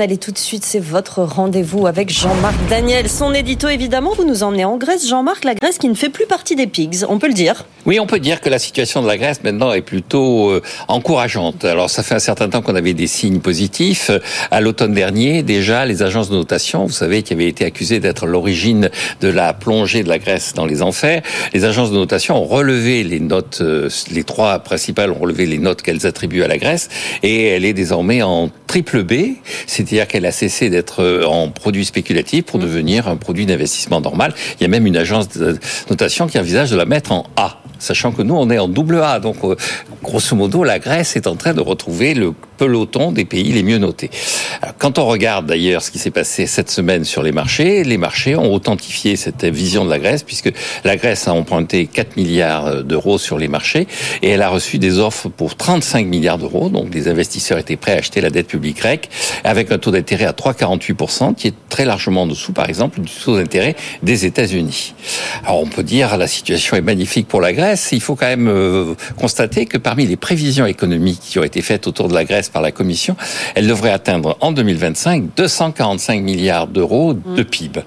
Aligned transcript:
Allez 0.00 0.16
tout 0.16 0.32
de 0.32 0.38
suite, 0.38 0.64
c'est 0.64 0.80
votre 0.80 1.22
rendez-vous 1.22 1.86
avec 1.86 2.10
Jean-Marc 2.10 2.56
Daniel. 2.68 3.08
Son 3.08 3.34
édito, 3.34 3.68
évidemment, 3.68 4.12
vous 4.16 4.24
nous 4.24 4.42
emmenez 4.42 4.64
en 4.64 4.76
Grèce. 4.76 5.06
Jean-Marc, 5.06 5.44
la 5.44 5.54
Grèce 5.54 5.78
qui 5.78 5.88
ne 5.88 5.94
fait 5.94 6.08
plus 6.08 6.26
partie 6.26 6.56
des 6.56 6.66
pigs, 6.66 7.04
on 7.08 7.18
peut 7.18 7.28
le 7.28 7.34
dire. 7.34 7.66
Oui, 7.84 8.00
on 8.00 8.06
peut 8.06 8.18
dire 8.18 8.40
que 8.40 8.48
la 8.48 8.58
situation 8.58 9.02
de 9.02 9.06
la 9.06 9.18
Grèce 9.18 9.44
maintenant 9.44 9.72
est 9.72 9.82
plutôt 9.82 10.50
euh, 10.50 10.62
encourageante. 10.88 11.64
Alors, 11.64 11.90
ça 11.90 12.02
fait 12.02 12.14
un 12.14 12.20
certain 12.20 12.48
temps 12.48 12.62
qu'on 12.62 12.74
avait 12.74 12.94
des 12.94 13.06
signes 13.06 13.40
positifs. 13.40 14.10
À 14.50 14.60
l'automne 14.60 14.94
dernier, 14.94 15.42
déjà, 15.42 15.84
les 15.84 16.02
agences 16.02 16.30
de 16.30 16.36
notation, 16.36 16.86
vous 16.86 16.92
savez, 16.92 17.22
qui 17.22 17.34
avaient 17.34 17.48
été 17.48 17.64
accusées 17.64 18.00
d'être 18.00 18.26
l'origine 18.26 18.88
de 19.20 19.28
la 19.28 19.52
plongée 19.52 20.02
de 20.02 20.08
la 20.08 20.18
Grèce 20.18 20.54
dans 20.54 20.66
les 20.66 20.82
enfers, 20.82 21.22
les 21.52 21.64
agences 21.64 21.90
de 21.90 21.96
notation 21.96 22.36
ont 22.36 22.46
relevé 22.46 23.04
les 23.04 23.20
notes, 23.20 23.58
euh, 23.60 23.88
les 24.10 24.24
trois 24.24 24.58
principales 24.60 25.10
ont 25.10 25.18
relevé 25.18 25.46
les 25.46 25.58
notes 25.58 25.82
qu'elles 25.82 26.06
attribuent 26.06 26.42
à 26.42 26.48
la 26.48 26.58
Grèce, 26.58 26.88
et 27.22 27.48
elle 27.48 27.64
est 27.64 27.74
désormais 27.74 28.22
en 28.22 28.50
triple 28.66 29.02
B. 29.02 29.36
C'est-à-dire 29.86 30.06
qu'elle 30.06 30.26
a 30.26 30.32
cessé 30.32 30.70
d'être 30.70 31.02
euh, 31.02 31.24
en 31.24 31.48
produit 31.48 31.84
spéculatif 31.84 32.44
pour 32.44 32.58
mm. 32.58 32.62
devenir 32.62 33.08
un 33.08 33.16
produit 33.16 33.46
d'investissement 33.46 34.00
normal. 34.00 34.32
Il 34.58 34.62
y 34.62 34.66
a 34.66 34.68
même 34.68 34.86
une 34.86 34.96
agence 34.96 35.28
de 35.28 35.58
notation 35.90 36.26
qui 36.26 36.38
envisage 36.38 36.70
de 36.70 36.76
la 36.76 36.84
mettre 36.84 37.12
en 37.12 37.26
A 37.36 37.58
sachant 37.82 38.12
que 38.12 38.22
nous, 38.22 38.36
on 38.36 38.48
est 38.48 38.58
en 38.58 38.68
double 38.68 39.00
A. 39.02 39.18
Donc, 39.18 39.36
euh, 39.42 39.56
grosso 40.02 40.36
modo, 40.36 40.62
la 40.62 40.78
Grèce 40.78 41.16
est 41.16 41.26
en 41.26 41.36
train 41.36 41.52
de 41.52 41.60
retrouver 41.60 42.14
le 42.14 42.32
peloton 42.62 43.10
des 43.10 43.24
pays 43.24 43.50
les 43.52 43.64
mieux 43.64 43.78
notés. 43.78 44.08
quand 44.78 45.00
on 45.00 45.06
regarde 45.06 45.46
d'ailleurs 45.46 45.82
ce 45.82 45.90
qui 45.90 45.98
s'est 45.98 46.12
passé 46.12 46.46
cette 46.46 46.70
semaine 46.70 47.04
sur 47.04 47.24
les 47.24 47.32
marchés, 47.32 47.82
les 47.82 47.96
marchés 47.96 48.36
ont 48.36 48.54
authentifié 48.54 49.16
cette 49.16 49.44
vision 49.44 49.84
de 49.84 49.90
la 49.90 49.98
Grèce, 49.98 50.22
puisque 50.22 50.52
la 50.84 50.96
Grèce 50.96 51.26
a 51.26 51.34
emprunté 51.34 51.86
4 51.86 52.16
milliards 52.16 52.84
d'euros 52.84 53.18
sur 53.18 53.36
les 53.36 53.48
marchés, 53.48 53.88
et 54.22 54.28
elle 54.28 54.42
a 54.42 54.48
reçu 54.48 54.78
des 54.78 55.00
offres 55.00 55.28
pour 55.28 55.56
35 55.56 56.06
milliards 56.06 56.38
d'euros. 56.38 56.68
Donc, 56.68 56.90
des 56.90 57.08
investisseurs 57.08 57.58
étaient 57.58 57.74
prêts 57.74 57.94
à 57.94 57.96
acheter 57.96 58.20
la 58.20 58.30
dette 58.30 58.46
publique 58.46 58.76
grecque, 58.76 59.08
avec 59.42 59.72
un 59.72 59.78
taux 59.78 59.90
d'intérêt 59.90 60.26
à 60.26 60.32
3,48%, 60.32 61.34
qui 61.34 61.48
est 61.48 61.54
très 61.68 61.84
largement 61.84 62.22
en 62.22 62.26
dessous, 62.26 62.52
par 62.52 62.68
exemple, 62.68 63.00
du 63.00 63.10
taux 63.10 63.36
d'intérêt 63.36 63.74
des 64.04 64.24
États-Unis. 64.24 64.94
Alors, 65.44 65.60
on 65.60 65.66
peut 65.66 65.82
dire 65.82 66.16
la 66.16 66.28
situation 66.28 66.76
est 66.76 66.80
magnifique 66.82 67.26
pour 67.26 67.40
la 67.40 67.52
Grèce, 67.52 67.88
il 67.90 68.00
faut 68.00 68.14
quand 68.14 68.26
même 68.26 68.46
euh, 68.46 68.94
constater 69.16 69.66
que 69.66 69.78
parmi 69.78 70.06
les 70.06 70.16
prévisions 70.16 70.66
économiques 70.66 71.20
qui 71.20 71.40
ont 71.40 71.44
été 71.44 71.60
faites 71.60 71.88
autour 71.88 72.06
de 72.06 72.14
la 72.14 72.24
Grèce 72.24 72.51
par 72.52 72.62
la 72.62 72.72
Commission, 72.72 73.16
elle 73.54 73.66
devrait 73.66 73.90
atteindre 73.90 74.36
en 74.40 74.52
2025 74.52 75.34
245 75.36 76.22
milliards 76.22 76.66
d'euros 76.66 77.14
de 77.14 77.42
mm. 77.42 77.44
PIB. 77.44 77.80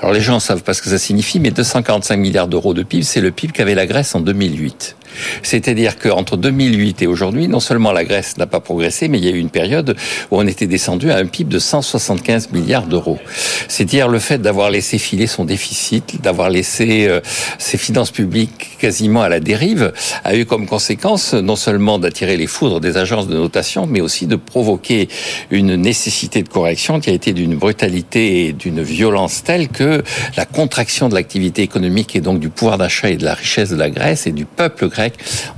Alors 0.00 0.12
les 0.12 0.20
gens 0.20 0.40
savent 0.40 0.62
pas 0.62 0.74
ce 0.74 0.82
que 0.82 0.88
ça 0.88 0.98
signifie, 0.98 1.40
mais 1.40 1.50
245 1.50 2.16
milliards 2.16 2.48
d'euros 2.48 2.74
de 2.74 2.82
PIB, 2.82 3.02
c'est 3.02 3.20
le 3.20 3.30
PIB 3.30 3.52
qu'avait 3.52 3.74
la 3.74 3.86
Grèce 3.86 4.14
en 4.14 4.20
2008. 4.20 4.96
C'est-à-dire 5.42 5.98
qu'entre 5.98 6.36
2008 6.36 7.02
et 7.02 7.06
aujourd'hui, 7.06 7.48
non 7.48 7.60
seulement 7.60 7.92
la 7.92 8.04
Grèce 8.04 8.36
n'a 8.36 8.46
pas 8.46 8.60
progressé, 8.60 9.08
mais 9.08 9.18
il 9.18 9.24
y 9.24 9.28
a 9.28 9.32
eu 9.32 9.38
une 9.38 9.50
période 9.50 9.96
où 10.30 10.38
on 10.38 10.46
était 10.46 10.66
descendu 10.66 11.10
à 11.10 11.16
un 11.16 11.26
PIB 11.26 11.52
de 11.52 11.58
175 11.58 12.50
milliards 12.52 12.86
d'euros. 12.86 13.18
C'est-à-dire 13.68 14.08
le 14.08 14.18
fait 14.18 14.38
d'avoir 14.38 14.70
laissé 14.70 14.98
filer 14.98 15.26
son 15.26 15.44
déficit, 15.44 16.20
d'avoir 16.22 16.50
laissé 16.50 17.06
euh, 17.08 17.20
ses 17.58 17.78
finances 17.78 18.10
publiques 18.10 18.76
quasiment 18.78 19.22
à 19.22 19.28
la 19.28 19.40
dérive, 19.40 19.92
a 20.24 20.36
eu 20.36 20.44
comme 20.44 20.66
conséquence 20.66 21.34
non 21.34 21.56
seulement 21.56 21.98
d'attirer 21.98 22.36
les 22.36 22.46
foudres 22.46 22.80
des 22.80 22.96
agences 22.96 23.28
de 23.28 23.36
notation, 23.36 23.86
mais 23.86 24.00
aussi 24.00 24.26
de 24.26 24.36
provoquer 24.36 25.08
une 25.50 25.76
nécessité 25.76 26.42
de 26.42 26.48
correction 26.48 27.00
qui 27.00 27.10
a 27.10 27.12
été 27.12 27.32
d'une 27.32 27.56
brutalité 27.56 28.46
et 28.46 28.52
d'une 28.52 28.82
violence 28.82 29.42
telle 29.44 29.68
que 29.68 30.02
la 30.36 30.44
contraction 30.44 31.08
de 31.08 31.14
l'activité 31.14 31.62
économique 31.62 32.16
et 32.16 32.20
donc 32.20 32.40
du 32.40 32.48
pouvoir 32.48 32.78
d'achat 32.78 33.10
et 33.10 33.16
de 33.16 33.24
la 33.24 33.34
richesse 33.34 33.70
de 33.70 33.76
la 33.76 33.90
Grèce 33.90 34.26
et 34.26 34.32
du 34.32 34.44
peuple 34.44 34.88
grec 34.88 35.05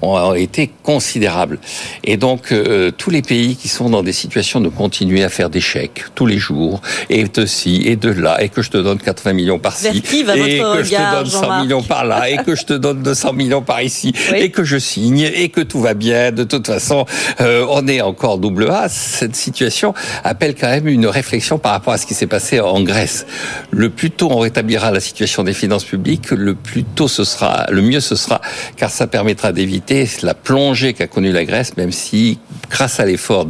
ont 0.03 0.35
été 0.35 0.71
considérables. 0.83 1.59
Et 2.05 2.17
donc, 2.17 2.53
euh, 2.53 2.91
tous 2.91 3.11
les 3.11 3.23
pays 3.23 3.57
qui 3.57 3.69
sont 3.69 3.91
dans 3.91 4.03
des 4.03 4.13
situations 4.13 4.61
de 4.61 4.69
continuer 4.69 5.25
à 5.25 5.29
faire 5.29 5.51
des 5.51 5.61
chèques 5.61 6.05
tous 6.15 6.27
les 6.27 6.39
jours, 6.39 6.81
et 7.11 7.25
de 7.25 7.47
ci 7.47 7.83
et 7.87 7.97
de 7.97 8.11
là, 8.11 8.43
et 8.43 8.49
que 8.49 8.63
je 8.63 8.71
te 8.71 8.79
donne 8.79 8.99
80 8.99 9.33
millions 9.33 9.59
par-ci, 9.59 9.89
et 9.89 10.01
que 10.01 10.83
je 10.83 10.91
te 10.91 11.15
donne 11.15 11.27
100 11.27 11.61
millions 11.63 11.83
par 11.83 12.05
là, 12.05 12.31
et 12.31 12.39
que 12.39 12.55
je 12.55 12.65
te 12.65 12.73
donne 12.73 13.03
200 13.03 13.33
millions 13.33 13.63
par 13.63 13.83
ici, 13.83 14.13
et 14.35 14.51
que 14.51 14.65
je 14.65 14.79
signe, 14.79 15.31
et 15.35 15.49
que 15.49 15.61
tout 15.61 15.81
va 15.81 15.95
bien, 15.95 16.33
de 16.33 16.45
toute 16.45 16.67
façon, 16.67 17.07
euh, 17.41 17.67
on 17.69 17.87
est 17.87 18.01
encore 18.01 18.39
double 18.39 18.71
A. 18.71 18.89
Cette 18.89 19.37
situation 19.37 19.95
appelle 20.25 20.55
quand 20.55 20.69
même 20.69 20.89
une 20.89 21.07
réflexion 21.07 21.59
par 21.59 21.73
rapport 21.73 21.93
à 21.93 21.99
ce 21.99 22.07
qui 22.07 22.15
s'est 22.15 22.27
passé 22.27 22.61
en 22.61 22.83
Grèce. 22.83 23.27
Le 23.71 23.91
plus 23.91 24.11
tôt 24.11 24.29
on 24.31 24.39
rétablira 24.39 24.91
la 24.91 25.01
situation 25.01 25.43
des 25.43 25.53
finances 25.53 25.85
publiques, 25.85 26.31
le 26.31 26.55
plus 26.55 26.85
tôt 26.85 27.09
ce 27.09 27.25
sera, 27.25 27.67
le 27.71 27.83
mieux 27.83 28.01
ce 28.01 28.17
sera, 28.17 28.41
car 28.77 28.91
ça 28.91 29.07
permet 29.41 29.55
d'éviter 29.55 30.09
la 30.23 30.35
plongée 30.35 30.95
qu'a 30.95 31.07
connue 31.07 31.33
la 31.33 31.45
Grèce, 31.45 31.77
même 31.77 31.93
si, 31.93 32.39
grâce 32.71 33.01
à 33.01 33.07
l'effort 33.07 33.47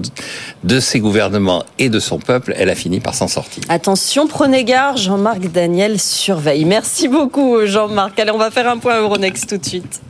de 0.64 0.80
ses 0.80 1.00
gouvernements 1.00 1.64
et 1.78 1.88
de 1.88 1.98
son 1.98 2.18
peuple, 2.18 2.54
elle 2.56 2.70
a 2.70 2.74
fini 2.74 3.00
par 3.00 3.14
s'en 3.14 3.28
sortir. 3.28 3.62
Attention, 3.68 4.26
prenez 4.26 4.64
garde, 4.64 4.98
Jean-Marc 4.98 5.40
Daniel 5.52 5.98
surveille. 5.98 6.64
Merci 6.64 7.08
beaucoup, 7.08 7.64
Jean-Marc. 7.64 8.18
Allez, 8.18 8.30
on 8.30 8.38
va 8.38 8.50
faire 8.50 8.68
un 8.68 8.78
point 8.78 9.00
Euronext 9.00 9.48
tout 9.48 9.58
de 9.58 9.66
suite. 9.66 10.00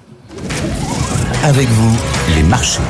Avec 1.44 1.68
vous, 1.68 1.96
les 2.36 2.42
marchés. 2.42 2.80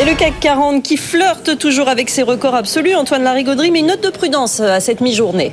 Et 0.00 0.04
le 0.04 0.14
CAC 0.16 0.40
40 0.40 0.82
qui 0.82 0.96
flirte 0.96 1.56
toujours 1.56 1.88
avec 1.88 2.10
ses 2.10 2.22
records 2.22 2.54
absolus, 2.54 2.94
Antoine 2.96 3.22
Larigauderie, 3.22 3.70
mais 3.70 3.78
une 3.80 3.86
note 3.86 4.02
de 4.02 4.10
prudence 4.10 4.60
à 4.60 4.80
cette 4.80 5.00
mi-journée. 5.00 5.52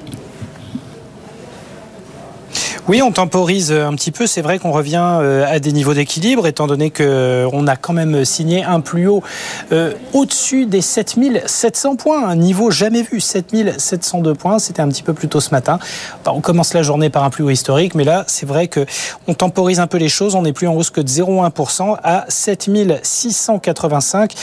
Oui, 2.87 3.03
on 3.03 3.11
temporise 3.11 3.71
un 3.71 3.93
petit 3.93 4.09
peu. 4.09 4.25
C'est 4.25 4.41
vrai 4.41 4.57
qu'on 4.57 4.71
revient 4.71 5.19
euh, 5.21 5.45
à 5.47 5.59
des 5.59 5.71
niveaux 5.71 5.93
d'équilibre, 5.93 6.47
étant 6.47 6.65
donné 6.65 6.89
qu'on 6.89 7.03
euh, 7.03 7.67
a 7.67 7.75
quand 7.75 7.93
même 7.93 8.25
signé 8.25 8.63
un 8.63 8.79
plus 8.79 9.07
haut 9.07 9.21
euh, 9.71 9.93
au-dessus 10.13 10.65
des 10.65 10.81
7700 10.81 11.95
points, 11.95 12.27
un 12.27 12.35
niveau 12.35 12.71
jamais 12.71 13.03
vu, 13.03 13.19
7702 13.19 14.33
points. 14.33 14.57
C'était 14.57 14.81
un 14.81 14.87
petit 14.87 15.03
peu 15.03 15.13
plus 15.13 15.27
tôt 15.27 15.39
ce 15.39 15.51
matin. 15.51 15.77
on 16.25 16.41
commence 16.41 16.73
la 16.73 16.81
journée 16.81 17.11
par 17.11 17.23
un 17.23 17.29
plus 17.29 17.43
haut 17.43 17.51
historique, 17.51 17.93
mais 17.93 18.03
là, 18.03 18.23
c'est 18.25 18.47
vrai 18.47 18.67
que 18.67 18.87
on 19.27 19.35
temporise 19.35 19.79
un 19.79 19.85
peu 19.85 19.97
les 19.97 20.09
choses. 20.09 20.33
On 20.33 20.41
n'est 20.41 20.51
plus 20.51 20.67
en 20.67 20.73
hausse 20.73 20.89
que 20.89 21.01
de 21.01 21.07
0,1% 21.07 21.97
à 22.03 22.25
7685 22.29 24.33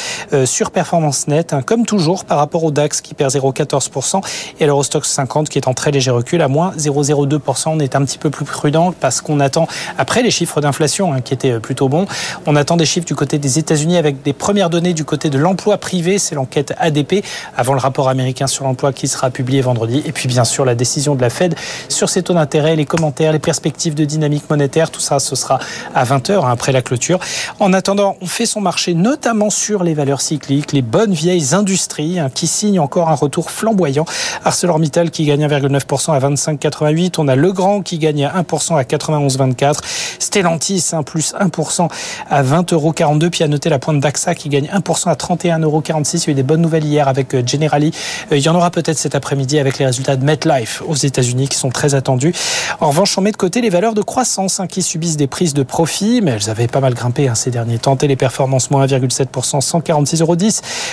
sur 0.44 0.70
performance 0.70 1.26
nette, 1.26 1.52
hein, 1.52 1.62
comme 1.62 1.84
toujours 1.84 2.24
par 2.24 2.38
rapport 2.38 2.62
au 2.62 2.70
DAX 2.70 3.00
qui 3.00 3.14
perd 3.14 3.32
0,14% 3.32 4.22
et 4.60 4.64
à 4.64 4.66
l'Eurostox 4.68 5.10
50 5.10 5.48
qui 5.48 5.58
est 5.58 5.66
en 5.66 5.74
très 5.74 5.90
léger 5.90 6.12
recul 6.12 6.40
à 6.40 6.46
moins 6.46 6.70
0,02%. 6.78 7.70
On 7.70 7.80
est 7.80 7.96
un 7.96 8.04
petit 8.04 8.18
peu 8.18 8.27
plus 8.30 8.44
prudent 8.44 8.92
parce 8.98 9.20
qu'on 9.20 9.40
attend, 9.40 9.66
après 9.96 10.22
les 10.22 10.30
chiffres 10.30 10.60
d'inflation 10.60 11.12
hein, 11.12 11.20
qui 11.20 11.34
étaient 11.34 11.52
euh, 11.52 11.60
plutôt 11.60 11.88
bons, 11.88 12.06
on 12.46 12.56
attend 12.56 12.76
des 12.76 12.86
chiffres 12.86 13.06
du 13.06 13.14
côté 13.14 13.38
des 13.38 13.58
États-Unis 13.58 13.96
avec 13.96 14.22
des 14.22 14.32
premières 14.32 14.70
données 14.70 14.94
du 14.94 15.04
côté 15.04 15.30
de 15.30 15.38
l'emploi 15.38 15.78
privé. 15.78 16.18
C'est 16.18 16.34
l'enquête 16.34 16.74
ADP 16.78 17.24
avant 17.56 17.74
le 17.74 17.80
rapport 17.80 18.08
américain 18.08 18.46
sur 18.46 18.64
l'emploi 18.64 18.92
qui 18.92 19.08
sera 19.08 19.30
publié 19.30 19.60
vendredi. 19.60 20.02
Et 20.04 20.12
puis 20.12 20.28
bien 20.28 20.44
sûr 20.44 20.64
la 20.64 20.74
décision 20.74 21.14
de 21.14 21.20
la 21.20 21.30
Fed 21.30 21.54
sur 21.88 22.08
ses 22.08 22.22
taux 22.22 22.34
d'intérêt, 22.34 22.76
les 22.76 22.86
commentaires, 22.86 23.32
les 23.32 23.38
perspectives 23.38 23.94
de 23.94 24.04
dynamique 24.04 24.48
monétaire. 24.50 24.90
Tout 24.90 25.00
ça, 25.00 25.18
ce 25.18 25.36
sera 25.36 25.58
à 25.94 26.04
20h 26.04 26.44
hein, 26.44 26.50
après 26.50 26.72
la 26.72 26.82
clôture. 26.82 27.18
En 27.60 27.72
attendant, 27.72 28.16
on 28.20 28.26
fait 28.26 28.46
son 28.46 28.60
marché 28.60 28.94
notamment 28.94 29.50
sur 29.50 29.82
les 29.82 29.94
valeurs 29.94 30.20
cycliques, 30.20 30.72
les 30.72 30.82
bonnes 30.82 31.12
vieilles 31.12 31.54
industries 31.54 32.18
hein, 32.18 32.30
qui 32.32 32.46
signent 32.46 32.80
encore 32.80 33.08
un 33.08 33.14
retour 33.14 33.50
flamboyant. 33.50 34.04
ArcelorMittal 34.44 35.10
qui 35.10 35.24
gagne 35.24 35.46
1,9% 35.46 36.12
à 36.12 36.20
25,88. 36.20 37.14
On 37.18 37.28
a 37.28 37.36
Legrand 37.36 37.82
qui 37.82 37.98
gagne 37.98 38.17
à 38.24 38.40
1% 38.42 38.76
à 38.78 38.82
91,24. 38.82 39.80
Stellantis, 40.18 40.90
un 40.92 41.02
plus 41.02 41.34
1% 41.34 41.88
à 42.28 42.42
20,42 42.42 42.74
euros. 42.74 42.92
Puis 43.30 43.44
à 43.44 43.48
noter 43.48 43.68
la 43.68 43.78
pointe 43.78 44.00
d'AXA 44.00 44.34
qui 44.34 44.48
gagne 44.48 44.68
1% 44.72 45.08
à 45.08 45.14
31,46 45.14 45.62
euros. 45.64 45.82
Il 45.86 46.20
y 46.20 46.28
a 46.28 46.30
eu 46.30 46.34
des 46.34 46.42
bonnes 46.42 46.60
nouvelles 46.60 46.84
hier 46.84 47.08
avec 47.08 47.34
euh, 47.34 47.42
Generali. 47.44 47.92
Euh, 48.32 48.36
il 48.36 48.42
y 48.42 48.48
en 48.48 48.54
aura 48.54 48.70
peut-être 48.70 48.98
cet 48.98 49.14
après-midi 49.14 49.58
avec 49.58 49.78
les 49.78 49.86
résultats 49.86 50.16
de 50.16 50.24
MetLife 50.24 50.82
aux 50.86 50.94
États-Unis 50.94 51.48
qui 51.48 51.56
sont 51.56 51.70
très 51.70 51.94
attendus. 51.94 52.32
En 52.80 52.88
revanche, 52.88 53.16
on 53.18 53.20
met 53.20 53.32
de 53.32 53.36
côté 53.36 53.60
les 53.60 53.70
valeurs 53.70 53.94
de 53.94 54.02
croissance 54.02 54.60
hein, 54.60 54.66
qui 54.66 54.82
subissent 54.82 55.16
des 55.16 55.26
prises 55.26 55.54
de 55.54 55.62
profit, 55.62 56.20
mais 56.22 56.32
elles 56.32 56.50
avaient 56.50 56.68
pas 56.68 56.80
mal 56.80 56.94
grimpé 56.94 57.28
hein, 57.28 57.34
ces 57.34 57.50
derniers 57.50 57.78
temps. 57.78 57.96
les 58.00 58.16
performances 58.16 58.70
moins 58.70 58.86
1,7%, 58.86 59.60
146,10 59.60 60.22
euros. 60.22 60.36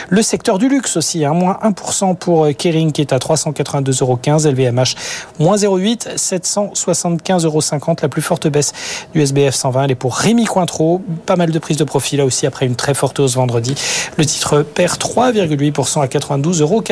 Le 0.09 0.21
secteur 0.21 0.57
du 0.57 0.69
luxe 0.69 0.97
aussi, 0.97 1.25
hein, 1.25 1.33
moins 1.33 1.59
1% 1.63 2.15
pour 2.15 2.45
euh, 2.45 2.51
Kering 2.53 2.91
qui 2.91 3.01
est 3.01 3.13
à 3.13 3.17
382,15 3.17 4.01
euros. 4.01 4.19
LVMH, 4.25 4.95
moins 5.39 5.55
0,8, 5.55 6.17
770 6.17 7.14
75,50 7.17 7.45
euros. 7.45 7.61
La 8.01 8.09
plus 8.09 8.21
forte 8.21 8.47
baisse 8.47 8.73
du 9.13 9.21
SBF 9.21 9.55
120, 9.55 9.85
elle 9.85 9.91
est 9.91 9.95
pour 9.95 10.15
Rémi 10.15 10.45
Cointreau. 10.45 11.01
Pas 11.25 11.35
mal 11.35 11.51
de 11.51 11.59
prises 11.59 11.77
de 11.77 11.83
profit 11.83 12.17
là 12.17 12.25
aussi 12.25 12.45
après 12.45 12.65
une 12.65 12.75
très 12.75 12.93
forte 12.93 13.19
hausse 13.19 13.35
vendredi. 13.35 13.75
Le 14.17 14.25
titre 14.25 14.61
perd 14.61 14.99
3,8% 14.99 16.01
à 16.01 16.07
92,88 16.07 16.61
euros. 16.61 16.83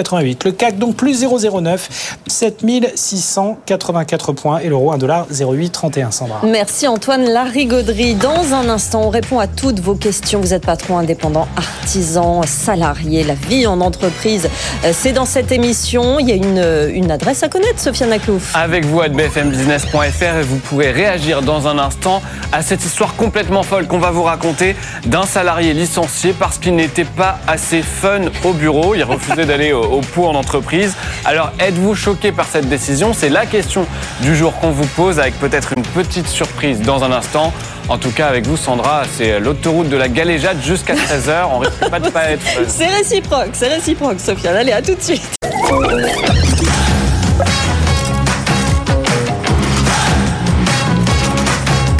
Le 0.45 0.51
CAC 0.51 0.77
donc 0.77 0.95
plus 0.95 1.23
0,09, 1.23 1.79
7684 2.27 4.33
points 4.33 4.59
et 4.59 4.69
l'euro 4.69 4.93
1,0831 4.93 6.11
Sandra. 6.11 6.41
Merci 6.43 6.87
Antoine 6.87 7.25
Larigauderie. 7.25 8.15
Dans 8.15 8.53
un 8.53 8.69
instant, 8.69 9.03
on 9.03 9.09
répond 9.09 9.39
à 9.39 9.47
toutes 9.47 9.79
vos 9.79 9.95
questions. 9.95 10.41
Vous 10.41 10.53
êtes 10.53 10.65
patron 10.65 10.97
indépendant, 10.97 11.47
artisan, 11.55 12.43
salarié, 12.43 13.23
la 13.23 13.35
vie 13.35 13.67
en 13.67 13.81
entreprise. 13.81 14.49
Euh, 14.85 14.91
c'est 14.93 15.13
dans 15.13 15.25
cette 15.25 15.51
émission. 15.51 16.19
Il 16.19 16.29
y 16.29 16.31
a 16.31 16.35
une, 16.35 16.93
une 16.93 17.11
adresse 17.11 17.43
à 17.43 17.49
connaître, 17.49 17.79
Sofiane 17.79 18.11
Aklouf. 18.11 18.55
Avec 18.55 18.85
vous 18.85 19.01
à 19.01 19.09
bfmbusiness.fr 19.09 20.12
et 20.21 20.41
vous 20.43 20.57
pourrez 20.57 20.91
réagir 20.91 21.41
dans 21.41 21.67
un 21.67 21.77
instant 21.77 22.21
à 22.51 22.61
cette 22.61 22.85
histoire 22.85 23.15
complètement 23.15 23.63
folle 23.63 23.87
qu'on 23.87 23.97
va 23.99 24.11
vous 24.11 24.23
raconter 24.23 24.75
d'un 25.05 25.23
salarié 25.23 25.73
licencié 25.73 26.33
parce 26.37 26.57
qu'il 26.57 26.75
n'était 26.75 27.03
pas 27.03 27.39
assez 27.47 27.81
fun 27.81 28.21
au 28.43 28.53
bureau. 28.53 28.95
Il 28.95 29.03
refusait 29.03 29.45
d'aller 29.47 29.73
au, 29.73 29.83
au 29.83 30.01
pot 30.01 30.27
en 30.27 30.35
entreprise. 30.35 30.95
Alors 31.25 31.51
êtes-vous 31.59 31.95
choqué 31.95 32.31
par 32.31 32.45
cette 32.45 32.69
décision? 32.69 33.13
C'est 33.13 33.29
la 33.29 33.45
question 33.45 33.85
du 34.21 34.35
jour 34.35 34.57
qu'on 34.59 34.71
vous 34.71 34.85
pose 34.85 35.19
avec 35.19 35.37
peut-être 35.39 35.73
une 35.75 35.83
petite 35.83 36.27
surprise 36.27 36.81
dans 36.81 37.03
un 37.03 37.11
instant. 37.11 37.51
En 37.89 37.97
tout 37.97 38.11
cas, 38.11 38.27
avec 38.27 38.47
vous, 38.47 38.55
Sandra, 38.55 39.03
c'est 39.17 39.39
l'autoroute 39.39 39.89
de 39.89 39.97
la 39.97 40.07
galéjade 40.07 40.61
jusqu'à 40.63 40.93
13h. 40.95 41.47
On 41.51 41.59
risque 41.59 41.89
pas 41.89 41.99
de 41.99 42.09
pas 42.09 42.29
être. 42.29 42.43
C'est 42.67 42.87
réciproque, 42.87 43.49
c'est 43.53 43.67
réciproque, 43.67 44.19
Sofiane. 44.19 44.55
Allez, 44.55 44.71
à 44.71 44.81
tout 44.81 44.95
de 44.95 45.01
suite. 45.01 45.21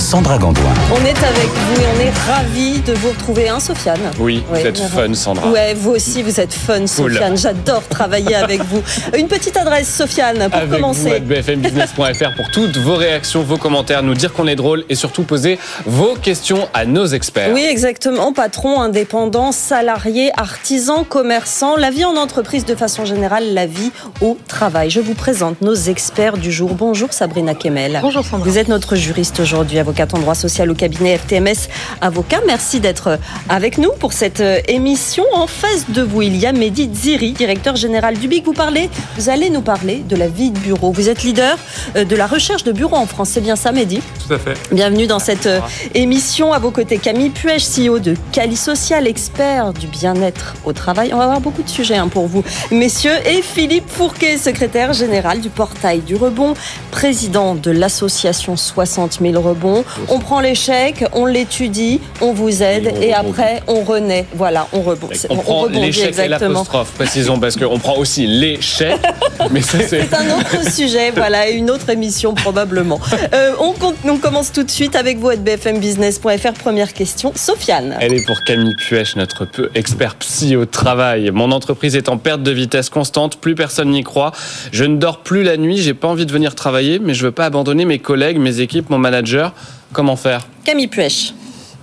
Sandra 0.00 0.38
Gandoin. 0.38 0.64
On 0.92 1.04
est 1.04 1.10
avec 1.10 1.46
vous 1.46 1.80
et 1.82 1.84
on 1.96 2.00
est 2.00 2.10
ravis 2.32 2.80
de 2.80 2.94
vous 2.94 3.10
retrouver, 3.10 3.48
hein, 3.50 3.60
Sofiane? 3.60 4.00
Oui, 4.18 4.42
vous 4.48 4.54
Ouais, 4.54 4.66
êtes 4.66 4.78
fun, 4.78 5.12
Sandra. 5.14 5.50
Ouais, 5.50 5.74
vous 5.74 5.90
aussi, 5.90 6.22
vous 6.22 6.40
êtes 6.40 6.54
fun, 6.54 6.86
Sofiane. 6.86 7.36
J'adore 7.36 7.82
travailler 7.86 8.34
avec 8.34 8.62
vous. 8.64 8.82
Une 9.18 9.28
petite 9.28 9.56
adresse, 9.58 9.94
Sofiane, 9.94 10.48
pour 10.50 10.58
Avec 10.58 10.70
commencer. 10.70 11.10
vous 11.10 11.14
à 11.14 11.18
bfmbusiness.fr 11.20 12.34
pour 12.34 12.50
toutes 12.50 12.78
vos 12.78 12.94
réactions, 12.96 13.42
vos 13.42 13.58
commentaires, 13.58 14.02
nous 14.02 14.14
dire 14.14 14.32
qu'on 14.32 14.46
est 14.48 14.56
drôle 14.56 14.84
et 14.88 14.94
surtout 14.94 15.22
poser 15.22 15.58
vos 15.86 16.14
questions 16.14 16.66
à 16.72 16.86
nos 16.86 17.06
experts. 17.06 17.50
Oui, 17.52 17.64
exactement. 17.68 18.32
Patron, 18.32 18.80
indépendant, 18.80 19.52
salarié, 19.52 20.32
artisan, 20.36 21.04
commerçant, 21.04 21.76
la 21.76 21.90
vie 21.90 22.06
en 22.06 22.16
entreprise 22.16 22.64
de 22.64 22.74
façon 22.74 23.04
générale, 23.04 23.52
la 23.54 23.66
vie 23.66 23.92
au 24.22 24.38
travail. 24.48 24.88
Je 24.90 25.00
vous 25.00 25.14
présente 25.14 25.60
nos 25.60 25.74
experts 25.74 26.38
du 26.38 26.50
jour. 26.50 26.74
Bonjour 26.74 27.12
Sabrina 27.12 27.54
Kemel. 27.54 27.98
Bonjour 28.02 28.24
Sandra. 28.24 28.48
Vous 28.48 28.56
êtes 28.58 28.68
notre 28.68 28.96
juriste 28.96 29.40
aujourd'hui, 29.40 29.78
avocate 29.90 30.14
en 30.14 30.20
droit 30.20 30.36
social 30.36 30.70
au 30.70 30.74
cabinet 30.74 31.18
FTMS 31.18 31.68
Avocat. 32.00 32.42
Merci 32.46 32.78
d'être 32.78 33.18
avec 33.48 33.76
nous 33.76 33.90
pour 33.98 34.12
cette 34.12 34.40
euh, 34.40 34.60
émission. 34.68 35.24
En 35.34 35.48
face 35.48 35.86
de 35.88 36.00
vous, 36.02 36.22
il 36.22 36.36
y 36.36 36.46
a 36.46 36.52
Mehdi 36.52 36.88
Ziri, 36.94 37.32
directeur 37.32 37.74
général 37.74 38.16
du 38.16 38.28
BIC. 38.28 38.44
Vous 38.44 38.52
parlez, 38.52 38.88
vous 39.16 39.30
allez 39.30 39.50
nous 39.50 39.62
parler 39.62 40.04
de 40.08 40.14
la 40.14 40.28
vie 40.28 40.52
de 40.52 40.58
bureau. 40.60 40.92
Vous 40.92 41.08
êtes 41.08 41.24
leader 41.24 41.58
euh, 41.96 42.04
de 42.04 42.14
la 42.14 42.28
recherche 42.28 42.62
de 42.62 42.70
bureaux 42.70 42.98
en 42.98 43.06
France. 43.06 43.30
C'est 43.30 43.40
bien 43.40 43.56
ça, 43.56 43.72
Mehdi? 43.72 44.00
Tout 44.28 44.32
à 44.32 44.38
fait. 44.38 44.54
Bienvenue 44.72 45.08
dans 45.08 45.18
cette 45.18 45.46
euh, 45.46 45.58
émission. 45.94 46.52
À 46.52 46.60
vos 46.60 46.70
côtés, 46.70 46.98
Camille 46.98 47.30
Puech, 47.30 47.64
CEO 47.64 47.98
de 47.98 48.14
Cali 48.30 48.56
Social, 48.56 49.08
expert 49.08 49.72
du 49.72 49.88
bien-être 49.88 50.54
au 50.64 50.72
travail. 50.72 51.10
On 51.12 51.18
va 51.18 51.24
avoir 51.24 51.40
beaucoup 51.40 51.64
de 51.64 51.68
sujets 51.68 51.96
hein, 51.96 52.06
pour 52.06 52.28
vous, 52.28 52.44
messieurs. 52.70 53.16
Et 53.26 53.42
Philippe 53.42 53.88
Fourquet, 53.88 54.38
secrétaire 54.38 54.92
général 54.92 55.40
du 55.40 55.48
portail 55.48 55.98
du 55.98 56.14
rebond, 56.14 56.54
président 56.92 57.56
de 57.56 57.72
l'association 57.72 58.56
60 58.56 59.18
000 59.20 59.40
rebonds. 59.42 59.79
On 60.08 60.18
prend 60.18 60.40
l'échec, 60.40 61.04
on 61.12 61.26
l'étudie, 61.26 62.00
on 62.20 62.32
vous 62.32 62.62
aide 62.62 62.86
Et 62.86 62.90
on 62.90 63.00
et, 63.02 63.14
rebondit. 63.14 63.30
après 63.30 63.62
on 63.66 63.82
renaît. 63.82 64.26
Voilà, 64.34 64.66
on 64.72 64.80
rebondit. 64.82 65.20
On 65.30 65.36
prend 65.36 65.66
l'échec 65.66 66.18
et 66.18 66.28
l'apostrophe, 66.28 66.92
précisons, 66.92 67.38
parce 67.38 67.56
qu'on 67.56 67.78
prend 67.78 67.96
aussi 67.96 68.26
l'échec, 68.26 68.96
mais 69.50 69.60
c'est... 69.62 70.12
Un 70.14 70.38
autre 70.38 70.70
sujet, 70.70 71.10
voilà, 71.10 71.48
et 71.48 71.54
une 71.54 71.70
autre 71.70 71.88
émission 71.90 72.34
probablement. 72.34 73.00
Euh, 73.34 73.52
on, 73.60 73.72
compte- 73.72 73.96
on 74.04 74.16
commence 74.16 74.52
tout 74.52 74.62
de 74.62 74.70
suite 74.70 74.96
avec 74.96 75.18
vous 75.18 75.30
bfmbusiness.fr. 75.36 76.52
Première 76.62 76.92
question, 76.92 77.32
Sofiane. 77.34 77.96
Elle 78.00 78.14
est 78.14 78.24
pour 78.26 78.42
Camille 78.44 78.74
Puech, 78.76 79.16
notre 79.16 79.44
peu 79.44 79.70
expert 79.74 80.14
psy 80.16 80.56
au 80.56 80.66
travail. 80.66 81.30
Mon 81.30 81.52
entreprise 81.52 81.96
est 81.96 82.08
en 82.08 82.18
perte 82.18 82.42
de 82.42 82.50
vitesse 82.50 82.90
constante, 82.90 83.36
plus 83.36 83.54
personne 83.54 83.90
n'y 83.90 84.02
croit. 84.02 84.32
Je 84.72 84.84
ne 84.84 84.96
dors 84.96 85.18
plus 85.20 85.42
la 85.42 85.56
nuit, 85.56 85.78
j'ai 85.78 85.94
pas 85.94 86.08
envie 86.08 86.26
de 86.26 86.32
venir 86.32 86.54
travailler, 86.54 86.98
mais 86.98 87.14
je 87.14 87.24
veux 87.24 87.32
pas 87.32 87.46
abandonner 87.46 87.84
mes 87.84 87.98
collègues, 87.98 88.38
mes 88.38 88.60
équipes, 88.60 88.90
mon 88.90 88.98
manager. 88.98 89.52
Comment 89.92 90.16
faire? 90.16 90.46
Camille 90.64 90.88
Puech. 90.88 91.34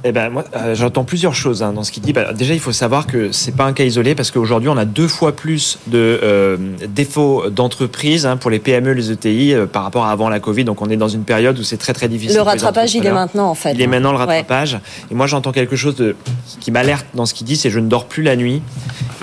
Eh 0.04 0.12
ben 0.12 0.30
moi, 0.30 0.44
euh, 0.56 0.76
j'entends 0.76 1.04
plusieurs 1.04 1.34
choses 1.34 1.64
hein, 1.64 1.74
dans 1.74 1.84
ce 1.84 1.92
qu'il 1.92 2.04
dit. 2.04 2.14
Bah, 2.14 2.32
déjà, 2.34 2.54
il 2.54 2.60
faut 2.60 2.72
savoir 2.72 3.08
que 3.08 3.32
c'est 3.32 3.56
pas 3.56 3.66
un 3.66 3.74
cas 3.74 3.84
isolé 3.84 4.14
parce 4.16 4.30
qu'aujourd'hui, 4.32 4.70
on 4.70 4.78
a 4.78 4.86
deux 4.86 5.08
fois 5.08 5.36
plus 5.36 5.80
de 5.88 6.20
euh, 6.24 6.58
défauts 6.88 7.50
d'entreprise 7.50 8.26
hein, 8.26 8.38
pour 8.38 8.52
les 8.52 8.60
PME, 8.60 8.92
les 8.94 9.12
ETI 9.12 9.54
euh, 9.54 9.66
par 9.66 9.84
rapport 9.84 10.06
à 10.06 10.12
avant 10.12 10.30
la 10.30 10.40
Covid. 10.40 10.64
Donc, 10.66 10.82
on 10.82 10.90
est 10.90 10.98
dans 10.98 11.08
une 11.08 11.24
période 11.24 11.58
où 11.60 11.64
c'est 11.64 11.78
très 11.78 11.94
très 11.94 12.08
difficile. 12.08 12.36
Le 12.36 12.42
rattrapage, 12.44 12.94
il 12.96 13.06
est 13.06 13.12
maintenant 13.12 13.50
en 13.50 13.56
fait. 13.56 13.74
Il 13.74 13.82
est 13.82 13.88
maintenant 13.88 14.12
le 14.12 14.18
Ouais. 14.20 14.26
rattrapage. 14.26 14.80
Et 15.12 15.16
moi, 15.16 15.26
j'entends 15.28 15.52
quelque 15.52 15.76
chose 15.76 15.96
de, 15.96 16.16
qui 16.60 16.72
m'alerte 16.72 17.06
dans 17.16 17.26
ce 17.26 17.34
qu'il 17.34 17.48
dit, 17.48 17.56
c'est 17.58 17.70
je 17.70 17.80
ne 17.80 17.88
dors 17.90 18.06
plus 18.06 18.24
la 18.24 18.36
nuit. 18.36 18.62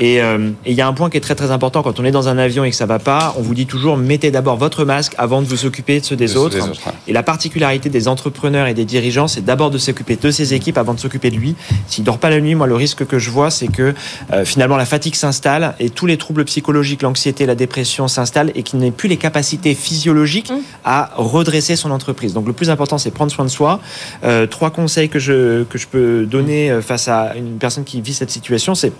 Et 0.01 0.21
euh, 0.21 0.51
il 0.67 0.73
y 0.73 0.81
a 0.81 0.89
un 0.89 0.93
point 0.93 1.09
qui 1.09 1.17
est 1.17 1.21
très 1.21 1.37
très 1.37 1.53
important 1.53 1.83
quand 1.85 2.01
on 2.01 2.05
est 2.05 2.11
dans 2.11 2.29
un 2.29 2.37
avion 2.37 2.65
et 2.65 2.71
que 2.71 2.77
ça 2.77 2.87
va 2.87 2.99
pas. 2.99 3.33
On 3.39 3.43
vous 3.43 3.55
dit 3.55 3.67
toujours 3.67 3.97
mettez 3.97 4.33
d'abord 4.33 4.57
votre 4.57 4.85
masque 4.85 5.15
avant 5.19 5.41
de 5.41 5.47
vous 5.47 5.67
occuper 5.67 6.01
de 6.01 6.05
ceux 6.05 6.17
des 6.17 6.27
De 6.27 6.31
ceux 6.33 6.39
autres. 6.41 6.57
des 6.57 6.63
autres. 6.63 6.81
Et 7.07 7.13
la 7.13 7.23
particularité 7.23 7.91
des 7.91 8.09
entrepreneurs 8.09 8.67
et 8.67 8.75
des 8.75 8.85
dirigeants, 8.85 9.29
c'est 9.29 9.45
d'abord 9.45 9.71
de 9.71 9.79
s'occuper 9.79 10.17
de 10.17 10.31
ses 10.33 10.53
équipes 10.53 10.64
avant 10.79 10.95
de 10.95 11.01
s'occuper 11.01 11.31
de 11.31 11.37
lui. 11.37 11.55
S'il 11.87 12.05
dort 12.05 12.19
pas 12.19 12.31
la 12.31 12.41
nuit, 12.41 12.55
moi, 12.55 12.67
le 12.67 12.75
risque 12.75 13.07
que 13.07 13.19
je 13.19 13.31
vois, 13.31 13.51
c'est 13.51 13.69
que 13.69 13.95
euh, 14.33 14.45
finalement 14.45 14.77
la 14.77 14.87
fatigue 14.87 15.15
s'installe 15.15 15.75
et 15.79 15.91
tous 15.91 16.07
les 16.07 16.17
troubles 16.17 16.45
psychologiques, 16.45 17.03
l'anxiété, 17.03 17.47
la 17.47 17.55
dépression 17.55 18.09
s'installent 18.09 18.53
et 18.55 18.63
qu'il 18.63 18.79
n'ait 18.79 18.91
plus 18.91 19.09
les 19.09 19.17
capacités 19.17 19.75
physiologiques 19.75 20.53
à 20.85 21.11
redresser 21.17 21.77
son 21.77 21.91
entreprise. 21.91 22.33
Donc 22.33 22.47
le 22.47 22.53
plus 22.53 22.71
important, 22.71 22.99
c'est 22.99 23.11
prendre 23.11 23.33
soin 23.33 23.45
de 23.45 23.51
soi. 23.51 23.81
Euh, 24.25 24.47
trois 24.47 24.71
conseils 24.71 25.09
que 25.09 25.19
je 25.19 25.65
que 25.65 25.79
je 25.79 25.87
peux 25.87 26.27
donner 26.27 26.71
euh, 26.71 26.83
face 26.83 27.09
à 27.09 27.35
une 27.37 27.59
personne 27.59 27.85
qui 27.85 28.01
vit 28.01 28.15
cette 28.15 28.31
situation, 28.31 28.75
c'est 28.75 28.93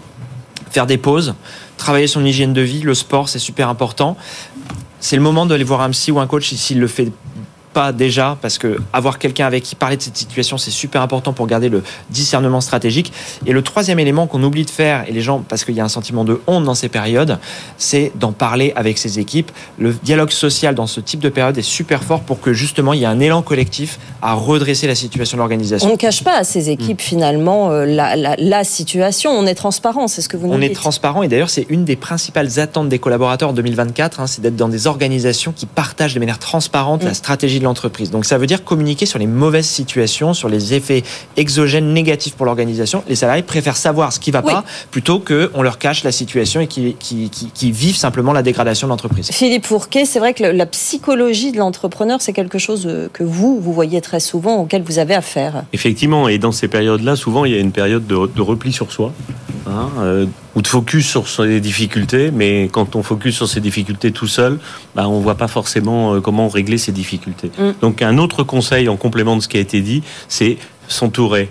faire 0.71 0.87
des 0.87 0.99
pauses, 0.99 1.35
travailler 1.77 2.09
son 2.09 2.25
hygiène 2.25 2.53
de 2.53 2.61
vie, 2.61 2.81
le 2.81 2.95
sport, 2.95 3.29
c'est 3.29 3.39
super 3.39 3.69
important. 3.69 4.17
C'est 4.99 5.17
le 5.17 5.23
moment 5.23 5.47
d'aller 5.47 5.65
voir 5.65 5.83
un 5.83 5.91
psy 5.91 6.11
ou 6.11 6.19
un 6.19 6.27
coach 6.27 6.53
s'il 6.55 6.81
le 6.81 6.89
fait 6.89 7.13
pas 7.75 7.93
déjà, 7.93 8.39
parce 8.41 8.57
que 8.57 8.79
avoir 8.95 9.19
quelqu'un 9.19 9.47
avec 9.47 9.63
qui 9.65 9.75
parler 9.75 9.97
de 9.99 10.03
cette 10.03 10.17
situation, 10.17 10.57
c'est 10.57 10.71
super 10.71 11.03
important 11.03 11.33
pour 11.35 11.47
garder 11.47 11.69
le 11.69 11.83
discernement 12.11 12.61
stratégique. 12.63 13.13
Et 13.47 13.53
le 13.53 13.61
troisième 13.63 13.99
élément 13.99 14.27
qu'on 14.27 14.43
oublie 14.43 14.65
de 14.65 14.71
faire, 14.71 15.05
et 15.09 15.13
les 15.13 15.21
gens, 15.21 15.45
parce 15.47 15.65
qu'il 15.65 15.75
y 15.75 15.81
a 15.81 15.85
un 15.85 15.89
sentiment 15.89 16.25
de 16.25 16.41
honte 16.47 16.65
dans 16.65 16.75
ces 16.75 16.89
périodes, 16.89 17.39
c'est 17.77 18.13
d'en 18.15 18.33
parler 18.33 18.73
avec 18.77 18.97
ses 18.97 19.19
équipes. 19.19 19.51
Le 19.79 19.93
dialogue 19.93 20.31
social 20.31 20.75
dans 20.75 20.87
ce 20.87 21.01
type 21.01 21.21
de 21.21 21.29
période 21.29 21.59
est 21.59 21.63
super 21.63 22.03
fort 22.05 22.21
pour 22.21 22.41
que 22.41 22.53
justement 22.55 22.93
il 22.95 23.01
y 23.01 23.03
ait 23.03 23.07
un 23.07 23.21
élan 23.21 23.43
collectif 23.43 23.99
à 24.23 24.33
redresser 24.35 24.87
la 24.87 24.95
situation 24.95 25.37
de 25.37 25.41
On 25.41 25.45
l'organisation. 25.45 25.91
ne 25.91 25.97
cache 25.97 26.23
pas 26.25 26.39
à 26.39 26.45
ces 26.45 26.71
équipes 26.71 27.01
finalement 27.01 27.71
euh, 27.73 27.85
la, 27.85 28.17
la- 28.17 28.37
la 28.39 28.65
situation. 28.65 29.31
On 29.33 29.47
est 29.47 29.55
transparent, 29.55 30.07
c'est 30.09 30.23
ce 30.23 30.29
que 30.29 30.37
vous 30.37 30.47
nous 30.47 30.55
On 30.55 30.61
est 30.61 30.69
dites. 30.69 30.77
transparent 30.77 31.23
et 31.23 31.29
d'ailleurs 31.29 31.51
c'est 31.51 31.67
une 31.69 31.85
des 31.85 31.97
principales 31.97 32.61
attentes 32.61 32.89
des 32.89 32.99
collaborateurs 33.01 33.51
en 33.51 33.53
2024, 33.53 34.21
hein, 34.21 34.27
c'est 34.27 34.41
d'être 34.41 34.57
dans 34.57 34.69
des 34.69 34.87
organisations 34.87 35.53
qui 35.53 35.67
partagent 35.67 36.15
de 36.15 36.21
manière 36.21 36.39
transparente 36.39 37.03
Mm. 37.03 37.07
la 37.07 37.15
stratégie 37.15 37.59
de 37.59 37.64
l'entreprise. 37.65 38.11
Donc 38.11 38.25
ça 38.25 38.39
veut 38.39 38.47
dire 38.47 38.65
communiquer 38.65 39.07
sur 39.07 39.19
les 39.19 39.27
mauvaises 39.27 39.67
situations, 39.67 40.33
sur 40.35 40.49
les 40.49 40.75
effets 40.75 41.03
exogènes 41.37 41.93
négatifs 41.93 42.35
pour 42.35 42.47
l'organisation. 42.47 43.03
Les 43.09 43.17
salariés 43.17 43.43
préfèrent 43.43 43.77
savoir 43.77 44.13
ce 44.13 44.21
qui 44.21 44.31
va 44.31 44.43
Oui. 44.45 44.53
pas 44.53 44.65
plutôt 44.91 45.19
que 45.19 45.51
on 45.55 45.63
leur 45.63 45.79
cache 45.79 46.05
la 46.05 46.13
situation 46.13 46.61
et 46.61 46.67
qui, 46.67 46.95
qui, 46.99 47.29
qui, 47.31 47.47
qui 47.53 47.73
vivent 47.73 47.97
simplement 47.97 48.33
la 48.33 48.43
dégradation 48.43 48.87
de 48.87 48.91
l'entreprise. 48.91 49.31
Philippe 49.33 49.67
Fourquet, 49.67 50.05
c'est 50.05 50.19
vrai 50.19 50.35
que 50.35 50.45
la 50.45 50.67
psychologie 50.67 51.51
de 51.53 51.59
l'entrepreneur, 51.59 52.21
c'est 52.21 52.33
quelque 52.33 52.59
chose 52.59 52.85
euh, 52.87 53.09
que 53.13 53.23
vous, 53.25 53.61
vous 53.61 53.73
voyez 53.73 54.01
très 54.01 54.21
souvent, 54.21 54.57
auquel 54.57 54.83
vous 54.83 54.99
avez 54.99 55.15
affaire. 55.15 55.65
Effectivement, 55.73 56.29
et 56.29 56.39
dans 56.39 56.53
ces 56.53 56.69
périodes-là, 56.69 57.17
souvent, 57.17 57.45
il 57.45 57.53
y 57.53 57.57
a 57.57 57.61
une 57.61 57.73
période 57.73 58.07
de, 58.07 58.27
de 58.27 58.43
repli 58.43 58.73
sur 58.73 58.93
soi, 58.93 59.13
hein, 59.75 59.91
euh, 59.99 60.27
ou 60.55 60.63
de 60.63 60.67
focus 60.67 61.07
sur 61.07 61.29
ses 61.29 61.61
difficultés, 61.61 62.31
mais 62.31 62.69
quand 62.71 62.97
on 62.97 63.03
focus 63.03 63.37
sur 63.37 63.49
ses 63.49 63.61
difficultés 63.61 64.13
tout 64.13 64.27
seul, 64.27 64.59
bah, 64.95 65.09
on 65.09 65.21
voit 65.21 65.35
pas 65.35 65.49
forcément 65.49 66.15
euh, 66.15 66.21
comment 66.21 66.49
régler 66.49 66.79
ces 66.79 66.93
difficultés. 66.93 67.51
Mm. 67.59 67.71
Donc 67.81 68.03
un 68.03 68.19
autre 68.19 68.43
conseil 68.45 68.89
en 68.89 68.97
complément 68.97 69.37
de 69.37 69.43
ce 69.43 69.49
qui 69.49 69.57
a 69.57 69.61
été 69.61 69.81
dit, 69.81 70.03
c'est 70.29 70.59
s'entourer. 70.89 71.51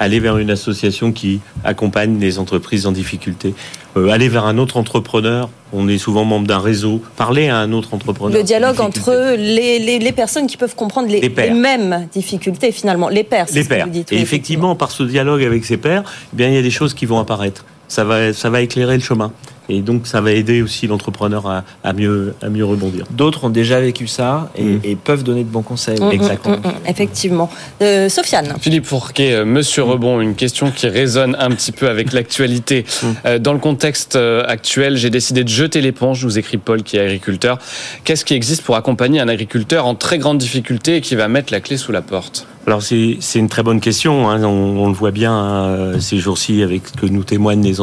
Aller 0.00 0.18
vers 0.18 0.38
une 0.38 0.50
association 0.50 1.12
qui 1.12 1.40
accompagne 1.62 2.18
les 2.18 2.38
entreprises 2.40 2.86
en 2.86 2.92
difficulté. 2.92 3.54
Euh, 3.96 4.08
aller 4.08 4.28
vers 4.28 4.46
un 4.46 4.58
autre 4.58 4.76
entrepreneur. 4.76 5.48
On 5.72 5.88
est 5.88 5.98
souvent 5.98 6.24
membre 6.24 6.46
d'un 6.48 6.58
réseau. 6.58 7.00
Parler 7.16 7.48
à 7.48 7.58
un 7.58 7.70
autre 7.72 7.94
entrepreneur. 7.94 8.36
Le 8.36 8.42
dialogue 8.42 8.80
en 8.80 8.86
entre 8.86 9.36
les, 9.36 9.78
les- 9.78 9.98
les 9.98 10.12
personnes 10.12 10.46
qui 10.46 10.56
peuvent 10.56 10.74
comprendre 10.74 11.08
les, 11.08 11.28
mêmes 11.52 12.08
difficultés 12.12 12.72
finalement, 12.72 13.08
les 13.08 13.24
pairs. 13.24 13.46
c'est 13.48 13.54
les 13.56 13.62
ce 13.64 13.68
que 13.68 13.74
pairs. 13.74 13.86
vous 13.86 13.92
dites, 13.92 14.10
et 14.12 14.18
effectivement, 14.20 14.74
par 14.74 14.90
ce 14.90 15.02
dialogue 15.04 15.44
avec 15.44 15.64
ses 15.64 15.76
pairs, 15.76 16.02
eh 16.32 16.36
bien, 16.36 16.48
il 16.48 16.54
y 16.54 16.58
a 16.58 16.62
des 16.62 16.70
choses 16.70 16.94
qui 16.94 17.04
vont 17.06 17.18
apparaître. 17.20 17.64
Ça 17.86 18.02
va, 18.04 18.32
ça 18.32 18.50
va 18.50 18.62
éclairer 18.62 18.94
le 18.96 19.02
chemin. 19.02 19.32
Et 19.68 19.82
donc, 19.82 20.06
ça 20.08 20.20
va 20.20 20.32
aider 20.32 20.62
aussi 20.62 20.86
l'entrepreneur 20.88 21.46
à, 21.46 21.62
à 21.84 21.92
mieux, 21.92 22.34
à 22.42 22.48
mieux 22.48 22.64
rebondir. 22.64 23.04
D'autres 23.10 23.44
ont 23.44 23.50
déjà 23.50 23.80
vécu 23.80 24.06
ça 24.08 24.50
et, 24.56 24.64
Mm. 24.64 24.80
et 24.84 24.96
peuvent 24.96 25.22
donner 25.22 25.44
de 25.44 25.48
bons 25.48 25.62
conseils. 25.62 26.00
Mm, 26.00 26.10
Exactement. 26.12 26.56
mm, 26.56 26.60
mm, 26.68 26.72
effectivement. 26.88 27.50
Euh, 27.82 28.08
Sofiane. 28.08 28.54
Philippe 28.60 28.86
Fourquet, 28.86 29.32
euh, 29.32 29.44
Monsieur 29.44 29.82
Rebond, 29.84 30.20
une 30.20 30.34
question 30.34 30.70
qui 30.70 30.88
résonne 30.88 31.36
un 31.38 31.50
petit 31.50 31.72
peu 31.72 31.88
avec 31.88 32.12
l'actualité. 32.12 32.84
Euh, 33.26 33.38
Dans 33.38 33.52
le 33.52 33.58
contexte 33.58 34.16
actuel, 34.46 34.96
j'ai 34.96 35.10
décidé 35.10 35.44
de 35.44 35.48
jeter 35.48 35.80
l'éponge, 35.80 36.24
nous 36.24 36.38
écrit 36.38 36.56
Paul 36.58 36.82
qui 36.82 36.96
est 36.96 37.00
agriculteur. 37.00 37.58
Qu'est-ce 38.04 38.24
qui 38.24 38.34
existe 38.34 38.62
pour 38.62 38.76
accompagner 38.76 39.20
un 39.20 39.28
agriculteur 39.28 39.84
en 39.86 39.94
très 39.94 40.18
grande 40.18 40.38
difficulté 40.38 40.96
et 40.96 41.00
qui 41.00 41.14
va 41.16 41.28
mettre 41.28 41.52
la 41.52 41.60
clé 41.60 41.76
sous 41.76 41.92
la 41.92 42.02
porte? 42.02 42.46
Alors 42.66 42.82
c'est 42.82 43.16
c'est 43.20 43.38
une 43.38 43.48
très 43.48 43.62
bonne 43.62 43.80
question. 43.80 44.28
hein. 44.30 44.42
On, 44.44 44.48
on 44.84 44.88
le 44.88 44.94
voit 44.94 45.10
bien 45.10 45.32
hein, 45.32 46.00
ces 46.00 46.18
jours-ci 46.18 46.62
avec 46.62 46.82
ce 46.88 46.92
que 47.00 47.06
nous 47.06 47.24
témoignent 47.24 47.62
les, 47.64 47.74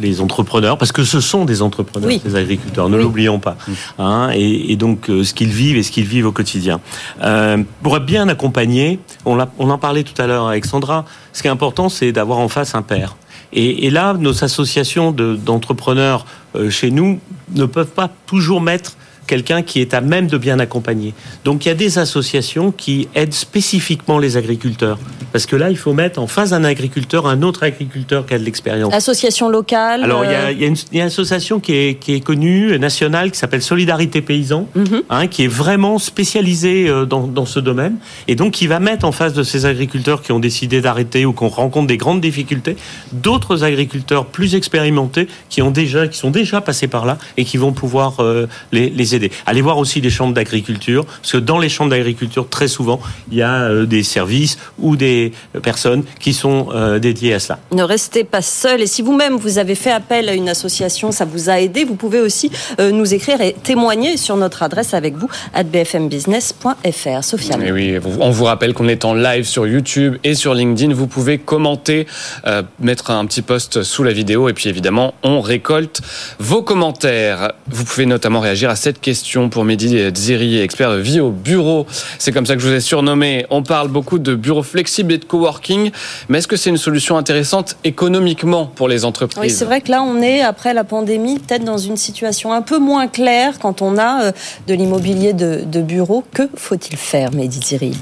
les 0.00 0.20
entrepreneurs, 0.20 0.76
parce 0.76 0.92
que 0.92 1.04
ce 1.04 1.20
sont 1.20 1.33
des 1.44 1.60
entrepreneurs, 1.60 2.08
Oui. 2.08 2.20
ces 2.24 2.36
agriculteurs. 2.36 2.88
Ne 2.88 2.96
Oui. 2.96 3.02
l'oublions 3.02 3.40
pas. 3.40 3.56
Hein, 3.98 4.30
et, 4.32 4.70
et 4.72 4.76
donc 4.76 5.10
euh, 5.10 5.24
ce 5.24 5.34
qu'ils 5.34 5.48
vivent 5.50 5.76
et 5.76 5.82
ce 5.82 5.90
qu'ils 5.90 6.06
vivent 6.06 6.26
au 6.28 6.32
quotidien. 6.32 6.80
Euh, 7.22 7.58
pour 7.82 7.96
être 7.96 8.06
bien 8.06 8.28
accompagné, 8.28 9.00
on, 9.26 9.40
en 9.40 9.78
parlait 9.78 10.04
tout 10.04 10.20
à 10.22 10.28
l'heure 10.28 10.46
avec 10.46 10.64
Sandra. 10.64 11.04
Ce 11.32 11.42
qui 11.42 11.48
est 11.48 11.50
important, 11.50 11.88
c'est 11.88 12.12
d'avoir 12.12 12.38
en 12.38 12.48
face 12.48 12.76
un 12.76 12.82
père. 12.82 13.16
Et, 13.52 13.86
et 13.86 13.90
là, 13.90 14.14
nos 14.14 14.44
associations 14.44 15.10
de- 15.10 15.34
d'entrepreneurs 15.34 16.26
euh, 16.54 16.70
chez 16.70 16.92
nous 16.92 17.18
ne 17.54 17.64
peuvent 17.66 17.90
pas 17.90 18.08
toujours 18.26 18.60
mettre 18.60 18.96
quelqu'un 19.26 19.62
qui 19.62 19.80
est 19.80 19.94
à 19.94 20.00
même 20.00 20.26
de 20.26 20.38
bien 20.38 20.58
accompagner. 20.58 21.14
Donc 21.44 21.64
il 21.64 21.68
y 21.68 21.70
a 21.70 21.74
des 21.74 21.98
associations 21.98 22.70
qui 22.72 23.08
aident 23.14 23.32
spécifiquement 23.34 24.18
les 24.18 24.36
agriculteurs. 24.36 24.98
Parce 25.32 25.46
que 25.46 25.56
là, 25.56 25.70
il 25.70 25.76
faut 25.76 25.92
mettre 25.92 26.20
en 26.20 26.26
face 26.26 26.50
d'un 26.50 26.62
agriculteur 26.64 27.26
un 27.26 27.42
autre 27.42 27.64
agriculteur 27.64 28.24
qui 28.26 28.34
a 28.34 28.38
de 28.38 28.44
l'expérience. 28.44 28.94
Association 28.94 29.48
locale. 29.48 30.04
Alors, 30.04 30.24
il 30.24 30.30
y, 30.30 30.34
a, 30.34 30.38
euh, 30.46 30.52
il 30.52 30.60
y 30.60 30.64
a 30.64 30.68
une, 30.68 30.76
il 30.92 30.98
y 30.98 31.00
a 31.00 31.04
une 31.04 31.08
association 31.08 31.58
qui 31.58 31.72
est, 31.72 31.94
qui 31.98 32.14
est 32.14 32.20
connue, 32.20 32.78
nationale, 32.78 33.30
qui 33.32 33.38
s'appelle 33.38 33.62
Solidarité 33.62 34.20
Paysan, 34.22 34.68
Mhm. 34.74 35.02
hein, 35.10 35.26
qui 35.26 35.44
est 35.44 35.48
vraiment 35.48 35.98
spécialisée 35.98 36.88
euh, 36.88 37.04
dans, 37.04 37.26
dans 37.26 37.46
ce 37.46 37.58
domaine, 37.60 37.96
et 38.28 38.36
donc 38.36 38.52
qui 38.52 38.66
va 38.66 38.78
mettre 38.80 39.04
en 39.04 39.12
face 39.12 39.32
de 39.32 39.42
ces 39.42 39.66
agriculteurs 39.66 40.22
qui 40.22 40.30
ont 40.32 40.38
décidé 40.38 40.80
d'arrêter 40.80 41.26
ou 41.26 41.32
qu'on 41.32 41.48
rencontre 41.48 41.88
des 41.88 41.96
grandes 41.96 42.20
difficultés, 42.20 42.76
d'autres 43.12 43.64
agriculteurs 43.64 44.26
plus 44.26 44.54
expérimentés 44.54 45.26
qui, 45.48 45.62
ont 45.62 45.70
déjà, 45.70 46.06
qui 46.08 46.18
sont 46.18 46.30
déjà 46.30 46.60
passés 46.60 46.86
par 46.88 47.06
là 47.06 47.18
et 47.36 47.44
qui 47.44 47.56
vont 47.56 47.72
pouvoir 47.72 48.20
euh, 48.20 48.46
les, 48.72 48.88
les 48.90 49.13
aider. 49.14 49.30
Allez 49.46 49.62
voir 49.62 49.78
aussi 49.78 50.00
les 50.00 50.10
chambres 50.10 50.34
d'agriculture, 50.34 51.04
parce 51.04 51.32
que 51.32 51.38
dans 51.38 51.58
les 51.58 51.68
chambres 51.68 51.90
d'agriculture, 51.90 52.48
très 52.48 52.68
souvent, 52.68 53.00
il 53.30 53.38
y 53.38 53.42
a 53.42 53.62
euh, 53.62 53.86
des 53.86 54.02
services 54.02 54.58
ou 54.78 54.96
des 54.96 55.32
personnes 55.62 56.04
qui 56.20 56.32
sont 56.32 56.68
euh, 56.74 56.98
dédiées 56.98 57.34
à 57.34 57.38
cela. 57.38 57.58
Ne 57.72 57.82
restez 57.82 58.24
pas 58.24 58.42
seul. 58.42 58.82
Et 58.82 58.86
si 58.86 59.02
vous-même 59.02 59.36
vous 59.36 59.58
avez 59.58 59.74
fait 59.74 59.90
appel 59.90 60.28
à 60.28 60.34
une 60.34 60.48
association, 60.48 61.12
ça 61.12 61.24
vous 61.24 61.50
a 61.50 61.60
aidé, 61.60 61.84
vous 61.84 61.94
pouvez 61.94 62.20
aussi 62.20 62.50
euh, 62.80 62.90
nous 62.90 63.14
écrire 63.14 63.40
et 63.40 63.54
témoigner 63.62 64.16
sur 64.16 64.36
notre 64.36 64.62
adresse 64.62 64.94
avec 64.94 65.14
vous 65.14 65.28
à 65.52 65.62
bfmbusiness.fr. 65.62 67.22
Sofiane. 67.22 67.62
Et 67.62 67.72
oui, 67.72 67.98
on 68.20 68.30
vous 68.30 68.44
rappelle 68.44 68.74
qu'on 68.74 68.88
est 68.88 69.04
en 69.04 69.14
live 69.14 69.44
sur 69.44 69.66
YouTube 69.66 70.16
et 70.24 70.34
sur 70.34 70.54
LinkedIn. 70.54 70.92
Vous 70.94 71.06
pouvez 71.06 71.38
commenter, 71.38 72.06
euh, 72.46 72.62
mettre 72.80 73.10
un 73.10 73.24
petit 73.26 73.42
post 73.42 73.82
sous 73.82 74.02
la 74.02 74.12
vidéo 74.12 74.48
et 74.48 74.52
puis 74.52 74.68
évidemment, 74.68 75.14
on 75.22 75.40
récolte 75.40 76.00
vos 76.38 76.62
commentaires. 76.62 77.52
Vous 77.68 77.84
pouvez 77.84 78.06
notamment 78.06 78.40
réagir 78.40 78.70
à 78.70 78.76
cette 78.76 79.00
question 79.04 79.50
pour 79.50 79.64
Mehdi 79.66 79.98
Ziri, 80.14 80.58
expert 80.60 80.90
de 80.90 80.96
vie 80.96 81.20
au 81.20 81.30
bureau. 81.30 81.86
C'est 82.18 82.32
comme 82.32 82.46
ça 82.46 82.54
que 82.56 82.62
je 82.62 82.68
vous 82.68 82.72
ai 82.74 82.80
surnommé. 82.80 83.44
On 83.50 83.62
parle 83.62 83.88
beaucoup 83.88 84.18
de 84.18 84.34
bureaux 84.34 84.62
flexibles 84.62 85.12
et 85.12 85.18
de 85.18 85.26
coworking, 85.26 85.90
mais 86.30 86.38
est-ce 86.38 86.48
que 86.48 86.56
c'est 86.56 86.70
une 86.70 86.78
solution 86.78 87.18
intéressante 87.18 87.76
économiquement 87.84 88.64
pour 88.66 88.88
les 88.88 89.04
entreprises? 89.04 89.38
Oui, 89.42 89.50
c'est 89.50 89.66
vrai 89.66 89.82
que 89.82 89.90
là, 89.90 90.02
on 90.02 90.22
est, 90.22 90.40
après 90.40 90.72
la 90.72 90.84
pandémie, 90.84 91.38
peut-être 91.38 91.64
dans 91.64 91.76
une 91.76 91.98
situation 91.98 92.52
un 92.54 92.62
peu 92.62 92.78
moins 92.78 93.06
claire 93.06 93.58
quand 93.58 93.82
on 93.82 93.98
a 93.98 94.24
euh, 94.24 94.32
de 94.68 94.72
l'immobilier 94.74 95.34
de, 95.34 95.60
de 95.66 95.82
bureau. 95.82 96.24
Que 96.32 96.48
faut-il 96.56 96.96
faire, 96.96 97.30
Mehdi 97.32 97.60
Ziri 97.62 97.92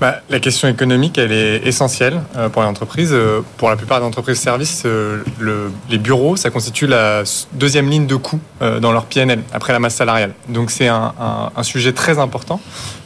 Bah, 0.00 0.22
la 0.28 0.40
question 0.40 0.66
économique, 0.68 1.18
elle 1.18 1.30
est 1.32 1.66
essentielle 1.66 2.20
euh, 2.36 2.48
pour 2.48 2.62
les 2.62 2.68
entreprises. 2.68 3.10
Euh, 3.12 3.42
Pour 3.58 3.68
la 3.70 3.76
plupart 3.76 4.00
des 4.00 4.06
entreprises 4.06 4.38
services, 4.40 4.82
le- 4.84 5.70
les 5.88 5.98
bureaux, 5.98 6.34
ça 6.36 6.50
constitue 6.50 6.86
la 6.88 7.22
deuxième 7.52 7.88
ligne 7.88 8.06
de 8.06 8.16
coût 8.16 8.40
dans 8.60 8.90
leur 8.92 9.04
PNL, 9.06 9.40
après 9.52 9.72
la 9.72 9.78
masse 9.78 9.94
salariale. 9.94 10.32
Donc 10.48 10.70
c'est 10.70 10.88
un, 10.88 11.12
un- 11.56 11.62
sujet 11.62 11.92
très 11.92 12.18
important. 12.18 12.60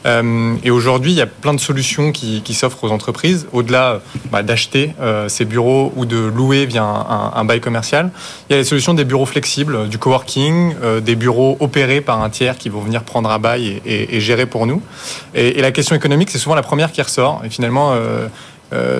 Euh, 0.06 0.54
et 0.62 0.70
aujourd'hui, 0.70 1.12
il 1.12 1.16
y 1.16 1.22
a 1.22 1.26
plein 1.26 1.54
de 1.54 1.60
solutions 1.60 2.12
qui, 2.12 2.54
s'offrent 2.54 2.84
aux 2.84 2.90
entreprises, 2.90 3.46
au-delà 3.52 4.00
bah, 4.30 4.42
d'acheter 4.42 4.94
euh, 5.00 5.28
ces 5.28 5.44
bureaux 5.44 5.92
ou 5.96 6.04
de 6.04 6.16
louer 6.16 6.66
via 6.66 6.84
un, 6.84 7.44
bail 7.44 7.60
commercial. 7.60 8.10
Il 8.48 8.52
y 8.52 8.54
a 8.54 8.58
les 8.58 8.64
solutions 8.64 8.94
des 8.94 9.04
bureaux 9.04 9.26
flexibles, 9.26 9.88
du 9.88 9.98
coworking, 9.98 10.74
euh, 10.82 11.00
des 11.00 11.16
bureaux 11.16 11.56
opérés 11.60 12.00
par 12.00 12.22
un 12.22 12.30
tiers 12.30 12.56
qui 12.56 12.68
vont 12.68 12.80
venir 12.80 13.02
prendre 13.02 13.30
un 13.30 13.38
bail 13.38 13.80
et, 13.84 14.20
gérer 14.20 14.46
pour 14.46 14.66
nous. 14.66 14.80
Et, 15.34 15.58
et 15.58 15.62
la 15.62 15.72
question 15.72 15.96
économique, 15.96 16.30
c'est 16.30 16.38
souvent 16.38 16.54
la 16.54 16.62
première 16.62 16.92
qui 16.92 17.02
ressort. 17.02 17.42
Et 17.44 17.50
finalement, 17.50 17.94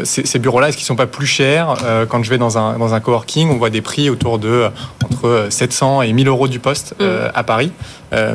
ces, 0.04 0.26
ces 0.26 0.38
bureaux-là, 0.38 0.68
est-ce 0.68 0.76
qu'ils 0.76 0.86
sont 0.86 0.96
pas 0.96 1.06
plus 1.06 1.26
chers 1.26 1.74
Euh, 1.84 2.06
Quand 2.06 2.22
je 2.22 2.30
vais 2.30 2.38
dans 2.38 2.58
un, 2.58 2.78
dans 2.78 2.94
un 2.94 3.00
coworking, 3.00 3.50
on 3.50 3.56
voit 3.56 3.70
des 3.70 3.80
prix 3.82 4.10
autour 4.10 4.38
de 4.38 4.48
euh, 4.48 4.68
entre 5.04 5.46
700 5.50 6.02
et 6.02 6.12
1000 6.12 6.28
euros 6.28 6.48
du 6.48 6.58
poste 6.58 6.94
euh, 7.00 7.30
à 7.34 7.42
Paris. 7.42 7.72
Euh, 8.12 8.34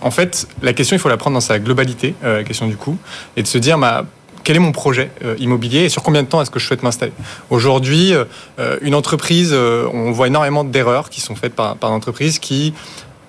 en 0.00 0.10
fait, 0.10 0.46
la 0.62 0.72
question, 0.72 0.96
il 0.96 0.98
faut 0.98 1.08
la 1.08 1.16
prendre 1.16 1.34
dans 1.34 1.40
sa 1.40 1.58
globalité, 1.58 2.14
euh, 2.24 2.38
la 2.38 2.44
question 2.44 2.66
du 2.66 2.76
coût, 2.76 2.96
et 3.36 3.42
de 3.42 3.46
se 3.48 3.58
dire, 3.58 3.78
bah, 3.78 4.04
quel 4.42 4.56
est 4.56 4.60
mon 4.60 4.72
projet 4.72 5.10
euh, 5.24 5.34
immobilier 5.38 5.80
et 5.80 5.88
sur 5.90 6.02
combien 6.02 6.22
de 6.22 6.28
temps 6.28 6.40
est-ce 6.40 6.50
que 6.50 6.58
je 6.58 6.66
souhaite 6.66 6.82
m'installer? 6.82 7.12
Aujourd'hui, 7.50 8.14
euh, 8.14 8.76
une 8.80 8.94
entreprise, 8.94 9.50
euh, 9.52 9.86
on 9.92 10.12
voit 10.12 10.28
énormément 10.28 10.64
d'erreurs 10.64 11.10
qui 11.10 11.20
sont 11.20 11.34
faites 11.34 11.54
par, 11.54 11.76
par 11.76 11.90
l'entreprise 11.90 12.38
qui 12.38 12.72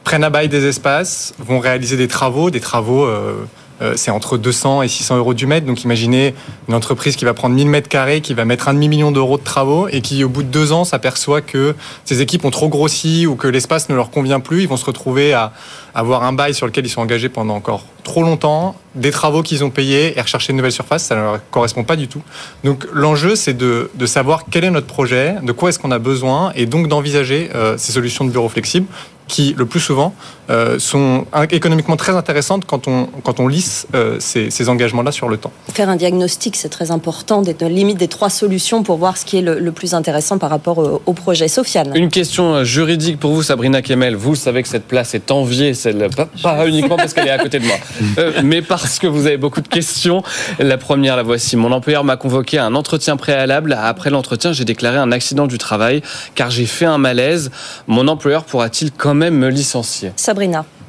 prennent 0.03 0.24
à 0.24 0.29
bail 0.29 0.48
des 0.48 0.65
espaces, 0.65 1.34
vont 1.38 1.60
réaliser 1.60 1.98
des 1.98 2.08
travaux, 2.08 2.50
des 2.50 2.60
travaux, 2.62 3.03
euh, 3.03 3.10
euh, 3.12 3.46
c'est 3.95 4.11
entre 4.11 4.38
200 4.38 4.83
et 4.83 4.88
600 4.88 5.17
euros 5.17 5.33
du 5.33 5.47
mètre. 5.47 5.65
Donc 5.65 5.83
imaginez 5.83 6.33
une 6.67 6.73
entreprise 6.73 7.15
qui 7.15 7.25
va 7.25 7.33
prendre 7.33 7.55
1000 7.55 7.67
mètres 7.67 7.89
carrés, 7.89 8.21
qui 8.21 8.33
va 8.33 8.45
mettre 8.45 8.67
un 8.67 8.73
demi-million 8.73 9.11
d'euros 9.11 9.38
de 9.38 9.43
travaux 9.43 9.88
et 9.88 10.01
qui 10.01 10.23
au 10.23 10.29
bout 10.29 10.43
de 10.43 10.47
deux 10.47 10.71
ans 10.71 10.83
s'aperçoit 10.83 11.41
que 11.41 11.75
ses 12.05 12.21
équipes 12.21 12.45
ont 12.45 12.51
trop 12.51 12.69
grossi 12.69 13.27
ou 13.27 13.35
que 13.35 13.47
l'espace 13.47 13.89
ne 13.89 13.95
leur 13.95 14.11
convient 14.11 14.39
plus. 14.39 14.61
Ils 14.61 14.67
vont 14.67 14.77
se 14.77 14.85
retrouver 14.85 15.33
à 15.33 15.53
avoir 15.93 16.23
un 16.23 16.33
bail 16.33 16.53
sur 16.53 16.65
lequel 16.65 16.85
ils 16.85 16.89
sont 16.89 17.01
engagés 17.01 17.29
pendant 17.29 17.55
encore 17.55 17.85
trop 18.03 18.23
longtemps, 18.23 18.75
des 18.95 19.11
travaux 19.11 19.43
qu'ils 19.43 19.63
ont 19.63 19.69
payés 19.69 20.17
et 20.17 20.21
rechercher 20.21 20.51
une 20.51 20.57
nouvelle 20.57 20.71
surface, 20.71 21.03
ça 21.03 21.15
ne 21.15 21.21
leur 21.21 21.50
correspond 21.50 21.83
pas 21.83 21.95
du 21.95 22.07
tout. 22.07 22.21
Donc 22.63 22.88
l'enjeu, 22.93 23.35
c'est 23.35 23.53
de, 23.53 23.89
savoir 24.05 24.45
quel 24.50 24.63
est 24.63 24.71
notre 24.71 24.88
projet, 24.88 25.35
de 25.41 25.51
quoi 25.51 25.69
est-ce 25.69 25.79
qu'on 25.79 25.91
a 25.91 26.00
besoin 26.00 26.51
et 26.55 26.65
donc 26.65 26.88
d'envisager 26.88 27.50
euh, 27.55 27.77
ces 27.77 27.91
solutions 27.91 28.25
de 28.25 28.31
bureaux 28.31 28.50
flexibles 28.50 28.88
qui, 29.27 29.53
le 29.57 29.65
plus 29.65 29.79
souvent, 29.79 30.13
euh, 30.51 30.79
sont 30.79 31.25
économiquement 31.51 31.96
très 31.96 32.15
intéressantes 32.15 32.65
quand 32.65 32.88
on, 32.88 33.08
quand 33.24 33.39
on 33.39 33.48
lisse 33.48 33.88
euh, 33.96 34.17
ces, 34.20 34.51
ces 34.51 34.70
engagements-là 34.70 35.12
sur 35.12 35.29
le 35.29 35.38
temps. 35.38 35.51
Faire 35.74 35.89
un 35.89 35.96
diagnostic, 35.96 36.55
c'est 36.55 36.70
très 36.70 36.91
important, 36.91 37.41
d'être 37.41 37.63
limite 37.65 37.98
des 37.98 38.08
trois 38.08 38.29
solutions 38.29 38.84
pour 38.84 38.98
voir 38.98 39.17
ce 39.17 39.25
qui 39.25 39.38
est 39.38 39.41
le, 39.41 39.60
le 39.60 39.72
plus 39.72 39.93
intéressant 39.93 40.38
par 40.38 40.50
rapport 40.50 40.77
au, 40.77 41.01
au 41.05 41.13
projet. 41.13 41.48
Sofiane. 41.48 41.91
Une 41.96 42.10
question 42.10 42.55
euh, 42.55 42.63
juridique 42.63 43.20
pour 43.20 43.31
vous, 43.31 43.43
Sabrina 43.43 43.81
Kemel. 43.81 44.15
Vous 44.15 44.36
savez 44.36 44.63
que 44.63 44.70
cette 44.70 44.88
place 44.88 45.13
est 45.15 45.31
enviée, 45.31 45.74
celle, 45.74 46.10
pas, 46.10 46.27
pas 46.41 46.67
uniquement 46.67 46.98
parce 46.98 47.13
qu'elle 47.13 47.27
est 47.27 47.31
à 47.31 47.38
côté 47.38 47.60
de 47.60 47.65
moi, 47.65 47.75
euh, 48.17 48.41
mais 48.43 48.62
parce 48.62 49.00
que 49.00 49.08
vous 49.08 49.27
avez 49.27 49.38
beaucoup 49.38 49.62
de 49.62 49.67
questions. 49.67 50.24
La 50.60 50.77
première, 50.77 51.15
la 51.15 51.24
voici. 51.24 51.55
Mon 51.55 51.72
employeur 51.72 52.03
m'a 52.03 52.17
convoqué 52.17 52.58
à 52.58 52.65
un 52.65 52.75
entretien 52.75 53.17
préalable. 53.17 53.77
Après 53.79 54.10
l'entretien, 54.10 54.53
j'ai 54.53 54.65
déclaré 54.65 54.98
un 54.98 55.12
accident 55.12 55.48
du 55.48 55.58
travail 55.58 56.01
car 56.36 56.50
j'ai 56.50 56.65
fait 56.65 56.86
un 56.86 56.98
malaise. 56.98 57.51
Mon 57.88 58.08
employeur 58.08 58.43
pourra-t-il 58.43 58.91
quand 58.91 59.13
même 59.13 59.36
me 59.36 59.50
licencier? 59.50 60.12
Sabrina. 60.15 60.40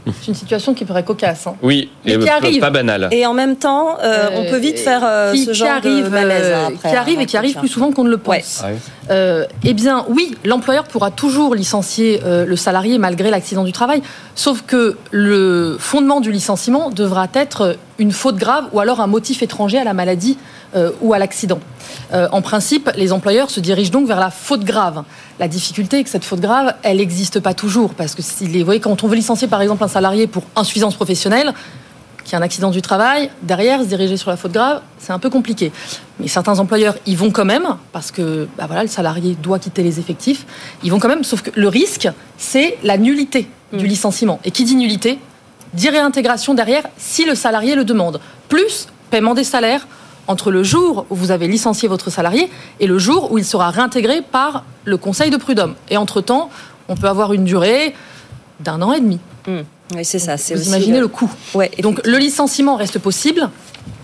C'est 0.04 0.26
une 0.28 0.34
situation 0.34 0.74
qui 0.74 0.84
paraît 0.84 1.04
cocasse. 1.04 1.46
hein. 1.46 1.54
Oui, 1.62 1.88
Mais 2.04 2.14
et 2.14 2.18
qui 2.18 2.26
pas- 2.26 2.32
arrive. 2.34 2.60
pas 2.60 2.70
banal. 2.70 3.08
Et 3.12 3.24
en 3.24 3.34
même 3.34 3.54
temps, 3.54 3.98
euh, 4.02 4.30
on 4.34 4.50
peut 4.50 4.56
vite 4.56 4.80
faire 4.80 5.02
euh, 5.04 5.30
qui, 5.32 5.44
ce 5.44 5.50
qui 5.52 5.62
arrive, 5.62 6.06
de 6.06 6.08
malaise. 6.10 6.42
euh, 6.44 6.66
après 6.74 6.90
qui 6.90 6.96
arrive 6.96 7.20
et 7.20 7.26
qui 7.26 7.36
arrive 7.36 7.56
plus 7.56 7.68
souvent 7.68 7.92
qu'on 7.92 8.02
ne 8.02 8.10
le 8.10 8.16
pense. 8.18 8.62
Ouais. 8.64 8.74
Euh, 9.10 9.44
eh 9.64 9.74
bien, 9.74 10.04
oui, 10.08 10.34
l'employeur 10.44 10.84
pourra 10.84 11.12
toujours 11.12 11.54
licencier 11.54 12.20
euh, 12.24 12.44
le 12.44 12.56
salarié 12.56 12.98
malgré 12.98 13.30
l'accident 13.30 13.62
du 13.62 13.70
travail, 13.70 14.02
sauf 14.34 14.62
que 14.66 14.96
le 15.12 15.76
fondement 15.78 16.20
du 16.20 16.32
licenciement 16.32 16.90
devra 16.90 17.28
être 17.34 17.76
une 18.00 18.10
faute 18.10 18.36
grave 18.38 18.64
ou 18.72 18.80
alors 18.80 19.00
un 19.00 19.06
motif 19.06 19.40
étranger 19.42 19.78
à 19.78 19.84
la 19.84 19.94
maladie 19.94 20.36
euh, 20.36 20.61
ou 21.00 21.12
à 21.12 21.18
l'accident. 21.18 21.60
Euh, 22.12 22.28
en 22.32 22.42
principe, 22.42 22.90
les 22.96 23.12
employeurs 23.12 23.50
se 23.50 23.60
dirigent 23.60 23.90
donc 23.90 24.06
vers 24.06 24.20
la 24.20 24.30
faute 24.30 24.64
grave. 24.64 25.04
La 25.38 25.48
difficulté 25.48 25.98
est 25.98 26.04
que 26.04 26.10
cette 26.10 26.24
faute 26.24 26.40
grave, 26.40 26.74
elle 26.82 26.98
n'existe 26.98 27.40
pas 27.40 27.54
toujours, 27.54 27.94
parce 27.94 28.14
que 28.14 28.22
si 28.22 28.46
les, 28.46 28.60
vous 28.60 28.64
voyez, 28.64 28.80
quand 28.80 29.02
on 29.02 29.08
veut 29.08 29.16
licencier 29.16 29.48
par 29.48 29.62
exemple 29.62 29.82
un 29.84 29.88
salarié 29.88 30.26
pour 30.26 30.44
insuffisance 30.56 30.94
professionnelle, 30.94 31.54
qui 32.24 32.36
a 32.36 32.38
un 32.38 32.42
accident 32.42 32.70
du 32.70 32.82
travail, 32.82 33.30
derrière, 33.42 33.80
se 33.80 33.86
diriger 33.86 34.16
sur 34.16 34.30
la 34.30 34.36
faute 34.36 34.52
grave, 34.52 34.80
c'est 34.98 35.12
un 35.12 35.18
peu 35.18 35.28
compliqué. 35.28 35.72
Mais 36.20 36.28
certains 36.28 36.58
employeurs 36.60 36.94
y 37.04 37.16
vont 37.16 37.30
quand 37.30 37.44
même, 37.44 37.66
parce 37.92 38.12
que 38.12 38.46
bah 38.56 38.66
voilà, 38.66 38.82
le 38.82 38.88
salarié 38.88 39.36
doit 39.42 39.58
quitter 39.58 39.82
les 39.82 39.98
effectifs. 39.98 40.46
Ils 40.84 40.92
vont 40.92 41.00
quand 41.00 41.08
même, 41.08 41.24
sauf 41.24 41.42
que 41.42 41.50
le 41.54 41.66
risque, 41.66 42.08
c'est 42.38 42.78
la 42.84 42.96
nullité 42.96 43.48
du 43.72 43.86
licenciement. 43.86 44.38
Et 44.44 44.50
qui 44.52 44.64
dit 44.64 44.76
nullité 44.76 45.18
dit 45.74 45.88
réintégration 45.88 46.54
derrière 46.54 46.84
si 46.96 47.24
le 47.24 47.34
salarié 47.34 47.74
le 47.74 47.84
demande. 47.84 48.20
Plus 48.48 48.86
paiement 49.10 49.34
des 49.34 49.44
salaires 49.44 49.86
entre 50.28 50.50
le 50.50 50.62
jour 50.62 51.06
où 51.10 51.14
vous 51.14 51.30
avez 51.30 51.48
licencié 51.48 51.88
votre 51.88 52.10
salarié 52.10 52.50
et 52.80 52.86
le 52.86 52.98
jour 52.98 53.32
où 53.32 53.38
il 53.38 53.44
sera 53.44 53.70
réintégré 53.70 54.22
par 54.22 54.64
le 54.84 54.96
conseil 54.96 55.30
de 55.30 55.36
prud'homme. 55.36 55.74
Et 55.90 55.96
entre-temps, 55.96 56.50
on 56.88 56.96
peut 56.96 57.08
avoir 57.08 57.32
une 57.32 57.44
durée 57.44 57.94
d'un 58.60 58.80
an 58.82 58.92
et 58.92 59.00
demi. 59.00 59.18
Mmh. 59.46 59.60
Oui, 59.94 60.04
c'est 60.04 60.18
ça. 60.18 60.36
Vous 60.36 60.68
imaginez 60.68 61.00
le, 61.00 61.08
coût. 61.08 61.30
Ouais, 61.54 61.70
Donc 61.80 62.00
le 62.06 62.16
licenciement 62.16 62.76
reste 62.76 62.98
possible, 62.98 63.50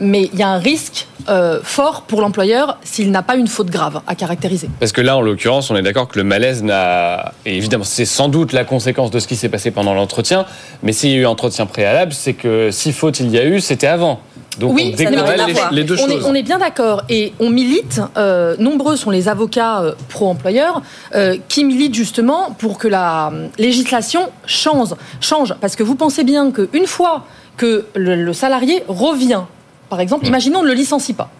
mais 0.01 0.29
il 0.33 0.39
y 0.39 0.43
a 0.43 0.49
un 0.49 0.59
risque 0.59 1.07
euh, 1.29 1.61
fort 1.63 2.03
pour 2.03 2.21
l'employeur 2.21 2.79
s'il 2.83 3.11
n'a 3.11 3.23
pas 3.23 3.37
une 3.37 3.49
faute 3.49 3.71
grave 3.71 4.01
à 4.07 4.15
caractériser. 4.15 4.69
Parce 4.81 4.93
que 4.93 5.01
là, 5.01 5.17
en 5.17 5.21
l'occurrence, 5.21 5.71
on 5.71 5.77
est 5.77 5.83
d'accord 5.83 6.09
que 6.09 6.19
le 6.19 6.25
malaise 6.25 6.63
n'a. 6.63 7.33
Et 7.47 7.57
évidemment, 7.57 7.85
c'est 7.85 8.05
sans 8.05 8.29
doute 8.29 8.53
la 8.53 8.65
conséquence 8.65 9.11
de 9.11 9.19
ce 9.19 9.27
qui 9.27 9.37
s'est 9.37 9.49
passé 9.49 9.71
pendant 9.71 9.95
l'entretien, 9.95 10.47
mais 10.83 10.93
s'il 10.93 11.11
y 11.11 11.15
a 11.15 11.19
eu 11.19 11.27
entretien 11.27 11.67
préalable, 11.67 12.13
c'est 12.13 12.35
que 12.35 12.71
si 12.71 12.93
faute 12.93 13.21
il 13.21 13.31
y 13.31 13.39
a 13.39 13.45
eu, 13.45 13.61
c'était 13.61 13.87
avant. 13.87 14.21
Donc 14.59 14.75
oui, 14.75 14.93
on 14.93 14.97
décorrèle 14.97 15.40
les, 15.47 15.76
les, 15.76 15.85
deux 15.85 15.95
on 15.95 16.09
choses. 16.09 16.25
Est, 16.25 16.26
on 16.26 16.35
est 16.35 16.43
bien 16.43 16.59
d'accord 16.59 17.02
et 17.09 17.33
on 17.38 17.50
milite. 17.50 18.00
Euh, 18.17 18.57
nombreux 18.59 18.97
sont 18.97 19.11
les 19.11 19.28
avocats 19.28 19.83
euh, 19.83 19.93
pro-employeurs 20.09 20.83
euh, 21.14 21.37
qui 21.49 21.64
militent 21.64 21.95
justement 21.95 22.57
pour 22.59 22.78
que 22.78 22.88
la 22.88 23.33
législation 23.59 24.31
change, 24.47 24.95
change. 25.21 25.55
Parce 25.61 25.76
que 25.76 25.83
vous 25.83 25.95
pensez 25.95 26.25
bien 26.25 26.50
qu'une 26.50 26.87
fois 26.87 27.25
que 27.57 27.87
le, 27.95 28.17
le, 28.17 28.33
salarié 28.33 28.83
revient, 28.88 29.43
par 29.90 30.00
exemple, 30.00 30.25
mmh. 30.25 30.28
imaginons 30.28 30.61
on 30.61 30.64
ne 30.64 30.69
le 30.69 30.75
licencie 30.75 31.14
pas, 31.14 31.31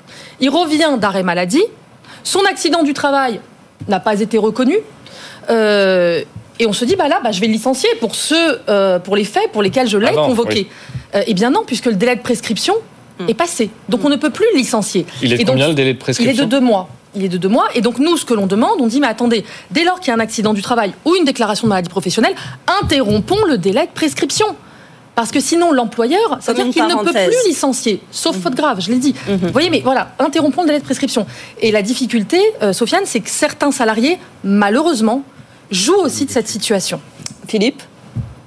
il 0.41 0.50
revient 0.50 0.99
d'arrêt 1.00 1.23
maladie, 1.23 1.65
son 2.23 2.41
accident 2.49 2.83
du 2.83 2.93
travail 2.93 3.41
n'a 3.88 4.00
pas 4.00 4.21
été 4.21 4.38
reconnu. 4.38 4.77
Et 6.61 6.67
on 6.67 6.73
se 6.73 6.85
dit, 6.85 6.97
bah 6.97 7.09
là, 7.09 7.21
bah, 7.23 7.31
je 7.31 7.41
vais 7.41 7.47
le 7.47 7.53
licencier 7.53 7.88
pour 8.00 8.15
ceux, 8.15 8.61
euh, 8.69 8.99
pour 8.99 9.17
les 9.17 9.25
faits 9.25 9.53
pour 9.53 9.62
lesquels 9.62 9.87
je 9.87 9.97
l'ai 9.97 10.12
convoqué. 10.12 10.69
Oui. 11.15 11.21
eh 11.27 11.35
bien 11.35 11.50
non, 11.50 11.62
puisque 11.65 11.87
le 11.87 11.95
délai 11.95 12.17
de 12.17 12.21
prescription 12.21 12.75
est 13.27 13.35
passé. 13.35 13.71
Donc 13.89 14.05
on 14.05 14.09
ne 14.09 14.17
peut 14.17 14.31
plus 14.31 14.47
le 14.53 14.59
licencier. 14.59 15.07
Il 15.23 15.33
est 15.33 15.39
de 15.39 15.43
donc, 15.43 15.55
combien 15.55 15.69
le 15.69 15.75
délai 15.75 15.95
de 15.95 15.99
prescription 15.99 16.33
Il 16.33 16.41
est 16.41 16.45
de 16.45 16.49
deux 16.49 16.61
mois. 16.61 16.89
Il 17.15 17.25
est 17.25 17.29
de 17.29 17.39
deux 17.39 17.49
mois. 17.49 17.69
Et 17.75 17.81
donc 17.81 17.99
nous, 17.99 18.17
ce 18.17 18.25
que 18.25 18.35
l'on 18.35 18.47
demande, 18.47 18.81
on 18.81 18.87
dit, 18.87 19.01
mais 19.01 19.07
attendez, 19.07 19.45
dès 19.71 19.85
lors 19.85 20.01
qu'il 20.01 20.09
y 20.09 20.11
a 20.11 20.15
un 20.15 20.21
accident 20.21 20.55
du 20.55 20.63
travail 20.63 20.93
ou 21.05 21.15
une 21.15 21.25
déclaration 21.25 21.67
de 21.67 21.71
maladie 21.71 21.89
professionnelle, 21.89 22.35
interrompons 22.83 23.45
le 23.49 23.59
délai 23.59 23.87
de 23.87 23.93
prescription. 23.93 24.47
Parce 25.15 25.33
que 25.33 25.41
sinon, 25.41 25.73
l'employeur, 25.73 26.39
ça 26.41 26.53
veut 26.53 26.63
dire 26.63 26.73
qu'il 26.73 26.97
ne 26.97 27.03
peut 27.03 27.11
plus 27.11 27.49
licencier, 27.49 28.01
sauf 28.13 28.37
mmh. 28.37 28.41
faute 28.41 28.55
grave, 28.55 28.81
je 28.81 28.89
l'ai 28.89 28.99
dit. 28.99 29.17
Mmh. 29.27 29.33
Vous 29.35 29.53
voyez, 29.53 29.69
mais 29.69 29.81
voilà, 29.81 30.13
interrompons 30.21 30.63
le 30.63 30.69
délai 30.69 30.79
de 30.79 30.85
prescription. 30.85 31.27
Et 31.61 31.73
la 31.73 31.83
difficulté, 31.83 32.41
euh, 32.63 32.73
Sofiane, 32.73 33.03
c'est 33.05 33.19
que 33.19 33.29
certains 33.29 33.73
salariés, 33.73 34.19
malheureusement, 34.45 35.25
jouent 35.73 36.03
aussi 36.05 36.25
de 36.25 36.31
cette 36.31 36.47
situation. 36.47 37.01
Philippe? 37.49 37.83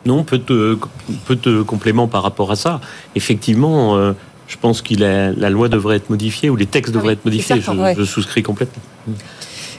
Non, 0.05 0.23
peu 0.23 0.37
de, 0.37 0.79
peu 1.25 1.35
de 1.35 1.61
compléments 1.61 2.07
par 2.07 2.23
rapport 2.23 2.51
à 2.51 2.55
ça. 2.55 2.79
Effectivement, 3.15 3.97
euh, 3.97 4.13
je 4.51 4.57
pense 4.57 4.81
que 4.81 4.93
la 4.95 5.49
loi 5.49 5.69
devrait 5.69 5.95
être 5.95 6.09
modifiée 6.09 6.49
ou 6.49 6.57
les 6.57 6.65
textes 6.65 6.93
devraient 6.93 7.07
oui, 7.07 7.13
être 7.13 7.25
modifiés. 7.25 7.55
Certain, 7.55 7.73
je, 7.73 7.79
ouais. 7.79 7.95
je, 7.97 8.03
souscris 8.03 8.43
complètement. 8.43 8.83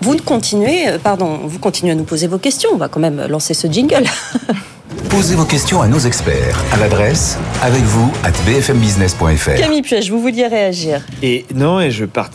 Vous 0.01 0.17
continuez, 0.17 0.99
pardon, 1.05 1.41
vous 1.45 1.59
continuez 1.59 1.93
à 1.93 1.95
nous 1.95 2.05
poser 2.05 2.27
vos 2.27 2.39
questions. 2.39 2.71
On 2.73 2.79
va 2.79 2.89
quand 2.89 3.01
même 3.01 3.27
lancer 3.29 3.53
ce 3.53 3.67
jingle. 3.67 4.05
Posez 5.11 5.35
vos 5.35 5.45
questions 5.45 5.83
à 5.83 5.89
nos 5.89 5.99
experts 5.99 6.59
à 6.73 6.79
l'adresse 6.79 7.39
avec 7.63 7.83
vous 7.83 8.11
at 8.25 8.33
bfmbusiness.fr. 8.47 9.57
Camille 9.59 9.83
Puech, 9.83 10.09
vous 10.09 10.21
vouliez 10.21 10.47
réagir 10.47 11.03
Et 11.23 11.45
non, 11.55 11.81
et 11.81 11.91
je 11.91 12.07
part 12.07 12.31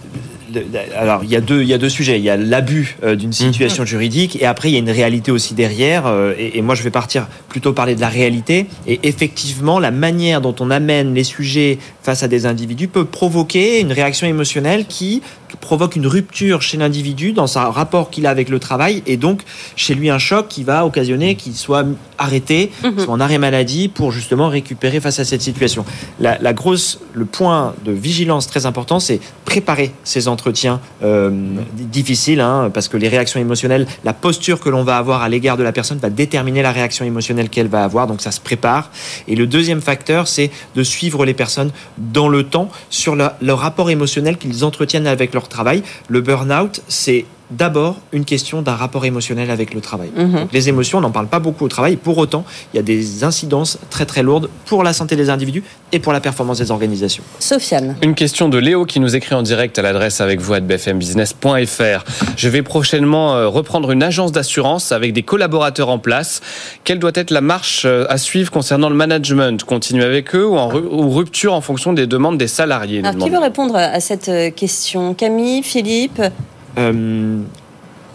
alors 0.96 1.24
il 1.24 1.30
y 1.30 1.36
a 1.36 1.42
deux 1.42 1.62
il 1.62 1.68
y 1.68 1.74
a 1.74 1.78
deux 1.78 1.90
sujets 1.90 2.18
il 2.18 2.24
y 2.24 2.30
a 2.30 2.38
l'abus 2.38 2.98
euh, 3.04 3.16
d'une 3.16 3.34
situation 3.34 3.84
mmh. 3.84 3.88
juridique 3.88 4.42
et 4.42 4.46
après 4.46 4.70
il 4.70 4.74
y 4.74 4.76
a 4.76 4.80
une 4.80 4.90
réalité 4.90 5.32
aussi 5.32 5.54
derrière 5.54 6.06
euh, 6.08 6.34
et, 6.38 6.58
et, 6.58 6.62
moi 6.62 6.76
je 6.76 6.84
vais 6.84 6.92
partir 6.92 7.28
plutôt 7.50 7.74
parler 7.74 7.96
de 7.96 8.02
la 8.02 8.10
réalité 8.10 8.68
et 8.88 9.00
effectivement 9.04 9.80
la 9.80 9.92
manière 9.92 10.42
dont 10.42 10.56
on 10.60 10.72
amène 10.72 11.14
les 11.14 11.24
sujets 11.24 11.78
face 12.02 12.24
à 12.24 12.28
des 12.28 12.46
individus 12.46 12.88
peut 12.88 13.06
provoquer 13.06 13.80
une 13.80 13.92
réaction 13.92 14.28
émotionnelle 14.28 14.86
qui 14.86 15.22
provoque 15.60 15.96
une 15.96 16.08
rupture 16.08 16.62
chez 16.62 16.78
l'individu 16.78 17.32
dans 17.32 17.48
son 17.48 17.72
rapport 17.72 18.10
qu'il 18.10 18.26
a 18.26 18.30
avec 18.30 18.50
le 18.50 18.60
travail 18.60 19.04
et 19.06 19.18
donc 19.18 19.42
chez 19.76 19.94
lui 19.94 20.10
un 20.10 20.20
choc 20.20 20.48
qui 20.48 20.64
va 20.64 20.86
occasionner 20.86 21.36
qu'il 21.36 21.56
soit 21.56 21.86
arrêté, 22.18 22.72
mmh. 22.84 23.00
soit 23.00 23.14
en 23.14 23.20
arrêt 23.20 23.38
maladie 23.38 23.88
pour 23.88 24.12
justement 24.12 24.50
récupérer 24.50 25.00
face 25.00 25.20
à 25.20 25.26
cette 25.26 25.42
situation. 25.42 25.86
La, 26.20 26.38
la 26.40 26.54
grosse, 26.54 27.00
le 27.14 27.26
point 27.26 27.74
de 27.86 27.92
vigilance 27.92 28.48
très 28.48 28.66
important, 28.66 29.00
c'est 29.00 29.20
préparer 29.46 29.92
ces 30.04 30.28
entretiens 30.28 30.80
euh, 31.04 31.32
difficiles, 31.74 32.42
hein, 32.42 32.70
parce 32.74 32.88
que 32.88 32.98
les 32.98 33.08
réactions 33.08 33.40
émotionnelles, 33.40 33.88
la 34.04 34.14
posture 34.14 34.60
que 34.60 34.70
l'on 34.70 34.84
va 34.84 34.98
avoir 34.98 35.22
à 35.22 35.30
l'égard 35.30 35.58
de 35.58 35.64
la 35.64 35.72
personne 35.72 36.00
va 36.00 36.10
déterminer 36.10 36.62
la 36.62 36.72
réaction 36.72 37.06
émotionnelle 37.06 37.50
qu'elle 37.50 37.68
va 37.68 37.84
avoir, 37.84 38.08
donc 38.08 38.22
ça 38.22 38.32
se 38.32 38.42
prépare. 38.42 38.92
Et 39.28 39.36
le 39.36 39.48
deuxième 39.48 39.82
facteur, 39.82 40.28
c'est 40.28 40.52
de 40.76 40.84
suivre 40.84 41.26
les 41.26 41.34
personnes 41.34 41.72
dans 41.98 42.28
le 42.28 42.44
temps 42.44 42.70
sur 42.90 43.16
le, 43.16 43.28
leur 43.42 43.60
rapport 43.60 43.90
émotionnel 43.90 44.38
qu'ils 44.38 44.66
entretiennent 44.66 45.08
avec 45.08 45.34
leur 45.38 45.48
travail. 45.48 45.84
Le 46.10 46.22
burn-out, 46.22 46.82
c'est 46.88 47.26
d'abord 47.52 47.98
une 48.12 48.26
question 48.26 48.62
d'un 48.62 48.76
rapport 48.76 49.06
émotionnel 49.06 49.52
avec 49.52 49.74
le 49.74 49.82
travail. 49.82 50.10
Mmh. 50.16 50.32
Donc, 50.34 50.54
les 50.54 50.70
émotions, 50.70 50.98
on 50.98 51.02
n'en 51.02 51.12
parle 51.12 51.28
pas 51.28 51.40
beaucoup 51.40 51.66
au 51.66 51.68
travail. 51.70 51.96
Pour 51.96 52.18
autant, 52.18 52.46
il 52.74 52.78
y 52.78 52.80
a 52.80 52.84
des 52.84 53.24
incidences 53.24 53.78
très 53.90 54.06
très 54.06 54.24
lourdes 54.24 54.50
pour 54.66 54.84
la 54.84 54.94
santé 54.94 55.16
des 55.16 55.30
individus 55.30 55.64
et 55.92 56.00
pour 56.00 56.14
la 56.14 56.20
performance 56.20 56.58
des 56.60 56.72
organisations. 56.72 57.24
Sofiane. 57.40 57.96
Une 58.02 58.16
question 58.16 58.50
de 58.50 58.58
Léo 58.58 58.86
qui 58.86 59.00
nous 59.00 59.16
écrit 59.16 59.36
en 59.36 59.42
direct 59.42 59.80
à 59.80 59.82
l'adresse 59.82 60.22
avec 60.22 60.42
vous 60.42 60.54
à 60.54 60.60
bfmbusiness.fr. 60.60 62.04
Je 62.36 62.50
vais 62.50 62.62
prochainement 62.64 63.36
euh, 63.36 63.48
reprendre 63.48 63.92
une 63.92 64.04
agence 64.04 64.32
d'assurance 64.32 64.92
avec 64.92 65.14
des 65.14 65.24
collaborateurs 65.24 65.90
en 65.90 66.00
place. 66.00 66.42
Quelle 66.84 67.00
doit 67.00 67.12
être 67.16 67.32
la 67.32 67.42
marche 67.42 67.84
euh, 67.86 68.06
à 68.10 68.18
suivre 68.18 68.52
concernant 68.52 68.90
le 68.90 68.96
management? 68.96 69.64
Continuer 69.64 70.04
avec 70.04 70.36
eux 70.36 70.46
ou, 70.46 70.58
en, 70.58 70.74
ou 70.76 71.10
rupture 71.12 71.54
en 71.54 71.62
fonction 71.62 71.94
des 71.94 72.08
demandes 72.08 72.38
des 72.38 72.48
salariés 72.48 73.02
Alors, 73.04 73.24
qui 73.24 73.30
veut 73.30 73.40
répondre 73.40 73.76
à 73.76 74.00
cette 74.00 74.30
euh, 74.30 74.52
question? 74.52 75.14
Camille, 75.14 75.64
Philippe 75.64 76.22
euh, 76.78 77.42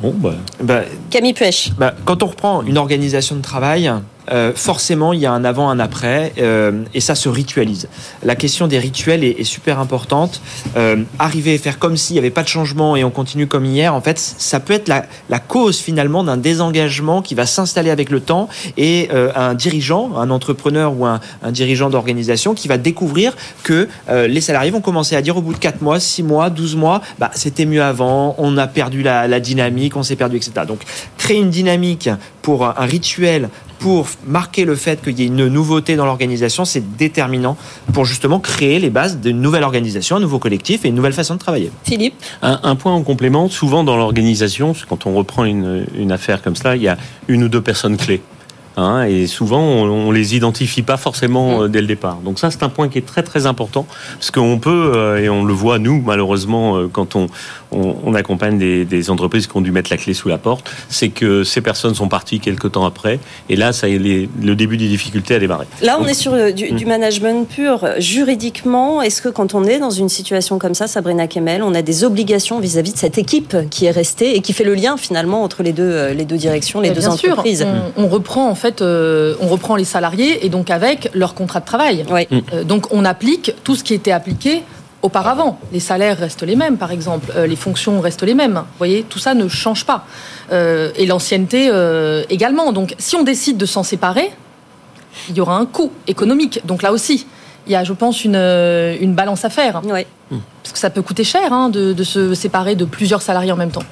bon, 0.00 0.14
bah. 0.16 0.34
Bah, 0.60 0.82
Camille 1.10 1.34
Puech. 1.34 1.72
Bah, 1.78 1.94
quand 2.04 2.22
on 2.22 2.26
reprend 2.26 2.62
une 2.62 2.78
organisation 2.78 3.36
de 3.36 3.42
travail, 3.42 3.90
euh, 4.32 4.52
forcément, 4.54 5.12
il 5.12 5.20
y 5.20 5.26
a 5.26 5.32
un 5.32 5.44
avant, 5.44 5.68
un 5.68 5.78
après, 5.78 6.32
euh, 6.38 6.82
et 6.94 7.00
ça 7.00 7.14
se 7.14 7.28
ritualise. 7.28 7.88
La 8.22 8.34
question 8.34 8.66
des 8.66 8.78
rituels 8.78 9.24
est, 9.24 9.42
super 9.44 9.80
importante. 9.80 10.40
Euh, 10.76 11.02
arriver 11.18 11.54
et 11.54 11.58
faire 11.58 11.78
comme 11.78 11.96
s'il 11.96 12.14
n'y 12.14 12.20
avait 12.20 12.30
pas 12.30 12.42
de 12.42 12.48
changement 12.48 12.96
et 12.96 13.04
on 13.04 13.10
continue 13.10 13.46
comme 13.46 13.66
hier, 13.66 13.94
en 13.94 14.00
fait, 14.00 14.18
ça 14.18 14.60
peut 14.60 14.72
être 14.72 14.88
la, 14.88 15.38
cause 15.38 15.78
finalement 15.78 16.24
d'un 16.24 16.36
désengagement 16.36 17.20
qui 17.20 17.34
va 17.34 17.44
s'installer 17.44 17.90
avec 17.90 18.08
le 18.08 18.20
temps 18.20 18.48
et 18.76 19.10
un 19.34 19.54
dirigeant, 19.54 20.16
un 20.16 20.30
entrepreneur 20.30 20.96
ou 20.96 21.04
un, 21.04 21.20
dirigeant 21.50 21.90
d'organisation 21.90 22.54
qui 22.54 22.68
va 22.68 22.78
découvrir 22.78 23.36
que 23.64 23.88
les 24.08 24.40
salariés 24.40 24.70
vont 24.70 24.80
commencer 24.80 25.16
à 25.16 25.22
dire 25.22 25.36
au 25.36 25.42
bout 25.42 25.52
de 25.52 25.58
4 25.58 25.82
mois, 25.82 25.98
6 25.98 26.22
mois, 26.22 26.48
12 26.48 26.76
mois, 26.76 27.02
bah, 27.18 27.30
c'était 27.34 27.66
mieux 27.66 27.82
avant, 27.82 28.36
on 28.38 28.56
a 28.56 28.68
perdu 28.68 29.02
la 29.02 29.40
dynamique, 29.40 29.96
on 29.96 30.02
s'est 30.02 30.16
perdu, 30.16 30.36
etc. 30.36 30.52
Donc, 30.66 30.80
créer 31.18 31.38
une 31.38 31.50
dynamique 31.50 32.08
pour 32.42 32.66
un, 32.66 32.74
rituel 32.78 33.48
pour 33.78 34.06
marquer 34.26 34.64
le 34.64 34.76
fait 34.76 35.02
qu'il 35.02 35.18
y 35.18 35.22
ait 35.22 35.26
une 35.26 35.48
nouveauté 35.48 35.96
dans 35.96 36.04
l'organisation, 36.04 36.64
c'est 36.64 36.96
déterminant 36.96 37.56
pour 37.92 38.04
justement 38.04 38.38
créer 38.38 38.78
les 38.78 38.90
bases 38.90 39.18
d'une 39.18 39.40
nouvelle 39.40 39.64
organisation, 39.64 40.16
un 40.16 40.20
nouveau 40.20 40.38
collectif 40.38 40.84
et 40.84 40.88
une 40.88 40.94
nouvelle 40.94 41.12
façon 41.12 41.34
de 41.34 41.40
travailler. 41.40 41.70
Philippe 41.84 42.14
Un, 42.42 42.60
un 42.62 42.76
point 42.76 42.92
en 42.92 43.02
complément, 43.02 43.48
souvent 43.48 43.82
dans 43.82 43.96
l'organisation, 43.96 44.74
quand 44.88 45.06
on 45.06 45.14
reprend 45.14 45.44
une, 45.44 45.86
une 45.96 46.12
affaire 46.12 46.42
comme 46.42 46.54
cela, 46.54 46.76
il 46.76 46.82
y 46.82 46.88
a 46.88 46.96
une 47.28 47.42
ou 47.42 47.48
deux 47.48 47.62
personnes 47.62 47.96
clés. 47.96 48.22
Hein, 48.76 49.04
et 49.04 49.26
souvent, 49.26 49.60
on, 49.60 50.08
on 50.08 50.10
les 50.10 50.34
identifie 50.34 50.82
pas 50.82 50.96
forcément 50.96 51.62
euh, 51.62 51.68
dès 51.68 51.80
le 51.80 51.86
départ. 51.86 52.16
Donc 52.24 52.38
ça, 52.38 52.50
c'est 52.50 52.62
un 52.62 52.70
point 52.70 52.88
qui 52.88 52.98
est 52.98 53.06
très 53.06 53.22
très 53.22 53.46
important 53.46 53.86
parce 54.14 54.30
qu'on 54.30 54.58
peut 54.58 54.92
euh, 54.94 55.22
et 55.22 55.28
on 55.28 55.44
le 55.44 55.52
voit 55.52 55.78
nous 55.78 56.00
malheureusement 56.00 56.78
euh, 56.78 56.88
quand 56.90 57.14
on, 57.14 57.26
on, 57.72 57.96
on 58.04 58.14
accompagne 58.14 58.58
des, 58.58 58.84
des, 58.84 59.10
entreprises 59.10 59.46
qui 59.46 59.56
ont 59.56 59.60
dû 59.60 59.72
mettre 59.72 59.90
la 59.90 59.96
clé 59.96 60.14
sous 60.14 60.28
la 60.28 60.38
porte, 60.38 60.70
c'est 60.88 61.08
que 61.08 61.44
ces 61.44 61.60
personnes 61.60 61.94
sont 61.94 62.08
parties 62.08 62.40
quelques 62.40 62.72
temps 62.72 62.84
après 62.84 63.18
et 63.48 63.56
là, 63.56 63.72
ça 63.72 63.88
est 63.88 63.98
les, 63.98 64.28
le 64.40 64.54
début 64.54 64.76
des 64.76 64.88
difficultés 64.88 65.34
à 65.34 65.38
démarrer. 65.38 65.66
Là, 65.82 65.96
on 65.98 66.02
Donc, 66.02 66.10
est 66.10 66.14
sur 66.14 66.32
du, 66.52 66.72
du, 66.72 66.86
management 66.86 67.48
pur. 67.48 67.86
Juridiquement, 67.98 69.02
est-ce 69.02 69.22
que 69.22 69.28
quand 69.28 69.54
on 69.54 69.64
est 69.64 69.78
dans 69.78 69.90
une 69.90 70.08
situation 70.08 70.58
comme 70.58 70.74
ça, 70.74 70.86
Sabrina 70.86 71.26
Kemel, 71.26 71.62
on 71.62 71.74
a 71.74 71.82
des 71.82 72.04
obligations 72.04 72.60
vis-à-vis 72.60 72.90
-vis 72.90 72.94
de 72.94 72.98
cette 72.98 73.18
équipe 73.18 73.56
qui 73.70 73.86
est 73.86 73.90
restée 73.90 74.36
et 74.36 74.40
qui 74.40 74.52
fait 74.52 74.64
le 74.64 74.74
lien 74.74 74.96
finalement 74.96 75.42
entre 75.42 75.62
les 75.62 75.72
deux 75.72 76.12
les 76.12 76.24
deux 76.24 76.36
directions, 76.36 76.80
les 76.80 76.90
deux 76.90 77.00
bien 77.00 77.10
entreprises. 77.10 77.60
Sûr, 77.60 77.68
on, 77.96 78.04
on 78.04 78.08
reprend 78.08 78.48
en 78.48 78.54
fait, 78.54 78.82
euh, 78.82 79.34
on 79.40 79.48
reprend 79.48 79.76
les 79.76 79.84
salariés 79.84 80.44
et 80.44 80.48
donc 80.48 80.70
avec 80.70 81.10
leur 81.14 81.34
contrat 81.34 81.60
de 81.60 81.64
travail. 81.64 82.04
Oui. 82.10 82.26
Euh, 82.52 82.64
donc 82.64 82.92
on 82.92 83.04
applique 83.04 83.54
tout 83.64 83.74
ce 83.74 83.84
qui 83.84 83.94
était 83.94 84.12
appliqué 84.12 84.62
auparavant. 85.02 85.58
Les 85.72 85.80
salaires 85.80 86.18
restent 86.18 86.42
les 86.42 86.56
mêmes, 86.56 86.78
par 86.78 86.90
exemple. 86.90 87.32
Euh, 87.36 87.46
les 87.46 87.56
fonctions 87.56 88.00
restent 88.00 88.22
les 88.22 88.34
mêmes. 88.34 88.54
Vous 88.54 88.78
voyez, 88.78 89.02
tout 89.02 89.18
ça 89.18 89.34
ne 89.34 89.48
change 89.48 89.84
pas. 89.84 90.06
Euh, 90.52 90.90
et 90.96 91.06
l'ancienneté 91.06 91.68
euh, 91.70 92.24
également. 92.30 92.72
Donc 92.72 92.94
si 92.98 93.16
on 93.16 93.22
décide 93.22 93.56
de 93.56 93.66
s'en 93.66 93.82
séparer, 93.82 94.30
il 95.28 95.36
y 95.36 95.40
aura 95.40 95.56
un 95.56 95.66
coût 95.66 95.92
économique. 96.06 96.60
Donc 96.64 96.82
là 96.82 96.92
aussi, 96.92 97.26
il 97.66 97.72
y 97.72 97.76
a, 97.76 97.84
je 97.84 97.92
pense, 97.92 98.24
une, 98.24 98.36
une 98.36 99.14
balance 99.14 99.44
à 99.44 99.50
faire. 99.50 99.82
Oui. 99.84 100.06
Parce 100.62 100.72
que 100.72 100.78
ça 100.78 100.90
peut 100.90 101.02
coûter 101.02 101.24
cher 101.24 101.52
hein, 101.52 101.68
de, 101.68 101.92
de 101.92 102.04
se 102.04 102.34
séparer 102.34 102.74
de 102.74 102.84
plusieurs 102.84 103.22
salariés 103.22 103.52
en 103.52 103.56
même 103.56 103.70
temps. 103.70 103.84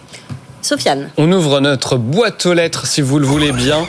Sofiane. 0.63 1.11
On 1.17 1.31
ouvre 1.33 1.61
notre 1.61 1.97
boîte 1.97 2.47
aux 2.47 2.55
lettres 2.55 2.87
si 2.87 3.01
vous 3.01 3.19
le 3.19 3.27
voulez 3.27 3.53
bien. 3.53 3.87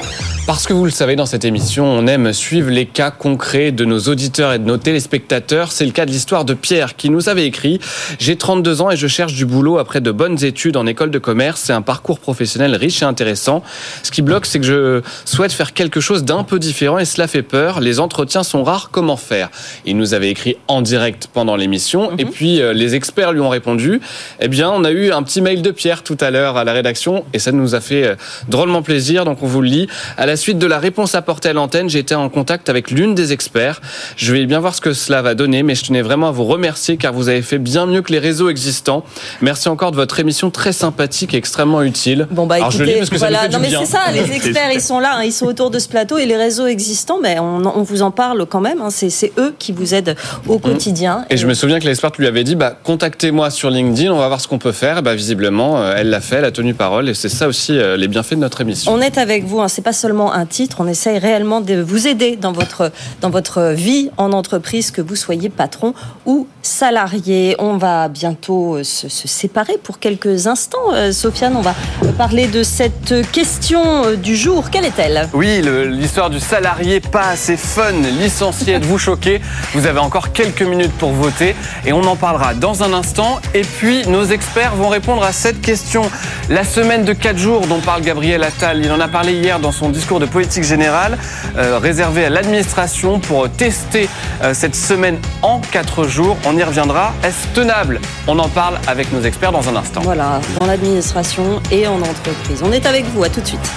Parce 0.48 0.66
que 0.66 0.74
vous 0.74 0.86
le 0.86 0.92
savez, 0.92 1.16
dans 1.16 1.28
cette 1.28 1.46
émission, 1.46 1.86
on 1.86 2.08
aime 2.08 2.34
suivre 2.34 2.72
les 2.72 2.88
cas 2.88 3.12
concrets 3.12 3.72
de 3.72 3.86
nos 3.86 4.00
auditeurs 4.00 4.52
et 4.52 4.60
de 4.60 4.66
nos 4.66 4.78
téléspectateurs. 4.78 5.72
C'est 5.72 5.86
le 5.86 5.92
cas 5.92 6.06
de 6.06 6.12
l'histoire 6.12 6.46
de 6.46 6.56
Pierre 6.56 6.96
qui 6.96 7.10
nous 7.12 7.30
avait 7.30 7.46
écrit 7.46 7.80
J'ai 8.20 8.36
32 8.36 8.82
ans 8.82 8.90
et 8.90 8.98
je 8.98 9.08
cherche 9.08 9.34
du 9.34 9.46
boulot 9.46 9.78
après 9.78 10.02
de 10.02 10.12
bonnes 10.12 10.44
études 10.44 10.78
en 10.78 10.88
école 10.88 11.12
de 11.12 11.20
commerce. 11.20 11.62
C'est 11.62 11.74
un 11.74 11.84
parcours 11.84 12.20
professionnel 12.20 12.76
riche 12.76 13.04
et 13.04 13.06
intéressant. 13.06 13.64
Ce 14.02 14.10
qui 14.10 14.24
bloque, 14.24 14.48
c'est 14.48 14.60
que 14.60 14.66
je 14.66 15.02
souhaite 15.26 15.54
faire 15.54 15.74
quelque 15.74 16.02
chose 16.02 16.26
d'un 16.26 16.44
peu 16.44 16.58
différent 16.58 16.98
et 16.98 17.06
cela 17.06 17.28
fait 17.28 17.44
peur. 17.44 17.80
Les 17.80 18.00
entretiens 18.00 18.44
sont 18.44 18.64
rares. 18.64 18.90
Comment 18.92 19.18
faire? 19.18 19.52
Il 19.86 19.96
nous 19.96 20.16
avait 20.16 20.32
écrit 20.32 20.58
en 20.68 20.82
direct 20.82 21.30
pendant 21.32 21.56
l'émission 21.56 22.18
et 22.18 22.26
puis 22.26 22.62
euh, 22.62 22.74
les 22.74 22.96
experts 22.96 23.32
lui 23.32 23.42
ont 23.42 23.50
répondu. 23.50 24.02
Eh 24.40 24.48
bien, 24.48 24.72
on 24.72 24.84
a 24.84 24.92
eu 24.92 25.12
un 25.12 25.22
petit 25.22 25.40
mail 25.40 25.62
de 25.62 25.72
Pierre 25.72 26.04
tout 26.04 26.18
à 26.20 26.32
l'heure 26.32 26.58
à 26.62 26.64
la 26.64 26.74
rédaction 26.74 27.26
et 27.34 27.40
ça 27.40 27.52
nous 27.52 27.76
a 27.76 27.82
fait 27.82 28.04
euh, 28.04 28.16
drôlement 28.48 28.82
plaisir. 28.82 29.26
Donc 29.26 29.44
on 29.44 29.48
vous 29.48 29.62
le 29.62 29.68
lit. 29.68 29.88
À 30.18 30.26
la 30.26 30.36
suite 30.36 30.58
de 30.58 30.68
la 30.68 30.80
réponse 30.80 31.16
apportée 31.16 31.50
à 31.50 31.54
l'antenne, 31.54 31.90
j'ai 31.90 32.00
été 32.00 32.16
en 32.16 32.30
contact 32.30 32.70
avec 32.70 32.92
l'une 32.92 33.16
des 33.16 33.34
experts. 33.34 33.82
Je 34.16 34.34
vais 34.34 34.46
bien 34.46 34.60
voir 34.60 34.76
ce 34.76 34.82
que 34.82 34.94
cela 34.94 35.22
va 35.22 35.36
donner, 35.36 35.64
mais 35.64 35.76
je 35.76 35.84
tenais 35.84 36.02
vraiment 36.02 36.30
à 36.30 36.32
vous 36.32 36.46
remercier 36.46 36.98
car 36.98 37.14
vous 37.14 37.30
avez 37.30 37.42
fait 37.42 37.58
bien 37.58 37.86
mieux 37.86 38.02
que 38.02 38.12
les 38.12 38.20
réseaux 38.20 38.50
existants. 38.50 39.04
Merci 39.42 39.70
encore 39.70 39.92
de 39.92 39.96
votre 39.96 40.20
émission 40.20 40.52
très 40.52 40.74
sympathique 40.74 41.34
et 41.34 41.38
extrêmement 41.38 41.82
utile. 41.82 42.28
Bon 42.32 42.46
bah 42.46 42.56
Alors, 42.56 42.72
je 42.72 42.84
lis 42.84 42.92
écoutez, 42.92 42.98
parce 43.00 43.10
que 43.10 43.18
ça 43.18 43.28
voilà, 43.28 43.40
fait 43.42 43.50
non 43.50 43.60
du 43.60 43.64
mais 43.64 43.86
c'est 43.86 43.86
ça, 43.86 44.12
les 44.14 44.32
experts 44.36 44.72
ils 44.74 44.82
sont 44.82 45.00
là, 45.00 45.16
hein, 45.18 45.24
ils 45.24 45.34
sont 45.34 45.46
autour 45.46 45.72
de 45.72 45.80
ce 45.80 45.88
plateau 45.90 46.18
et 46.18 46.26
les 46.26 46.38
réseaux 46.38 46.68
existants, 46.68 47.20
mais 47.22 47.40
on, 47.40 47.62
on 47.66 47.84
vous 47.84 48.02
en 48.02 48.12
parle 48.12 48.46
quand 48.46 48.62
même. 48.62 48.82
hein, 48.82 48.90
c'est 48.90 49.10
c'est 49.10 49.32
eux 49.38 49.54
qui 49.58 49.72
vous 49.72 49.94
aident 49.94 50.16
au 50.48 50.60
quotidien. 50.60 51.20
Mmh. 51.20 51.34
Et 51.34 51.38
je 51.38 51.48
me 51.48 51.54
souviens 51.54 51.80
que 51.80 51.86
l'experte 51.86 52.18
lui 52.18 52.28
avait 52.28 52.44
dit 52.44 52.56
bah, 52.56 52.78
contactez-moi 52.84 53.50
sur 53.50 53.70
LinkedIn, 53.70 54.12
on 54.12 54.18
va 54.18 54.28
voir 54.28 54.42
ce 54.42 54.48
qu'on 54.48 54.58
peut 54.58 54.72
faire. 54.72 55.00
Et 55.00 55.02
bah, 55.02 55.16
visiblement, 55.16 55.82
euh, 55.82 55.96
elle 55.98 56.10
l'a 56.10 56.22
fait, 56.22 56.38
elle 56.38 56.46
a 56.46 56.51
tenu 56.52 56.74
parole. 56.74 57.10
Et 57.10 57.14
c'est 57.14 57.30
ça 57.30 57.48
aussi 57.48 57.78
euh, 57.78 57.98
les 57.98 58.08
bienfaits 58.08 58.34
de 58.34 58.40
notre 58.40 58.62
émission. 58.62 58.92
On 58.94 59.02
est 59.02 59.18
avec 59.18 59.46
vous, 59.46 59.62
hein, 59.62 59.68
c'est 59.68 59.82
pas 59.82 59.94
seulement 59.94 60.34
un 60.34 60.46
titre, 60.46 60.78
on 60.80 60.88
essaye 60.88 61.18
réellement 61.18 61.62
de 61.62 61.82
vous 61.82 62.08
aider 62.08 62.36
dans 62.36 62.52
votre, 62.52 62.92
dans 63.22 63.30
votre 63.30 63.72
vie 63.74 64.10
en 64.18 64.32
entreprise, 64.32 64.92
que 64.92 65.02
vous 65.02 65.16
soyez 65.16 65.50
patron 65.50 65.94
ou 66.26 66.48
salarié. 66.62 67.56
On 67.60 67.78
va 67.78 68.08
bientôt 68.08 68.76
euh, 68.76 68.84
se, 68.84 69.10
se 69.10 69.28
séparer 69.28 69.78
pour 69.82 70.00
quelques 70.00 70.48
instants. 70.48 70.78
Euh, 70.94 71.12
Sofiane, 71.12 71.56
on 71.56 71.62
va 71.62 71.76
parler 72.18 72.48
de 72.48 72.64
cette 72.64 73.32
question 73.32 74.16
du 74.16 74.36
jour. 74.36 74.70
Quelle 74.70 74.86
est-elle? 74.86 75.30
Oui, 75.34 75.62
l'histoire 75.62 76.30
du 76.30 76.40
salarié 76.40 77.00
pas 77.00 77.30
assez 77.30 77.58
fun, 77.58 77.92
licencié, 78.20 78.74
êtes-vous 78.74 78.98
choqué? 78.98 79.42
Vous 79.74 79.86
avez 79.86 80.00
encore 80.00 80.32
quelques 80.32 80.62
minutes 80.62 80.92
pour 80.94 81.12
voter 81.12 81.56
et 81.86 81.94
on 81.94 82.04
en 82.04 82.16
parlera 82.16 82.54
dans 82.54 82.84
un 82.84 82.94
instant. 82.94 83.40
Et 83.54 83.62
puis, 83.62 84.08
nos 84.08 84.26
experts 84.26 84.76
vont 84.76 84.90
répondre 84.90 85.24
à 85.24 85.32
cette 85.32 85.62
question. 85.62 86.04
La 86.50 86.64
semaine 86.64 87.06
de 87.06 87.14
4 87.14 87.38
jours 87.38 87.68
dont 87.68 87.80
parle 87.80 88.02
Gabriel 88.02 88.44
Attal, 88.44 88.84
il 88.84 88.92
en 88.92 89.00
a 89.00 89.08
parlé 89.08 89.34
hier 89.34 89.60
dans 89.60 89.72
son 89.72 89.90
discours 89.90 90.20
de 90.20 90.26
politique 90.26 90.64
générale, 90.64 91.18
euh, 91.58 91.78
réservé 91.78 92.26
à 92.26 92.30
l'administration 92.30 93.20
pour 93.20 93.50
tester 93.50 94.10
euh, 94.44 94.54
cette 94.54 94.76
semaine 94.76 95.18
en 95.42 95.60
4 95.60 96.06
jours. 96.08 96.38
On 96.46 96.58
y 96.58 96.64
reviendra. 96.64 97.14
Est-ce 97.24 97.48
tenable? 97.54 98.02
On 98.28 98.38
en 98.40 98.50
parle 98.50 98.80
avec 98.88 99.12
nos 99.14 99.22
experts 99.22 99.52
dans 99.52 99.70
un 99.70 99.76
instant. 99.76 100.02
Voilà, 100.02 100.42
dans 100.60 100.66
l'administration 100.66 101.62
et 101.72 101.88
en 101.88 102.02
entreprise. 102.02 102.62
On 102.64 102.72
est 102.72 102.86
avec 102.86 103.06
vous, 103.06 103.24
à 103.24 103.30
tout 103.30 103.42
de 103.42 103.48
suite. 103.48 103.72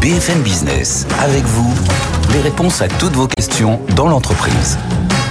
BFM 0.00 0.42
Business, 0.42 1.06
avec 1.20 1.44
vous, 1.44 1.74
les 2.32 2.40
réponses 2.40 2.82
à 2.82 2.88
toutes 2.88 3.14
vos 3.14 3.26
questions 3.26 3.80
dans 3.96 4.08
l'entreprise. 4.08 4.78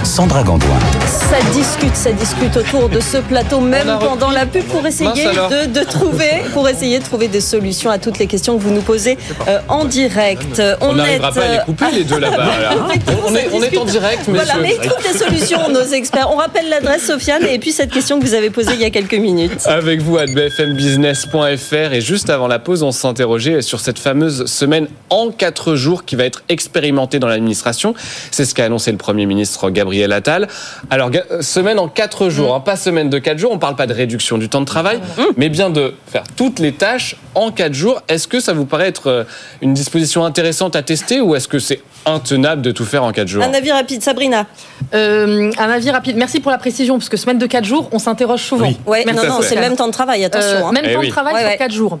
Sandra 0.06 0.42
Gandoin. 0.44 0.68
Ça 1.04 1.36
discute, 1.52 1.96
ça 1.96 2.12
discute 2.12 2.56
autour 2.56 2.88
de 2.88 3.00
ce 3.00 3.16
plateau, 3.18 3.58
même 3.60 3.88
pendant 3.98 4.30
la 4.30 4.46
pub, 4.46 4.62
pour 4.64 4.86
essayer 4.86 5.10
de, 5.10 5.66
de 5.66 5.84
trouver, 5.84 6.30
pour 6.52 6.68
essayer 6.68 7.00
de 7.00 7.04
trouver 7.04 7.26
des 7.26 7.40
solutions 7.40 7.90
à 7.90 7.98
toutes 7.98 8.18
les 8.18 8.28
questions 8.28 8.56
que 8.56 8.62
vous 8.62 8.70
nous 8.70 8.82
posez 8.82 9.18
euh, 9.48 9.58
en 9.68 9.84
direct. 9.84 10.62
On 10.80 10.94
est, 10.94 11.18
n'arrivera 11.18 11.32
pas 11.32 11.40
à 11.42 11.48
les 11.48 11.56
euh, 11.58 11.60
couper 11.62 11.84
les 11.92 12.04
deux 12.04 12.20
là-bas. 12.20 12.36
là. 12.36 12.74
Effectivement, 12.88 13.20
On 13.26 13.34
est, 13.34 13.48
on 13.52 13.62
est 13.62 13.76
en 13.76 13.84
direct, 13.84 14.20
Voilà, 14.28 14.56
messieurs. 14.58 14.62
mais 14.62 14.76
ils 14.84 14.88
trouvent 14.88 15.12
des 15.12 15.18
solutions, 15.18 15.68
nos 15.70 15.82
experts. 15.92 16.30
On 16.32 16.36
rappelle 16.36 16.68
l'adresse, 16.68 17.04
Sofiane, 17.06 17.44
et 17.44 17.58
puis 17.58 17.72
cette 17.72 17.90
question 17.90 18.20
que 18.20 18.24
vous 18.24 18.34
avez 18.34 18.50
posée 18.50 18.70
il 18.74 18.80
y 18.80 18.84
a 18.84 18.90
quelques 18.90 19.14
minutes. 19.14 19.66
Avec 19.66 20.00
vous 20.00 20.18
à 20.18 20.26
bfmbusiness.fr 20.26 21.92
et 21.92 22.00
juste 22.00 22.30
avant 22.30 22.46
la 22.46 22.60
pause, 22.60 22.84
on 22.84 22.92
s'interrogeait 22.92 23.60
sur 23.60 23.80
cette 23.80 23.98
fameuse 23.98 24.46
semaine 24.46 24.86
en 25.10 25.30
quatre 25.30 25.74
jours 25.74 26.04
qui 26.04 26.14
va 26.14 26.24
être 26.24 26.44
expérimentée 26.48 27.18
dans 27.18 27.26
l'administration. 27.28 27.94
C'est 28.30 28.44
ce 28.44 28.54
qu'a 28.54 28.66
annoncé 28.66 28.92
le 28.92 28.98
Premier 28.98 29.26
ministre 29.26 29.68
Gabriel 29.70 29.95
Attal. 30.04 30.48
Alors, 30.90 31.10
semaine 31.40 31.78
en 31.78 31.88
quatre 31.88 32.28
jours, 32.28 32.54
hein, 32.54 32.60
pas 32.60 32.76
semaine 32.76 33.10
de 33.10 33.18
quatre 33.18 33.38
jours, 33.38 33.50
on 33.50 33.56
ne 33.56 33.60
parle 33.60 33.76
pas 33.76 33.86
de 33.86 33.92
réduction 33.94 34.38
du 34.38 34.48
temps 34.48 34.60
de 34.60 34.66
travail, 34.66 35.00
mais 35.36 35.48
bien 35.48 35.70
de 35.70 35.94
faire 36.06 36.22
toutes 36.36 36.58
les 36.58 36.72
tâches 36.72 37.16
en 37.34 37.50
quatre 37.50 37.74
jours. 37.74 38.02
Est-ce 38.08 38.28
que 38.28 38.40
ça 38.40 38.52
vous 38.52 38.64
paraît 38.66 38.88
être 38.88 39.08
euh, 39.08 39.24
une 39.62 39.74
disposition 39.74 40.24
intéressante 40.24 40.76
à 40.76 40.82
tester 40.82 41.20
ou 41.20 41.34
est-ce 41.34 41.48
que 41.48 41.58
c'est 41.58 41.80
intenable 42.06 42.62
de 42.62 42.70
tout 42.70 42.84
faire 42.84 43.02
en 43.04 43.12
quatre 43.12 43.28
jours 43.28 43.42
Un 43.42 43.52
avis 43.52 43.72
rapide, 43.72 44.02
Sabrina. 44.02 44.46
Euh, 44.94 45.50
un 45.58 45.68
avis 45.70 45.90
rapide. 45.90 46.16
Merci 46.16 46.40
pour 46.40 46.50
la 46.52 46.58
précision, 46.58 46.98
parce 46.98 47.08
que 47.08 47.16
semaine 47.16 47.38
de 47.38 47.46
4 47.46 47.64
jours, 47.64 47.88
on 47.92 47.98
s'interroge 47.98 48.42
souvent. 48.42 48.70
Ouais, 48.86 49.02
Merci. 49.06 49.26
non, 49.26 49.34
non, 49.34 49.40
c'est 49.42 49.54
le 49.56 49.60
même 49.60 49.76
temps 49.76 49.86
de 49.88 49.92
travail, 49.92 50.24
attention. 50.24 50.48
Euh, 50.48 50.64
hein. 50.66 50.72
même 50.72 50.84
Eh 50.88 50.94
temps 50.94 51.00
oui. 51.00 51.06
de 51.08 51.12
travail 51.12 51.34
Ouais, 51.34 51.40
sur 51.40 51.48
ouais. 51.50 51.56
4 51.56 51.72
jours. 51.72 51.98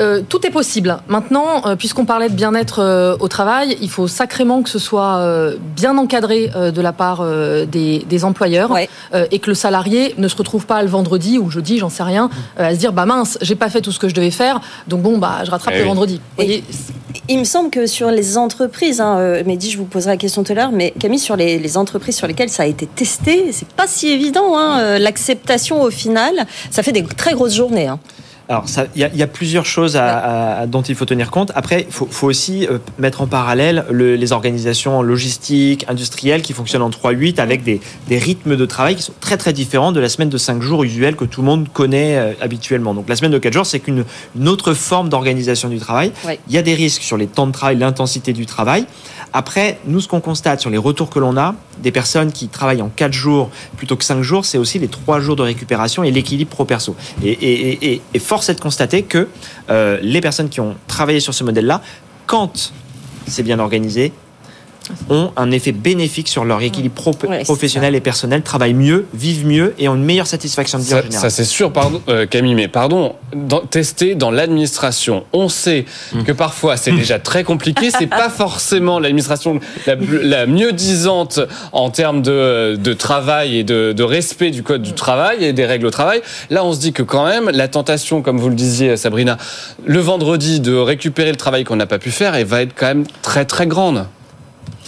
Euh, 0.00 0.22
tout 0.28 0.46
est 0.46 0.50
possible. 0.50 0.98
Maintenant, 1.08 1.66
euh, 1.66 1.74
puisqu'on 1.76 2.04
parlait 2.04 2.28
de 2.28 2.34
bien-être 2.34 2.78
euh, 2.80 3.16
au 3.18 3.26
travail, 3.28 3.76
il 3.80 3.90
faut 3.90 4.06
sacrément 4.06 4.62
que 4.62 4.70
ce 4.70 4.78
soit 4.78 5.16
euh, 5.18 5.56
bien 5.76 5.98
encadré 5.98 6.50
euh, 6.54 6.70
de 6.70 6.80
la 6.80 6.92
part 6.92 7.18
euh, 7.20 7.66
des, 7.66 8.04
des 8.08 8.24
employeurs 8.24 8.70
Ouais. 8.70 8.88
euh, 9.14 9.26
et 9.32 9.38
que 9.40 9.48
le 9.50 9.54
salarié 9.54 10.14
ne 10.18 10.28
se 10.28 10.36
retrouve 10.36 10.66
pas 10.66 10.82
le 10.82 10.88
vendredi 10.88 11.38
ou 11.38 11.46
le 11.46 11.50
jeudi, 11.50 11.78
j'en 11.78 11.88
sais 11.88 12.04
rien, 12.04 12.30
euh, 12.60 12.68
à 12.68 12.74
se 12.74 12.78
dire 12.78 12.92
bah 12.92 13.06
mince, 13.06 13.38
j'ai 13.40 13.56
pas 13.56 13.70
fait 13.70 13.80
tout 13.80 13.90
ce 13.92 13.98
que 13.98 14.08
je 14.08 14.14
devais 14.14 14.30
faire, 14.30 14.60
donc 14.86 15.02
bon 15.02 15.18
bah 15.18 15.38
je 15.44 15.50
rattrape 15.50 15.74
Eh 15.74 15.78
le 15.78 15.82
oui. 15.84 15.88
vendredi. 15.88 16.20
Et- 16.38 16.62
Il 17.28 17.38
me 17.40 17.44
semble 17.44 17.70
que 17.70 17.86
sur 17.86 18.10
les 18.10 18.38
entreprises, 18.38 19.00
hein, 19.00 19.42
Mehdi, 19.44 19.70
je 19.70 19.78
vous 19.78 19.84
poserai 19.84 20.12
la 20.12 20.16
question 20.16 20.44
tout 20.44 20.52
à 20.52 20.54
l'heure, 20.54 20.70
mais 20.72 20.92
Camille, 21.00 21.18
sur 21.18 21.36
les, 21.36 21.58
les 21.58 21.76
entreprises 21.76 22.16
sur 22.16 22.26
lesquelles 22.26 22.50
ça 22.50 22.62
a 22.62 22.66
été 22.66 22.86
testé, 22.86 23.50
c'est 23.52 23.68
pas 23.68 23.86
si 23.86 24.08
évident. 24.10 24.56
Hein, 24.56 24.78
euh, 24.80 24.98
L'acceptation 24.98 25.82
au 25.82 25.90
final, 25.90 26.46
ça 26.70 26.82
fait 26.82 26.92
des 26.92 27.02
très 27.04 27.32
grosses 27.32 27.54
journées. 27.54 27.88
Hein. 27.88 27.98
Alors, 28.50 28.64
il 28.96 29.00
y, 29.02 29.04
a- 29.04 29.10
il 29.12 29.16
y 29.18 29.22
a 29.22 29.26
plusieurs 29.26 29.66
choses 29.66 29.96
à- 29.96 30.60
à- 30.60 30.66
dont 30.66 30.80
il 30.80 30.94
faut 30.94 31.04
tenir 31.04 31.30
compte. 31.30 31.52
Après, 31.54 31.84
il 31.86 31.92
faut, 31.92 32.08
faut 32.10 32.26
aussi 32.26 32.66
euh, 32.66 32.78
mettre 32.98 33.20
en 33.20 33.26
parallèle 33.26 33.84
le- 33.90 34.16
les 34.16 34.32
organisations 34.32 35.02
logistiques, 35.02 35.84
industrielles 35.86 36.40
qui 36.40 36.54
fonctionnent 36.54 36.80
en 36.82 36.88
3-8 36.88 37.40
avec 37.40 37.62
des, 37.62 37.80
des 38.08 38.16
rythmes 38.18 38.56
de 38.56 38.64
travail 38.64 38.96
qui 38.96 39.02
sont 39.02 39.12
très 39.20 39.36
très 39.36 39.52
différents 39.52 39.92
de 39.92 40.00
la 40.00 40.08
semaine 40.08 40.30
de 40.30 40.38
5 40.38 40.62
jours 40.62 40.82
usuelle 40.82 41.14
que 41.14 41.26
tout 41.26 41.42
le 41.42 41.46
monde 41.46 41.68
connaît 41.72 42.16
euh, 42.16 42.32
habituellement. 42.40 42.94
Donc, 42.94 43.06
la 43.08 43.16
semaine 43.16 43.32
de 43.32 43.38
4 43.38 43.52
jours, 43.52 43.66
c'est 43.66 43.80
qu'une 43.80 44.04
une 44.34 44.48
autre 44.48 44.72
forme 44.72 45.10
d'organisation 45.10 45.68
du 45.68 45.78
travail. 45.78 46.12
Ouais. 46.26 46.38
Il 46.48 46.54
y 46.54 46.58
a 46.58 46.62
des 46.62 46.74
risques 46.74 47.02
sur 47.02 47.18
les 47.18 47.26
temps 47.26 47.46
de 47.46 47.52
travail, 47.52 47.76
l'intensité 47.76 48.32
du 48.32 48.46
travail. 48.46 48.86
Après, 49.32 49.78
nous, 49.84 50.00
ce 50.00 50.08
qu'on 50.08 50.20
constate 50.20 50.60
sur 50.60 50.70
les 50.70 50.78
retours 50.78 51.10
que 51.10 51.18
l'on 51.18 51.36
a, 51.36 51.54
des 51.82 51.92
personnes 51.92 52.32
qui 52.32 52.48
travaillent 52.48 52.82
en 52.82 52.88
4 52.88 53.12
jours 53.12 53.50
plutôt 53.76 53.96
que 53.96 54.04
5 54.04 54.22
jours, 54.22 54.44
c'est 54.44 54.58
aussi 54.58 54.78
les 54.78 54.88
3 54.88 55.20
jours 55.20 55.36
de 55.36 55.42
récupération 55.42 56.02
et 56.02 56.10
l'équilibre 56.10 56.50
pro-perso. 56.50 56.96
Et, 57.22 57.94
et- 58.14 58.18
force 58.18 58.48
est 58.48 58.54
de 58.54 58.60
constater 58.60 59.02
que 59.02 59.28
euh, 59.70 59.98
les 60.02 60.20
personnes 60.20 60.48
qui 60.48 60.60
ont 60.60 60.74
travaillé 60.86 61.20
sur 61.20 61.32
ce 61.34 61.44
modèle-là, 61.44 61.82
quand 62.26 62.72
c'est 63.26 63.42
bien 63.42 63.58
organisé, 63.58 64.12
ont 65.10 65.30
un 65.36 65.50
effet 65.50 65.72
bénéfique 65.72 66.28
sur 66.28 66.44
leur 66.44 66.62
équilibre 66.62 66.94
pro- 66.94 67.08
Ouais, 67.28 67.38
c'est 67.38 67.44
professionnel 67.44 67.94
et 67.94 68.00
personnel, 68.00 68.42
travaillent 68.42 68.74
mieux, 68.74 69.06
vivent 69.14 69.46
mieux 69.46 69.74
et 69.78 69.88
ont 69.88 69.94
une 69.96 70.04
meilleure 70.04 70.26
satisfaction 70.26 70.78
de 70.78 70.84
vie 70.84 70.92
en 70.94 70.96
Ça, 70.96 71.02
général. 71.02 71.20
ça, 71.22 71.30
c'est 71.30 71.44
sûr, 71.44 71.72
pardon, 71.72 72.00
euh, 72.08 72.26
Camille, 72.26 72.54
mais 72.54 72.68
pardon, 72.68 73.14
dans, 73.34 73.60
tester 73.60 74.14
dans 74.14 74.30
l'administration, 74.30 75.24
on 75.32 75.48
sait 75.48 75.84
que 76.26 76.32
parfois 76.32 76.76
c'est 76.76 76.92
déjà 76.92 77.18
très 77.18 77.44
compliqué, 77.44 77.90
c'est 77.90 78.06
pas 78.06 78.28
forcément 78.30 78.98
l'administration 79.00 79.60
la, 79.86 79.94
la 80.22 80.46
mieux 80.46 80.72
disante 80.72 81.40
en 81.72 81.90
termes 81.90 82.22
de, 82.22 82.76
de 82.76 82.92
travail 82.92 83.58
et 83.58 83.64
de, 83.64 83.92
de 83.92 84.02
respect 84.02 84.50
du 84.50 84.62
code 84.62 84.82
du 84.82 84.92
travail 84.92 85.44
et 85.44 85.52
des 85.52 85.66
règles 85.66 85.86
au 85.86 85.90
travail. 85.90 86.20
Là, 86.50 86.64
on 86.64 86.72
se 86.72 86.80
dit 86.80 86.92
que 86.92 87.02
quand 87.02 87.26
même, 87.26 87.50
la 87.50 87.68
tentation, 87.68 88.22
comme 88.22 88.38
vous 88.38 88.48
le 88.48 88.54
disiez, 88.54 88.96
Sabrina, 88.96 89.36
le 89.84 90.00
vendredi 90.00 90.60
de 90.60 90.74
récupérer 90.74 91.30
le 91.30 91.36
travail 91.36 91.64
qu'on 91.64 91.76
n'a 91.76 91.86
pas 91.86 91.98
pu 91.98 92.10
faire, 92.10 92.34
elle 92.34 92.46
va 92.46 92.62
être 92.62 92.72
quand 92.74 92.86
même 92.86 93.04
très 93.22 93.44
très 93.44 93.66
grande. 93.66 94.06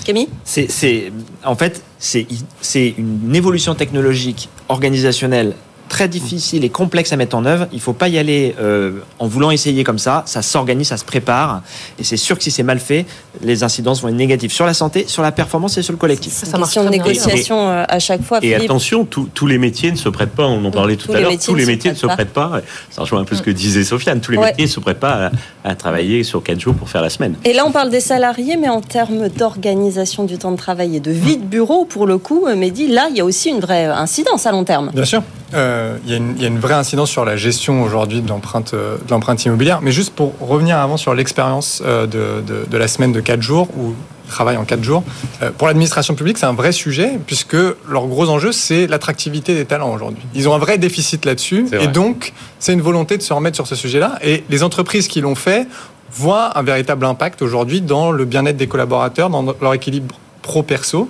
Camille 0.05 0.29
C'est, 0.45 1.13
en 1.45 1.55
fait, 1.55 1.83
c'est, 1.99 2.27
c'est 2.61 2.95
une 2.97 3.35
évolution 3.35 3.75
technologique, 3.75 4.49
organisationnelle 4.69 5.55
très 5.91 6.09
difficile 6.09 6.65
et 6.65 6.71
complexe 6.71 7.13
à 7.13 7.17
mettre 7.17 7.37
en 7.37 7.45
œuvre. 7.45 7.67
Il 7.73 7.81
faut 7.81 7.93
pas 7.93 8.09
y 8.09 8.17
aller 8.17 8.55
euh, 8.61 9.01
en 9.19 9.27
voulant 9.27 9.51
essayer 9.51 9.85
comme 9.85 9.99
ça. 9.99 10.23
Ça 10.25 10.41
s'organise, 10.41 10.89
ça 10.89 10.97
se 10.97 11.05
prépare. 11.05 11.63
Et 11.99 12.05
c'est 12.05 12.17
sûr 12.17 12.39
que 12.39 12.45
si 12.45 12.51
c'est 12.51 12.63
mal 12.63 12.79
fait, 12.79 13.05
les 13.43 13.63
incidences 13.63 14.03
vont 14.03 14.09
être 14.09 14.15
négatives 14.15 14.53
sur 14.53 14.67
la 14.67 14.75
santé, 14.75 15.05
sur 15.07 15.23
la 15.23 15.33
performance 15.33 15.79
et 15.79 15.83
sur 15.83 15.93
le 15.93 15.99
collectif. 15.99 16.33
Ça, 16.33 16.59
marche 16.59 16.75
question 16.75 16.85
de 16.85 16.91
négociation 16.91 17.69
euh, 17.69 17.85
à 17.89 17.99
chaque 17.99 18.23
fois. 18.23 18.41
Et 18.43 18.55
attention, 18.55 19.05
tous 19.05 19.47
les 19.47 19.59
métiers 19.59 19.91
ne 19.91 19.97
se 19.97 20.09
prêtent 20.09 20.35
pas. 20.35 20.47
On 20.47 20.65
en 20.65 20.71
parlait 20.71 20.97
tout 20.97 21.13
à 21.13 21.21
l'heure. 21.21 21.33
Tous 21.45 21.55
les 21.55 21.67
métiers 21.67 21.91
ne 21.91 21.97
se 21.97 22.07
prêtent 22.07 22.33
pas. 22.33 22.61
Ça 22.91 23.03
rejoint 23.03 23.21
un 23.21 23.25
peu 23.25 23.37
ce 23.37 23.43
que 23.43 23.51
disait 23.51 23.85
Sofiane. 23.85 24.21
Tous 24.21 24.33
les 24.33 24.39
métiers 24.39 24.65
ne 24.65 24.71
se 24.71 24.81
prêtent 24.81 25.01
pas 25.01 25.31
à, 25.65 25.75
travailler 25.75 26.25
sur 26.25 26.43
quatre 26.43 26.61
jours 26.61 26.75
pour 26.75 26.89
faire 26.89 27.03
la 27.03 27.11
semaine. 27.11 27.35
Et 27.45 27.53
là, 27.53 27.65
on 27.67 27.73
parle 27.73 27.91
des 27.91 28.01
salariés, 28.01 28.57
mais 28.57 28.69
en 28.69 28.81
termes 28.81 29.29
d'organisation 29.29 30.25
du 30.25 30.37
temps 30.37 30.53
de 30.53 30.57
travail 30.57 30.97
et 30.97 31.01
de 31.01 31.11
vie 31.11 31.37
de 31.37 31.45
bureau, 31.45 31.85
pour 31.85 32.07
le 32.07 32.19
coup, 32.19 32.47
Mehdi, 32.55 32.89
là, 32.89 33.07
il 33.11 33.17
y 33.17 33.21
a 33.21 33.25
aussi 33.25 33.51
une 33.51 33.61
vraie 33.61 33.87
incidence 33.87 34.47
à 34.47 34.53
long 34.53 34.65
terme. 34.65 34.91
Bien 34.93 35.05
sûr. 35.05 35.23
Euh, 35.53 35.97
il, 36.05 36.13
y 36.13 36.15
a 36.45 36.49
une, 36.49 36.61
vraie 36.61 36.75
incidence 36.75 37.11
sur 37.11 37.25
la 37.25 37.37
gestion 37.37 37.83
aujourd'hui 37.83 38.21
de 38.21 38.29
l'empreinte 38.29 39.45
immobilière. 39.45 39.81
Mais 39.83 39.93
juste 39.93 40.15
pour 40.15 40.33
revenir 40.41 40.79
avant 40.79 40.97
sur 40.97 41.15
l'expérience 41.15 41.83
de, 41.83 42.07
de, 42.07 42.67
de, 42.71 42.77
la 42.77 42.89
semaine 42.89 43.13
de 43.13 43.20
4 43.21 43.43
jours, 43.43 43.69
où 43.77 43.95
travaillent 44.31 44.57
en 44.57 44.65
quatre 44.65 44.83
jours. 44.83 45.03
Euh, 45.43 45.51
pour 45.57 45.67
l'administration 45.67 46.15
publique, 46.15 46.39
c'est 46.39 46.47
un 46.47 46.55
vrai 46.55 46.73
sujet, 46.73 47.19
puisque 47.27 47.57
leur 47.89 48.07
gros 48.07 48.29
enjeu, 48.31 48.53
c'est 48.53 48.87
l'attractivité 48.87 49.55
des 49.55 49.67
talents 49.67 49.93
aujourd'hui. 49.93 50.23
Ils 50.35 50.49
ont 50.49 50.55
un 50.55 50.59
vrai 50.59 50.79
déficit 50.79 51.27
là-dessus, 51.27 51.67
et 51.79 51.89
donc 51.89 52.33
c'est 52.59 52.73
une 52.73 52.81
volonté 52.81 53.19
de 53.19 53.23
se 53.23 53.33
remettre 53.33 53.57
sur 53.57 53.67
ce 53.67 53.75
sujet-là. 53.75 54.19
Et 54.23 54.45
les 54.49 54.63
entreprises 54.63 55.09
qui 55.09 55.21
l'ont 55.21 55.35
fait 55.35 55.67
voient 56.13 56.57
un 56.59 56.63
véritable 56.63 57.05
impact 57.05 57.43
aujourd'hui 57.43 57.81
dans 57.81 58.11
le 58.11 58.25
bien-être 58.25 58.57
des 58.57 58.67
collaborateurs, 58.67 59.31
dans 59.31 59.55
leur 59.61 59.75
équilibre 59.75 60.19
pro-perso. 60.43 61.09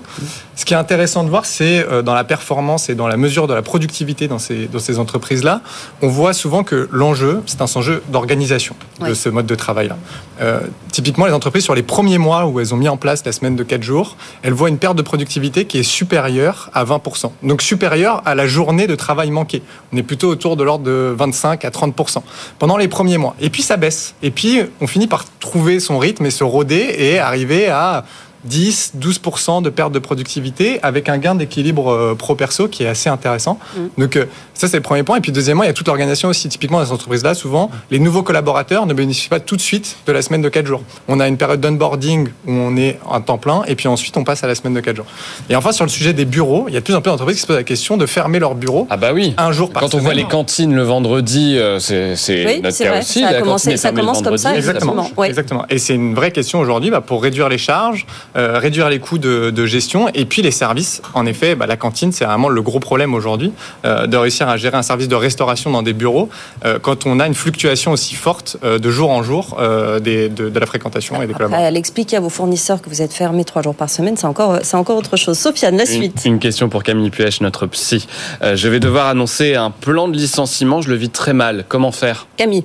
Ce 0.57 0.65
qui 0.65 0.75
est 0.75 0.77
intéressant 0.77 1.25
de 1.25 1.31
voir, 1.31 1.47
c'est 1.47 1.87
euh, 1.87 2.03
dans 2.03 2.15
la 2.15 2.25
performance 2.25 2.91
et 2.91 2.95
dans 2.95 3.09
la 3.09 3.17
mesure 3.17 3.47
de 3.47 3.55
la 3.55 3.63
productivité 3.63 4.29
dans 4.29 4.39
ces, 4.39 4.67
dans 4.67 4.79
ces 4.79 4.99
entreprises-là, 4.99 5.63
on 6.03 6.09
voit 6.09 6.33
souvent 6.33 6.65
que 6.65 6.89
l'enjeu, 6.93 7.43
c'est 7.47 7.63
un 7.63 7.67
enjeu 7.75 8.03
d'organisation 8.09 8.75
de 9.01 9.15
ce 9.15 9.29
mode 9.29 9.47
de 9.47 9.55
travail-là. 9.55 9.97
Euh, 10.41 10.61
typiquement, 10.93 11.27
les 11.27 11.33
entreprises, 11.33 11.65
sur 11.65 11.75
les 11.75 11.83
premiers 11.83 12.19
mois 12.19 12.47
où 12.47 12.61
elles 12.61 12.75
ont 12.75 12.77
mis 12.77 12.89
en 12.89 12.97
place 12.97 13.25
la 13.25 13.33
semaine 13.33 13.57
de 13.57 13.63
4 13.63 13.83
jours, 13.83 14.17
elles 14.43 14.53
voient 14.53 14.69
une 14.69 14.79
perte 14.79 14.97
de 14.97 15.03
productivité 15.03 15.65
qui 15.65 15.79
est 15.79 15.83
supérieure 15.83 16.71
à 16.75 16.85
20%. 16.85 17.31
Donc 17.43 17.63
supérieure 17.63 18.23
à 18.27 18.35
la 18.35 18.47
journée 18.47 18.87
de 18.87 18.95
travail 18.95 19.31
manquée. 19.31 19.63
On 19.93 19.97
est 19.97 20.03
plutôt 20.03 20.29
autour 20.29 20.57
de 20.57 20.65
l'ordre 20.65 20.85
de 20.85 21.15
25 21.17 21.65
à 21.65 21.71
30% 21.71 22.19
pendant 22.59 22.77
les 22.77 22.89
premiers 22.89 23.19
mois. 23.19 23.35
Et 23.41 23.51
puis 23.51 23.63
ça 23.63 23.77
baisse. 23.77 24.15
Et 24.23 24.31
puis 24.31 24.61
on 24.81 24.87
finit 24.87 25.07
par 25.07 25.25
trouver 25.41 25.81
son 25.81 25.99
rythme 25.99 26.27
et 26.27 26.31
se 26.31 26.45
roder 26.45 26.95
et 26.99 27.19
arriver 27.19 27.69
à 27.69 28.05
10, 28.45 28.95
12% 28.99 29.63
de 29.63 29.71
perte 29.71 29.93
de 29.93 29.99
productivité 29.99 30.81
avec 30.83 31.09
un 31.09 31.19
gain 31.19 31.35
d'équilibre 31.35 31.93
euh, 31.93 32.15
pro-perso 32.15 32.69
qui 32.69 32.85
est 32.85 32.89
assez 32.89 33.09
intéressant. 33.09 33.59
Mm. 33.77 33.81
Donc 33.99 34.17
euh, 34.17 34.27
ça 34.55 34.69
c'est 34.69 34.77
le 34.77 34.83
premier 34.83 35.03
point. 35.03 35.17
Et 35.17 35.21
puis 35.21 35.33
deuxièmement, 35.33 35.63
il 35.63 35.67
y 35.67 35.71
a 35.71 35.73
toute 35.73 35.87
l'organisation 35.87 36.29
aussi. 36.29 36.49
Typiquement 36.49 36.79
dans 36.79 36.87
ces 36.87 36.93
entreprises-là, 36.93 37.35
souvent, 37.35 37.71
les 37.91 37.99
nouveaux 37.99 38.23
collaborateurs 38.23 38.87
ne 38.87 38.95
bénéficient 38.95 39.29
pas 39.29 39.41
tout 39.41 39.57
de 39.57 39.61
suite 39.61 39.97
de 40.07 40.13
la 40.13 40.23
semaine 40.23 40.43
de 40.43 40.49
4 40.49 40.67
jours. 40.67 40.83
On 41.09 41.21
a 41.21 41.29
une 41.29 41.37
période 41.37 41.61
d'onboarding 41.61 42.29
où 42.47 42.53
on 42.53 42.77
est 42.77 42.99
en 43.07 43.21
temps 43.21 43.39
plein 43.39 43.63
et 43.67 43.75
puis 43.75 43.89
ensuite 43.89 44.17
on 44.17 44.25
passe 44.25 44.45
à 44.45 44.47
la 44.47 44.55
semaine 44.55 44.75
de 44.75 44.81
4 44.81 44.97
jours. 44.97 45.07
Et 45.49 45.57
enfin 45.57 45.73
sur 45.73 45.85
le 45.85 45.91
sujet 45.91 46.13
des 46.13 46.25
bureaux, 46.25 46.67
il 46.69 46.75
y 46.75 46.77
a 46.77 46.81
de 46.81 46.85
plus 46.85 46.95
en 46.95 47.01
plus 47.01 47.11
d'entreprises 47.11 47.37
qui 47.37 47.43
se 47.43 47.47
posent 47.47 47.57
la 47.57 47.65
question 47.65 47.97
de 47.97 48.07
fermer 48.07 48.39
leurs 48.39 48.55
bureaux 48.55 48.87
ah 48.91 48.97
bah 48.97 49.13
oui. 49.13 49.35
un 49.37 49.53
jour 49.53 49.71
par 49.71 49.83
Quand 49.83 49.95
on 49.95 49.99
voit 49.99 50.15
les 50.15 50.25
cantines 50.25 50.75
le 50.75 50.83
vendredi, 50.83 51.57
euh, 51.59 51.79
c'est 51.79 52.15
oui, 52.47 52.61
notre 52.63 52.79
cas 52.79 53.01
aussi. 53.01 53.21
Ça, 53.21 53.29
a 53.29 53.41
commencé, 53.41 53.77
ça 53.77 53.93
commence 53.93 54.23
comme 54.23 54.39
ça. 54.39 54.57
Exactement. 54.57 55.11
Exactement. 55.25 55.65
Et 55.71 55.79
c'est 55.79 55.95
une 55.95 56.15
vraie 56.15 56.31
question 56.31 56.61
aujourd'hui 56.61 56.91
bah, 56.91 57.01
pour 57.01 57.23
réduire 57.23 57.49
les 57.49 57.59
charges, 57.59 58.07
réduire 58.35 58.89
les 58.89 58.99
coûts 58.99 59.19
de, 59.19 59.67
gestion. 59.67 60.09
Et 60.15 60.25
puis 60.25 60.43
les 60.43 60.51
services. 60.51 61.03
En 61.15 61.27
effet, 61.27 61.55
bah, 61.55 61.67
la 61.67 61.77
cantine, 61.77 62.13
c'est 62.13 62.25
vraiment 62.25 62.49
le 62.49 62.63
gros 62.63 62.81
problème 62.81 63.15
aujourd'hui 63.15 63.53
euh, 63.85 64.07
de 64.07 64.17
réussir 64.17 64.49
à 64.49 64.57
gérer 64.57 64.77
un 64.77 64.83
service 64.83 65.09
de 65.09 65.15
restauration 65.15 65.71
dans 65.71 65.83
des 65.83 65.93
bureaux 65.93 66.29
euh, 66.65 66.79
quand 66.81 67.07
on 67.07 67.21
a 67.21 67.27
une 67.27 67.35
fluctuation 67.35 67.93
aussi 67.93 68.15
forte 68.15 68.57
euh, 68.65 68.79
de 68.79 68.91
jour 68.91 69.11
en 69.11 69.23
jour 69.23 69.59
des, 70.01 70.29
de, 70.29 70.59
la 70.59 70.67
fréquentation 70.67 71.21
et 71.23 71.27
des 71.27 71.33
collaborateurs. 71.33 71.67
Elle 71.67 71.77
explique 71.77 72.15
à 72.15 72.21
vos 72.21 72.29
fournisseurs 72.29 72.83
que 72.83 72.89
vous 72.89 73.03
êtes 73.03 73.13
fermé 73.13 73.45
trois 73.45 73.63
jours 73.63 73.75
par 73.75 73.91
semaine. 73.91 74.17
C'est 74.17 74.27
encore, 74.27 74.59
c'est 74.63 74.77
encore 74.77 74.97
autre 74.97 75.17
chose. 75.17 75.39
Sofiane, 75.39 75.77
la 75.77 75.87
suite. 75.87 76.23
Une, 76.25 76.39
question 76.39 76.69
pour 76.69 76.83
Camille 76.83 77.11
Puech, 77.11 77.41
notre 77.41 77.67
psy. 77.67 78.07
je 78.43 78.69
vais 78.69 78.81
devoir 78.81 79.07
annoncer 79.07 79.55
un 79.55 79.71
plan 79.71 80.09
de 80.09 80.17
licenciement. 80.17 80.81
Je 80.81 80.89
le 80.89 80.97
vis 80.97 81.11
très 81.11 81.33
mal. 81.33 81.65
Comment 81.69 81.93
faire? 81.93 82.27
Camille. 82.37 82.65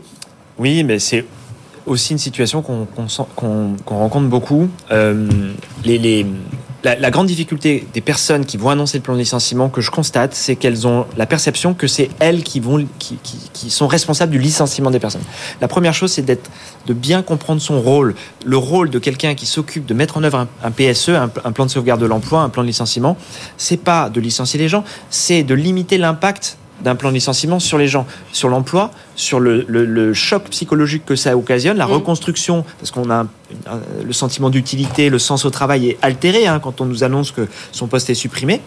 Oui, 0.57 0.83
mais 0.83 0.99
c'est 0.99 1.25
aussi 1.85 2.13
une 2.13 2.19
situation 2.19 2.61
qu'on 2.61 3.75
rencontre 3.85 4.27
beaucoup. 4.27 4.69
Euh, 4.91 5.53
les, 5.83 6.25
la, 6.85 7.09
grande 7.09 7.27
difficulté 7.27 7.87
des 7.93 8.01
personnes 8.01 8.45
qui 8.45 8.57
vont 8.57 8.69
annoncer 8.69 8.97
le 8.97 9.03
plan 9.03 9.13
de 9.13 9.19
licenciement 9.19 9.69
que 9.69 9.81
je 9.81 9.89
constate, 9.89 10.35
c'est 10.35 10.55
qu'elles 10.55 10.87
ont 10.87 11.05
la 11.17 11.25
perception 11.25 11.73
que 11.73 11.87
c'est 11.87 12.09
elles 12.19 12.43
qui, 12.43 12.59
vont, 12.59 12.85
qui, 12.99 13.69
sont 13.69 13.87
responsables 13.87 14.31
du 14.31 14.39
licenciement 14.39 14.91
des 14.91 14.99
personnes. 14.99 15.23
La 15.61 15.67
première 15.67 15.93
chose, 15.93 16.11
c'est 16.11 16.25
de 16.25 16.93
bien 16.93 17.23
comprendre 17.23 17.61
son 17.61 17.81
rôle, 17.81 18.15
le 18.45 18.57
rôle 18.57 18.89
de 18.89 18.99
quelqu'un 18.99 19.33
qui 19.33 19.45
s'occupe 19.45 19.85
de 19.85 19.93
mettre 19.93 20.17
en 20.17 20.23
œuvre 20.23 20.47
un, 20.63 20.71
PSE, 20.71 21.09
un, 21.09 21.31
un, 21.43 21.51
plan 21.51 21.65
de 21.65 21.71
sauvegarde 21.71 22.01
de 22.01 22.05
l'emploi, 22.05 22.41
un 22.41 22.49
plan 22.49 22.61
de 22.61 22.67
licenciement. 22.67 23.17
C'est 23.57 23.77
pas 23.77 24.09
de 24.09 24.19
licencier 24.19 24.59
les 24.59 24.69
gens, 24.69 24.83
c'est 25.09 25.43
de 25.43 25.55
limiter 25.55 25.97
l'impact 25.97 26.57
d'un 26.85 26.95
plan 26.95 27.09
de 27.09 27.15
licenciement 27.15 27.59
sur 27.59 27.77
les 27.77 27.87
gens, 27.87 28.05
sur 28.31 28.47
l'emploi, 28.47 28.91
sur 29.15 29.39
le, 29.39 30.13
choc 30.13 30.43
psychologique 30.51 31.03
que 31.05 31.15
ça 31.15 31.35
occasionne, 31.35 31.77
la 31.77 31.87
mm. 31.87 31.91
reconstruction, 31.91 32.63
parce 32.79 32.91
qu'on 32.91 33.09
a 33.09 33.25
le 34.05 34.13
sentiment 34.13 34.49
d'utilité, 34.49 35.09
le 35.09 35.19
sens 35.19 35.45
au 35.45 35.49
travail 35.49 35.89
est 35.89 35.97
altéré 36.01 36.47
hein, 36.47 36.59
quand 36.59 36.81
on 36.81 36.85
nous 36.85 37.03
annonce 37.03 37.31
que 37.31 37.47
son 37.71 37.87
poste 37.87 38.09
est 38.09 38.15
supprimé 38.15 38.61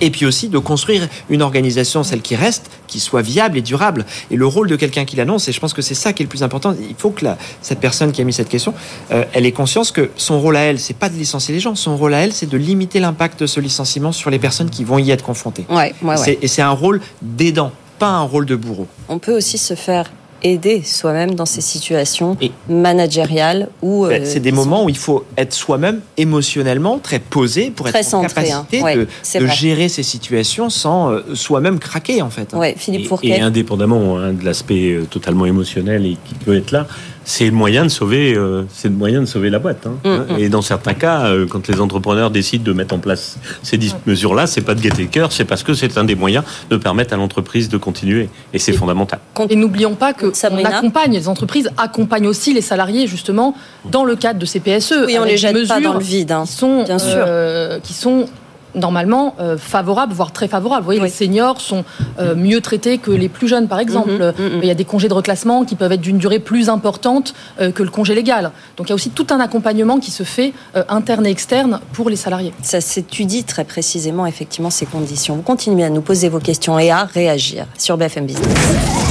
et 0.00 0.10
puis 0.10 0.26
aussi 0.26 0.48
de 0.48 0.58
construire 0.58 1.08
une 1.28 1.42
organisation, 1.42 2.02
celle 2.02 2.22
qui 2.22 2.36
reste, 2.36 2.70
qui 2.86 3.00
soit 3.00 3.22
viable 3.22 3.58
et 3.58 3.62
durable. 3.62 4.04
Et 4.30 4.36
le 4.36 4.46
rôle 4.46 4.68
de 4.68 4.76
quelqu'un 4.76 5.04
qui 5.04 5.16
l'annonce, 5.16 5.48
et 5.48 5.52
je 5.52 5.60
pense 5.60 5.74
que 5.74 5.82
c'est 5.82 5.94
ça 5.94 6.12
qui 6.12 6.22
est 6.22 6.24
le 6.24 6.28
plus 6.28 6.42
important, 6.42 6.74
il 6.88 6.94
faut 6.96 7.10
que 7.10 7.24
la, 7.24 7.38
cette 7.62 7.80
personne 7.80 8.12
qui 8.12 8.20
a 8.20 8.24
mis 8.24 8.32
cette 8.32 8.48
question, 8.48 8.74
euh, 9.10 9.24
elle 9.32 9.46
ait 9.46 9.52
conscience 9.52 9.90
que 9.90 10.10
son 10.16 10.40
rôle 10.40 10.56
à 10.56 10.60
elle, 10.60 10.78
c'est 10.78 10.94
pas 10.94 11.08
de 11.08 11.14
licencier 11.14 11.54
les 11.54 11.60
gens, 11.60 11.74
son 11.74 11.96
rôle 11.96 12.14
à 12.14 12.18
elle, 12.18 12.32
c'est 12.32 12.48
de 12.48 12.56
limiter 12.56 13.00
l'impact 13.00 13.40
de 13.40 13.46
ce 13.46 13.60
licenciement 13.60 14.12
sur 14.12 14.30
les 14.30 14.38
personnes 14.38 14.70
qui 14.70 14.84
vont 14.84 14.98
y 14.98 15.10
être 15.10 15.24
confrontées. 15.24 15.66
Ouais, 15.68 15.94
ouais, 16.02 16.38
Et 16.42 16.48
c'est 16.48 16.62
un 16.62 16.70
rôle 16.70 17.00
d'aidant, 17.22 17.72
pas 17.98 18.08
un 18.08 18.22
rôle 18.22 18.46
de 18.46 18.56
bourreau. 18.56 18.86
On 19.08 19.18
peut 19.18 19.36
aussi 19.36 19.58
se 19.58 19.74
faire 19.74 20.10
aider 20.42 20.82
soi-même 20.82 21.34
dans 21.34 21.46
ces 21.46 21.60
situations 21.60 22.36
managériales 22.68 23.68
où 23.82 24.06
ben, 24.06 24.24
c'est 24.24 24.40
des 24.40 24.52
moments 24.52 24.84
où 24.84 24.88
il 24.88 24.96
faut 24.96 25.24
être 25.36 25.52
soi-même 25.52 26.00
émotionnellement 26.16 26.98
très 26.98 27.18
posé 27.18 27.70
pour 27.70 27.88
être 27.88 28.14
en 28.14 28.22
capacité 28.22 28.80
hein. 28.82 29.06
de, 29.40 29.46
gérer 29.46 29.88
ces 29.88 30.02
situations 30.02 30.70
sans 30.70 31.10
euh, 31.10 31.34
soi-même 31.34 31.78
craquer 31.78 32.22
en 32.22 32.30
fait. 32.30 32.52
Ouais, 32.54 32.74
Philippe 32.76 33.10
et, 33.22 33.28
et 33.28 33.40
indépendamment 33.40 34.18
hein, 34.18 34.32
de 34.32 34.44
l'aspect 34.44 34.92
euh, 34.92 35.04
totalement 35.04 35.46
émotionnel 35.46 36.06
et 36.06 36.16
qui 36.24 36.34
peut 36.34 36.56
être 36.56 36.70
là, 36.70 36.86
c'est 37.24 37.46
le 37.46 37.52
moyen 37.52 37.84
de 37.84 37.88
sauver, 37.88 38.34
euh, 38.34 38.64
c'est 38.72 38.88
le 38.88 38.94
moyen 38.94 39.20
de 39.20 39.26
sauver 39.26 39.50
la 39.50 39.58
boîte. 39.58 39.86
Hein. 39.86 40.26
Mm. 40.28 40.38
Et 40.38 40.48
dans 40.48 40.62
certains 40.62 40.94
cas, 40.94 41.26
euh, 41.26 41.46
quand 41.46 41.68
les 41.68 41.80
entrepreneurs 41.80 42.30
décident 42.30 42.64
de 42.64 42.72
mettre 42.72 42.94
en 42.94 42.98
place 42.98 43.38
ces 43.62 43.78
mesures-là, 44.06 44.46
c'est 44.46 44.62
pas 44.62 44.74
de 44.74 44.80
gaieté 44.80 45.04
de 45.04 45.10
cœur, 45.10 45.32
c'est 45.32 45.44
parce 45.44 45.62
que 45.62 45.74
c'est 45.74 45.98
un 45.98 46.04
des 46.04 46.14
moyens 46.14 46.44
de 46.70 46.76
permettre 46.76 47.14
à 47.14 47.16
l'entreprise 47.16 47.68
de 47.68 47.76
continuer. 47.76 48.28
Et 48.52 48.58
c'est 48.58 48.72
fondamental. 48.72 49.20
Et 49.48 49.56
n'oublions 49.56 49.94
pas 49.94 50.12
que 50.12 50.32
on 50.50 50.64
accompagne 50.64 51.12
les 51.12 51.28
entreprises, 51.28 51.70
accompagnent 51.76 52.26
aussi 52.26 52.54
les 52.54 52.60
salariés 52.60 53.06
justement 53.06 53.54
dans 53.84 54.04
le 54.04 54.16
cadre 54.16 54.38
de 54.38 54.46
ces 54.46 54.60
PSE. 54.60 55.04
Oui, 55.06 55.16
on 55.18 55.24
les 55.24 55.36
jette 55.36 55.68
pas 55.68 55.80
dans 55.80 55.94
le 55.94 56.00
vide. 56.00 56.32
Hein. 56.32 56.44
Qui 56.46 56.52
sont, 56.52 56.84
Bien 56.84 56.98
sûr. 56.98 57.16
Euh, 57.16 57.78
qui 57.80 57.92
sont 57.92 58.26
normalement 58.74 59.34
euh, 59.40 59.56
favorables, 59.58 60.12
voire 60.12 60.32
très 60.32 60.48
favorables. 60.48 60.82
Vous 60.82 60.86
voyez, 60.86 61.00
les 61.00 61.08
seniors 61.08 61.60
sont 61.60 61.84
euh, 62.18 62.34
mieux 62.34 62.60
traités 62.60 62.98
que 62.98 63.10
les 63.10 63.28
plus 63.28 63.48
jeunes, 63.48 63.68
par 63.68 63.80
exemple. 63.80 64.10
Mhm, 64.10 64.46
mhm. 64.46 64.60
Il 64.62 64.68
y 64.68 64.70
a 64.70 64.74
des 64.74 64.84
congés 64.84 65.08
de 65.08 65.14
reclassement 65.14 65.64
qui 65.64 65.76
peuvent 65.76 65.92
être 65.92 66.00
d'une 66.00 66.18
durée 66.18 66.38
plus 66.38 66.68
importante 66.68 67.34
euh, 67.60 67.70
que 67.70 67.82
le 67.82 67.90
congé 67.90 68.14
légal. 68.14 68.50
Donc 68.76 68.88
il 68.88 68.90
y 68.90 68.92
a 68.92 68.94
aussi 68.94 69.10
tout 69.10 69.26
un 69.30 69.40
accompagnement 69.40 69.98
qui 69.98 70.10
se 70.10 70.22
fait 70.22 70.52
interne 70.88 71.26
et 71.26 71.30
externe 71.30 71.80
pour 71.92 72.10
les 72.10 72.16
salariés. 72.16 72.52
Ça 72.62 72.80
s'étudie 72.80 73.44
très 73.44 73.64
précisément, 73.64 74.26
effectivement, 74.26 74.70
ces 74.70 74.86
conditions. 74.86 75.36
Vous 75.36 75.42
continuez 75.42 75.84
à 75.84 75.90
nous 75.90 76.02
poser 76.02 76.28
vos 76.28 76.40
questions 76.40 76.78
et 76.78 76.90
à 76.90 77.04
réagir 77.04 77.66
sur 77.78 77.96
BFM 77.96 78.26
Business. 78.26 78.48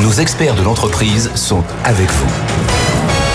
Nos 0.02 0.12
experts 0.12 0.56
de 0.56 0.64
l'entreprise 0.64 1.30
sont 1.36 1.64
avec 1.84 2.10
vous. 2.10 2.79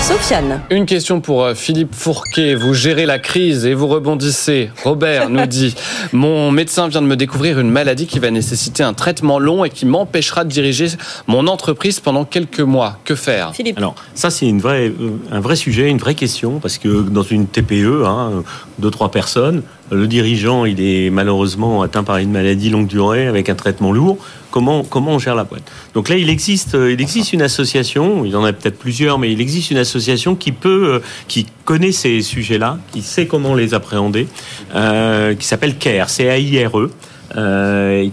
Sofiane. 0.05 0.61
Une 0.69 0.85
question 0.85 1.23
pour 1.23 1.45
euh, 1.45 1.55
Philippe 1.55 1.95
Fourquet. 1.95 2.55
Vous 2.55 2.75
gérez 2.75 3.07
la 3.07 3.19
crise 3.19 3.64
et 3.64 3.73
vous 3.73 3.87
rebondissez. 3.87 4.69
Robert 4.85 5.31
nous 5.31 5.47
dit 5.47 5.75
Mon 6.12 6.51
médecin 6.51 6.88
vient 6.88 7.01
de 7.01 7.07
me 7.07 7.17
découvrir 7.17 7.59
une 7.59 7.71
maladie 7.71 8.07
qui 8.07 8.19
va 8.19 8.31
nécessiter 8.31 8.83
un 8.83 8.93
traitement 8.93 9.38
long 9.38 9.64
et 9.64 9.71
qui 9.71 9.87
m'empêchera 9.87 10.45
de 10.45 10.51
diriger 10.51 10.88
mon 11.27 11.47
entreprise 11.47 12.01
pendant 12.01 12.27
quelques 12.27 12.61
mois. 12.61 12.99
Que 13.07 13.14
faire? 13.14 13.55
Philippe. 13.55 13.79
Alors, 13.79 13.95
ça, 14.14 14.29
c'est 14.29 14.47
une 14.47 14.61
vraie, 14.61 14.88
euh, 14.88 15.17
un 15.33 15.40
vrai 15.40 15.57
sujet, 15.57 15.88
une 15.88 15.97
vraie 15.97 16.14
question, 16.14 16.59
parce 16.61 16.77
que 16.77 17.01
dans 17.01 17.23
une 17.23 17.47
TPE, 17.47 18.05
hein, 18.05 18.45
deux, 18.79 18.90
trois 18.90 19.11
personnes, 19.11 19.62
le 19.90 20.07
dirigeant, 20.07 20.64
il 20.64 20.81
est 20.81 21.11
malheureusement 21.11 21.83
atteint 21.83 22.05
par 22.05 22.16
une 22.16 22.31
maladie 22.31 22.70
longue 22.70 22.87
durée 22.87 23.27
avec 23.27 23.49
un 23.49 23.55
traitement 23.55 23.92
lourd. 23.92 24.18
Comment, 24.51 24.85
comment 24.85 25.12
on 25.12 25.18
gère 25.18 25.35
la 25.35 25.44
boîte? 25.44 25.70
Donc 25.94 26.09
là, 26.09 26.16
il 26.16 26.31
existe, 26.31 26.75
euh, 26.77 26.92
il 26.92 27.01
existe 27.01 27.33
une 27.33 27.42
association, 27.42 28.25
il 28.25 28.37
en 28.37 28.44
a 28.44 28.53
peut-être 28.53 28.79
plusieurs, 28.79 29.18
mais 29.18 29.33
il 29.33 29.40
existe 29.40 29.73
une 29.73 29.79
association 29.79 30.37
qui 30.37 30.53
peut, 30.53 30.94
euh, 30.94 30.99
qui 31.27 31.47
connaît 31.64 31.92
ces 31.92 32.23
sujets-là, 32.23 32.79
qui 32.92 33.03
sait 33.03 33.27
comment 33.27 33.55
les 33.55 33.75
appréhender, 33.75 34.29
euh, 34.75 35.35
qui 35.35 35.47
s'appelle 35.47 35.77
CARE, 35.77 36.09
C-A-I-R-E. 36.09 36.90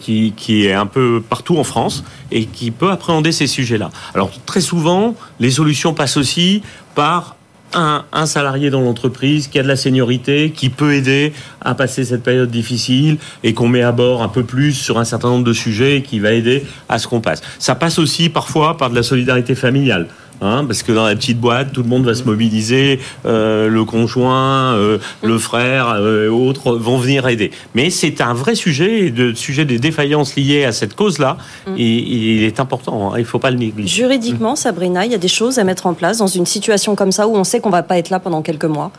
qui, 0.02 0.34
qui, 0.36 0.66
est 0.66 0.74
un 0.74 0.88
peu 0.88 1.22
partout 1.22 1.58
en 1.58 1.64
France 1.64 2.04
et 2.32 2.46
qui 2.46 2.72
peut 2.72 2.90
appréhender 2.90 3.32
ces 3.32 3.46
sujets-là. 3.46 3.92
Alors 4.16 4.32
très 4.48 4.62
souvent, 4.62 5.16
les 5.40 5.52
solutions 5.52 5.94
passent 5.94 6.18
aussi 6.18 6.64
par 6.96 7.36
un, 7.74 8.06
un 8.12 8.26
salarié 8.26 8.70
dans 8.70 8.82
l'entreprise 8.82 9.48
qui 9.48 9.60
a 9.60 9.64
de 9.64 9.68
la 9.68 9.76
seniorité, 9.76 10.52
qui 10.52 10.70
peut 10.70 10.94
aider 10.94 11.34
à 11.62 11.76
passer 11.76 12.04
cette 12.04 12.24
période 12.24 12.50
difficile 12.50 13.18
et 13.44 13.54
qu'on 13.54 13.68
met 13.68 13.82
à 13.82 13.92
bord 13.92 14.24
un 14.24 14.28
peu 14.28 14.44
plus 14.44 14.74
sur 14.74 15.00
un 15.00 15.06
certain 15.06 15.30
nombre 15.30 15.46
de 15.46 15.54
sujets 15.54 15.98
et 15.98 16.02
qui 16.02 16.20
va 16.20 16.32
aider 16.32 16.66
à 16.90 17.00
ce 17.00 17.08
qu'on 17.08 17.22
passe. 17.22 17.42
Ça 17.60 17.76
passe 17.76 18.00
aussi 18.00 18.30
parfois 18.30 18.78
par 18.78 18.90
de 18.90 18.96
la 18.96 19.04
solidarité 19.04 19.56
familiale. 19.56 20.08
Hein, 20.42 20.66
parce 20.66 20.82
que 20.82 20.92
dans 20.92 21.06
la 21.06 21.16
petite 21.16 21.40
boîte, 21.40 21.72
tout 21.72 21.84
le 21.84 21.90
monde 21.90 22.04
va 22.04 22.16
se 22.16 22.24
mobiliser, 22.24 23.00
euh, 23.26 23.68
le 23.68 23.86
conjoint, 23.86 24.74
euh, 24.74 24.98
le 25.24 25.38
frère 25.38 25.90
euh, 25.90 26.26
et 26.26 26.28
autres 26.30 26.76
vont 26.76 26.98
venir 26.98 27.28
aider. 27.28 27.52
Mais 27.76 27.92
c'est 27.92 28.22
un 28.22 28.34
vrai 28.34 28.56
sujet, 28.56 29.14
le 29.16 29.36
sujet 29.36 29.66
des 29.66 29.78
défaillances 29.78 30.36
liées 30.36 30.66
à 30.66 30.72
cette 30.72 30.96
cause-là, 30.96 31.38
Mm. 31.68 31.76
et, 31.78 31.82
et 31.82 32.36
il 32.38 32.44
est 32.44 32.60
important, 32.60 33.12
hein, 33.12 33.18
il 33.18 33.22
ne 33.22 33.26
faut 33.26 33.40
pas 33.40 33.52
le 33.52 33.58
négliger. 33.58 33.88
Juridiquement, 33.88 34.56
Sabrina, 34.56 35.06
il 35.06 35.12
y 35.12 35.16
a 35.16 35.20
des 35.20 35.28
choses 35.28 35.60
à 35.60 35.64
mettre 35.64 35.86
en 35.86 35.94
place 35.94 36.18
dans 36.18 36.28
une 36.28 36.46
situation 36.46 36.96
comme 36.96 37.12
ça 37.12 37.28
où 37.28 37.36
on 37.36 37.44
sait 37.44 37.60
qu'on 37.60 37.70
va 37.70 37.84
pas 37.84 37.98
être 37.98 38.10
là 38.10 38.20
pendant 38.20 38.42
quelques 38.42 38.66
mois? 38.66 38.92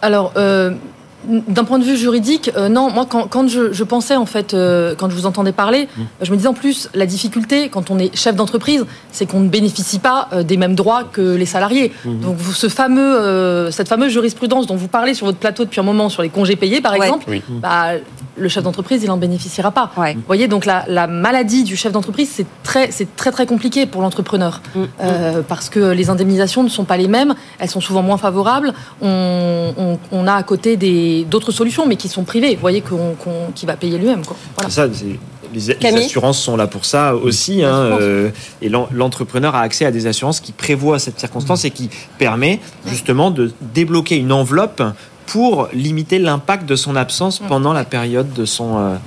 Alors, 0.00 0.32
euh, 0.36 0.72
d'un 1.26 1.64
point 1.64 1.78
de 1.78 1.84
vue 1.84 1.96
juridique, 1.96 2.50
euh, 2.56 2.68
non, 2.68 2.90
moi, 2.90 3.04
quand, 3.08 3.26
quand 3.28 3.48
je, 3.48 3.72
je 3.72 3.84
pensais, 3.84 4.14
en 4.16 4.24
fait, 4.26 4.54
euh, 4.54 4.94
quand 4.96 5.10
je 5.10 5.14
vous 5.16 5.26
entendais 5.26 5.52
parler, 5.52 5.88
je 6.22 6.30
me 6.30 6.36
disais 6.36 6.48
en 6.48 6.54
plus, 6.54 6.88
la 6.94 7.06
difficulté, 7.06 7.68
quand 7.68 7.90
on 7.90 7.98
est 7.98 8.16
chef 8.16 8.36
d'entreprise, 8.36 8.86
c'est 9.10 9.26
qu'on 9.26 9.40
ne 9.40 9.48
bénéficie 9.48 9.98
pas 9.98 10.28
euh, 10.32 10.42
des 10.44 10.56
mêmes 10.56 10.74
droits 10.76 11.04
que 11.04 11.34
les 11.34 11.46
salariés. 11.46 11.92
Donc, 12.04 12.36
vous- 12.36 12.52
ce 12.54 12.68
fameux, 12.68 13.00
euh, 13.20 13.70
cette 13.72 13.88
fameuse 13.88 14.12
jurisprudence 14.12 14.66
dont 14.66 14.76
vous 14.76 14.88
parlez 14.88 15.12
sur 15.14 15.26
votre 15.26 15.38
plateau 15.38 15.64
depuis 15.64 15.80
un 15.80 15.84
moment, 15.84 16.08
sur 16.08 16.22
les 16.22 16.28
congés 16.28 16.56
payés, 16.56 16.80
par 16.80 16.92
Ouais. 16.92 17.06
exemple, 17.06 17.24
Oui. 17.28 17.42
bah, 17.48 17.94
le 18.38 18.48
chef 18.48 18.62
d'entreprise, 18.64 19.02
il 19.02 19.08
n'en 19.08 19.16
bénéficiera 19.16 19.70
pas. 19.70 19.90
Ouais. 19.96 20.14
Vous 20.14 20.22
voyez, 20.26 20.48
donc 20.48 20.64
la, 20.66 20.84
la 20.88 21.06
maladie 21.06 21.64
du 21.64 21.76
chef 21.76 21.92
d'entreprise, 21.92 22.30
c'est 22.32 22.46
très, 22.62 22.90
c'est 22.90 23.16
très 23.16 23.30
très 23.32 23.46
compliqué 23.46 23.86
pour 23.86 24.02
l'entrepreneur 24.02 24.60
Mm. 24.74 24.84
Euh, 25.00 25.42
parce 25.46 25.68
que 25.68 25.80
les 25.92 26.10
indemnisations 26.10 26.62
ne 26.62 26.68
sont 26.68 26.84
pas 26.84 26.96
les 26.96 27.08
mêmes, 27.08 27.34
elles 27.58 27.70
sont 27.70 27.80
souvent 27.80 28.02
moins 28.02 28.18
favorables. 28.18 28.72
On, 29.00 29.72
on- 29.76 29.98
on 30.12 30.26
a 30.26 30.34
à 30.34 30.42
côté 30.42 30.76
d'autres 31.24 31.52
solutions, 31.52 31.86
mais 31.86 31.96
qui 31.96 32.08
sont 32.08 32.24
privées. 32.24 32.54
Vous 32.54 32.60
voyez 32.60 32.80
qu'on, 32.80 33.14
qui 33.54 33.66
va 33.66 33.76
payer 33.76 33.98
lui-même. 33.98 34.22
Voilà. 34.56 34.70
Ça, 34.70 34.88
c'est- 34.92 35.18
les, 35.54 35.70
assurances 35.96 36.38
sont 36.38 36.56
là 36.56 36.66
pour 36.66 36.84
ça 36.84 37.14
aussi. 37.14 37.64
hein, 37.64 37.72
euh, 38.00 38.30
et 38.60 38.68
l'en- 38.68 38.88
l'entrepreneur 38.92 39.54
a 39.54 39.60
accès 39.62 39.86
à 39.86 39.90
des 39.90 40.06
assurances 40.06 40.40
qui 40.40 40.52
prévoient 40.52 40.98
cette 40.98 41.18
circonstance 41.18 41.64
et 41.64 41.70
qui 41.70 41.88
permet 42.18 42.60
justement 42.86 43.30
de 43.30 43.52
débloquer 43.74 44.16
une 44.16 44.30
enveloppe 44.32 44.82
pour 45.28 45.68
limiter 45.72 46.18
l'impact 46.18 46.66
de 46.66 46.74
son 46.76 46.96
absence 46.96 47.38
pendant 47.38 47.72
la 47.72 47.84
période 47.84 48.32
de 48.32 48.44
son 48.44 48.98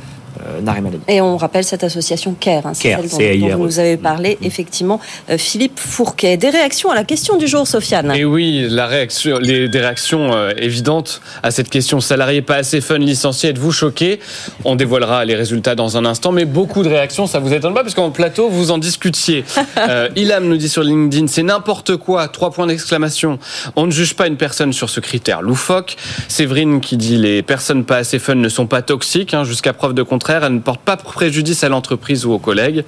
maladie. 0.62 1.00
Et 1.08 1.22
on 1.22 1.38
rappelle 1.38 1.64
cette 1.64 1.84
association 1.84 2.36
CARE, 2.40 2.66
hein, 2.66 2.74
CARE, 2.80 3.02
celle 3.08 3.40
dont, 3.40 3.58
vous 3.58 3.66
nous 3.66 3.80
avez 3.80 3.98
parlé, 3.98 4.38
effectivement. 4.42 5.00
Euh, 5.30 5.38
Philippe 5.38 5.80
Fourquet, 5.80 6.38
des 6.38 6.50
réactions 6.50 6.92
à 6.92 6.96
la 6.96 7.04
question 7.04 7.38
du 7.38 7.48
jour, 7.48 7.68
Sofiane 7.68 8.12
Et 8.16 8.26
oui, 8.26 8.68
la 8.70 8.88
réaction, 8.88 9.38
les, 9.40 9.68
des 9.68 9.80
réactions 9.80 10.34
euh, 10.34 10.52
évidentes 10.58 11.22
à 11.44 11.52
cette 11.52 11.70
question 11.70 12.00
salarié 12.00 12.42
pas 12.42 12.56
assez 12.56 12.82
fun 12.82 12.98
licencié, 12.98 13.50
êtes-vous 13.50 13.72
choqué 13.72 14.20
On 14.66 14.76
dévoilera 14.76 15.26
les 15.26 15.36
résultats 15.36 15.76
dans 15.76 15.98
un 15.98 16.06
instant, 16.06 16.32
mais 16.32 16.46
beaucoup 16.46 16.84
de 16.84 16.90
réactions, 16.90 17.28
ça 17.28 17.40
vous 17.40 17.54
étonne 17.54 17.74
pas 17.74 17.84
parce 17.84 17.96
qu'en 17.96 18.12
plateau 18.12 18.50
vous 18.50 18.72
en 18.72 18.78
discutiez. 18.78 19.44
Euh, 19.90 20.10
Ilham 20.16 20.48
nous 20.48 20.58
dit 20.58 20.70
sur 20.70 20.84
LinkedIn, 20.84 21.28
c'est 21.28 21.44
n'importe 21.44 21.96
quoi, 21.96 22.28
trois 22.28 22.52
points 22.52 22.68
d'exclamation. 22.68 23.40
On 23.76 23.88
ne 23.88 23.92
juge 23.92 24.16
pas 24.16 24.28
une 24.28 24.38
personne 24.38 24.74
sur 24.74 24.90
ce 24.90 25.00
critère 25.00 25.42
loufoque. 25.42 25.96
Séverine 26.28 26.82
qui 26.82 26.98
dit 26.98 27.18
les 27.18 27.42
personnes 27.42 27.84
pas 27.84 27.98
assez 27.98 28.20
fun 28.20 28.36
ne 28.36 28.50
sont 28.50 28.68
pas 28.68 28.82
toxiques, 28.82 29.34
hein, 29.34 29.44
jusqu'à 29.44 29.74
preuve 29.74 29.94
de 29.94 30.04
contraire, 30.04 30.44
ne 30.52 30.60
portent 30.60 30.82
pas 30.82 30.98
préjudice 30.98 31.64
à 31.64 31.70
l'entreprise 31.70 32.26
ou 32.26 32.32
aux 32.34 32.40
collègues. 32.40 32.84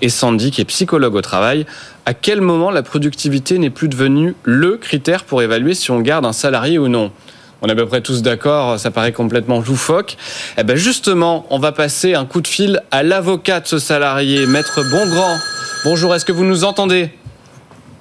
Et 0.00 0.08
Sandy 0.08 0.50
qui 0.50 0.60
est 0.60 0.64
psychologue 0.64 1.14
au 1.14 1.20
travail, 1.20 1.66
à 2.06 2.14
quel 2.14 2.40
moment 2.40 2.70
la 2.70 2.82
productivité 2.82 3.58
n'est 3.58 3.70
plus 3.70 3.88
devenue 3.88 4.34
le 4.44 4.76
critère 4.76 5.24
pour 5.24 5.42
évaluer 5.42 5.74
si 5.74 5.90
on 5.90 6.00
garde 6.00 6.24
un 6.24 6.32
salarié 6.32 6.78
ou 6.78 6.88
non? 6.88 7.12
On 7.60 7.66
est 7.66 7.72
à 7.72 7.74
peu 7.74 7.86
près 7.86 8.00
tous 8.00 8.22
d'accord, 8.22 8.78
ça 8.78 8.92
paraît 8.92 9.12
complètement 9.12 9.60
loufoque. 9.60 10.16
Eh 10.56 10.62
ben 10.62 10.76
justement, 10.76 11.44
on 11.50 11.58
va 11.58 11.72
passer 11.72 12.14
un 12.14 12.24
coup 12.24 12.40
de 12.40 12.46
fil 12.46 12.82
à 12.92 13.02
l'avocat 13.02 13.60
de 13.60 13.66
ce 13.66 13.78
salarié, 13.78 14.46
Maître 14.46 14.80
Bongrand. 14.90 15.36
Bonjour, 15.84 16.14
est-ce 16.14 16.24
que 16.24 16.32
vous 16.32 16.44
nous 16.44 16.64
entendez? 16.64 17.10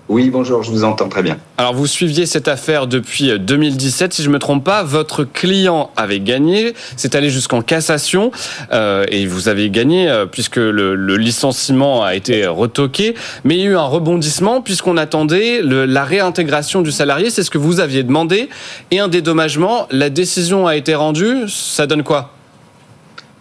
Oui, 0.10 0.30
bonjour, 0.30 0.64
je 0.64 0.72
vous 0.72 0.86
entends 0.86 1.10
très 1.10 1.22
bien. 1.22 1.38
Alors 1.58 1.74
vous 1.74 1.86
suiviez 1.86 2.26
cette 2.26 2.48
affaire 2.48 2.88
depuis 2.88 3.38
2017, 3.38 4.14
si 4.14 4.24
je 4.24 4.30
me 4.30 4.40
trompe 4.40 4.64
pas, 4.64 4.84
votre 4.84 5.26
client 5.26 5.92
avait 5.98 6.22
gagné, 6.22 6.74
c'est 6.96 7.14
allé 7.16 7.30
jusqu'en 7.30 7.62
cassation 7.62 8.32
euh, 8.72 9.04
et 9.10 9.26
vous 9.26 9.50
avez 9.50 9.70
gagné 9.70 10.10
euh, 10.10 10.26
puisque 10.26 10.56
le, 10.56 10.96
licenciement 11.18 12.06
a 12.06 12.16
été 12.16 12.48
retoqué, 12.48 13.16
mais 13.44 13.56
il 13.56 13.62
y 13.62 13.64
a 13.64 13.72
eu 13.72 13.76
un 13.76 13.84
rebondissement 13.84 14.62
puisqu'on 14.62 14.96
attendait 14.96 15.62
la 15.62 16.06
réintégration 16.06 16.82
du 16.82 16.92
salarié, 16.92 17.30
c'est 17.30 17.44
ce 17.44 17.50
que 17.50 17.58
vous 17.58 17.82
aviez 17.82 18.04
demandé, 18.04 18.48
et 18.92 19.00
un 19.00 19.10
dédommagement, 19.10 19.88
la 19.92 20.10
décision 20.10 20.68
a 20.68 20.78
été 20.78 20.96
rendue, 20.96 21.50
ça 21.50 21.86
donne 21.86 22.04
quoi? 22.04 22.37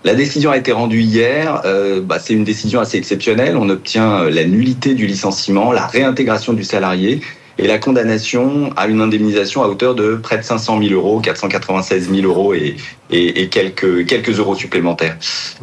La 0.06 0.14
décision 0.14 0.52
a 0.52 0.56
été 0.56 0.70
rendue 0.70 1.00
hier. 1.00 1.62
Euh, 1.64 2.00
bah, 2.00 2.20
c'est 2.20 2.32
une 2.32 2.44
décision 2.44 2.78
assez 2.78 2.96
exceptionnelle. 2.96 3.56
On 3.56 3.68
obtient 3.68 4.20
euh, 4.20 4.30
la 4.30 4.44
nullité 4.44 4.94
du 4.94 5.04
licenciement, 5.04 5.72
la 5.72 5.84
réintégration 5.84 6.52
du 6.52 6.62
salarié 6.62 7.22
et 7.58 7.66
la 7.66 7.78
condamnation 7.78 8.70
à 8.76 8.86
une 8.86 9.00
indemnisation 9.00 9.62
à 9.62 9.68
hauteur 9.68 9.94
de 9.94 10.16
près 10.16 10.36
de 10.38 10.42
500 10.42 10.78
000 10.82 10.94
euros, 10.94 11.20
496 11.20 12.10
000 12.10 12.26
euros 12.26 12.52
et, 12.54 12.76
et, 13.10 13.42
et 13.42 13.48
quelques, 13.48 14.06
quelques 14.06 14.38
euros 14.38 14.54
supplémentaires. 14.54 15.16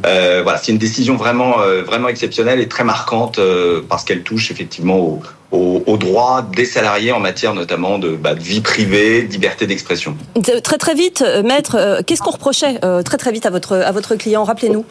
Euh, 0.06 0.41
voilà, 0.43 0.58
c'est 0.58 0.71
une 0.71 0.77
décision 0.77 1.15
vraiment, 1.15 1.60
euh, 1.62 1.84
vraiment 1.84 2.08
exceptionnelle 2.08 2.60
et 2.60 2.67
très 2.67 2.84
marquante 2.84 3.38
euh, 3.39 3.82
parce 3.88 4.03
qu'elle 4.03 4.23
touche 4.23 4.49
effectivement 4.51 4.97
au, 4.99 5.21
au, 5.51 5.84
aux 5.86 5.97
droits 5.97 6.47
des 6.56 6.65
salariés 6.65 7.12
en 7.12 7.19
matière 7.19 7.53
notamment 7.53 7.99
de, 7.99 8.10
bah, 8.15 8.34
de 8.34 8.41
vie 8.41 8.62
privée, 8.62 9.23
de 9.23 9.32
liberté 9.32 9.67
d'expression. 9.67 10.17
De- 10.36 10.60
Très 10.60 10.77
très 10.77 10.95
vite, 10.95 11.23
maître, 11.43 11.75
euh, 11.77 12.01
qu'est-ce 12.06 12.21
qu'on 12.21 12.32
reprochait 12.32 12.79
euh, 12.84 13.03
très 13.03 13.17
très 13.17 13.32
vite 13.32 13.45
à 13.45 13.49
votre, 13.51 13.75
à 13.75 13.91
votre 13.91 14.15
client 14.15 14.43
Rappelez-nous. 14.43 14.86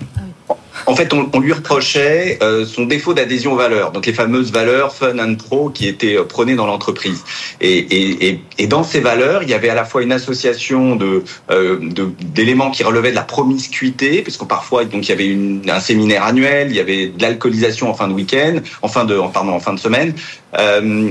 En 0.86 0.96
fait, 0.96 1.12
on, 1.12 1.40
lui 1.40 1.52
reprochait 1.52 2.38
euh, 2.42 2.64
son 2.64 2.84
défaut 2.84 3.14
d'adhésion 3.14 3.52
aux 3.52 3.56
valeurs, 3.56 3.92
donc 3.92 4.06
les 4.06 4.12
fameuses 4.12 4.52
valeurs 4.52 4.94
fun 4.94 5.18
and 5.18 5.36
pro 5.36 5.70
qui 5.70 5.86
étaient 5.86 6.16
euh, 6.16 6.24
prônées 6.24 6.54
dans 6.54 6.66
l'entreprise. 6.66 7.24
Et, 7.60 8.38
dans 8.68 8.84
ces 8.84 9.00
valeurs, 9.00 9.42
il 9.42 9.50
y 9.50 9.54
avait 9.54 9.68
à 9.68 9.74
la 9.74 9.84
fois 9.84 10.02
une 10.02 10.12
association 10.12 10.96
de 10.96 11.24
euh, 11.50 11.78
d'éléments 12.20 12.70
qui 12.70 12.84
relevaient 12.84 13.10
de 13.10 13.16
la 13.16 13.22
promiscuité, 13.22 14.22
puisque 14.22 14.46
parfois 14.46 14.84
donc 14.84 15.06
il 15.06 15.10
y 15.10 15.12
avait 15.12 15.70
un 15.70 15.80
séminaire 15.80 16.24
annuel, 16.24 16.68
il 16.70 16.76
y 16.76 16.80
avait 16.80 17.08
de 17.08 17.20
l'alcoolisation 17.20 17.90
en 17.90 17.94
fin 17.94 18.08
de 18.08 18.14
week-end, 18.14 18.56
en 18.80 18.88
fin 18.88 19.04
de 19.04 19.18
pardon 19.32 19.52
en 19.52 19.60
fin 19.60 19.74
de 19.74 19.78
semaine, 19.78 20.14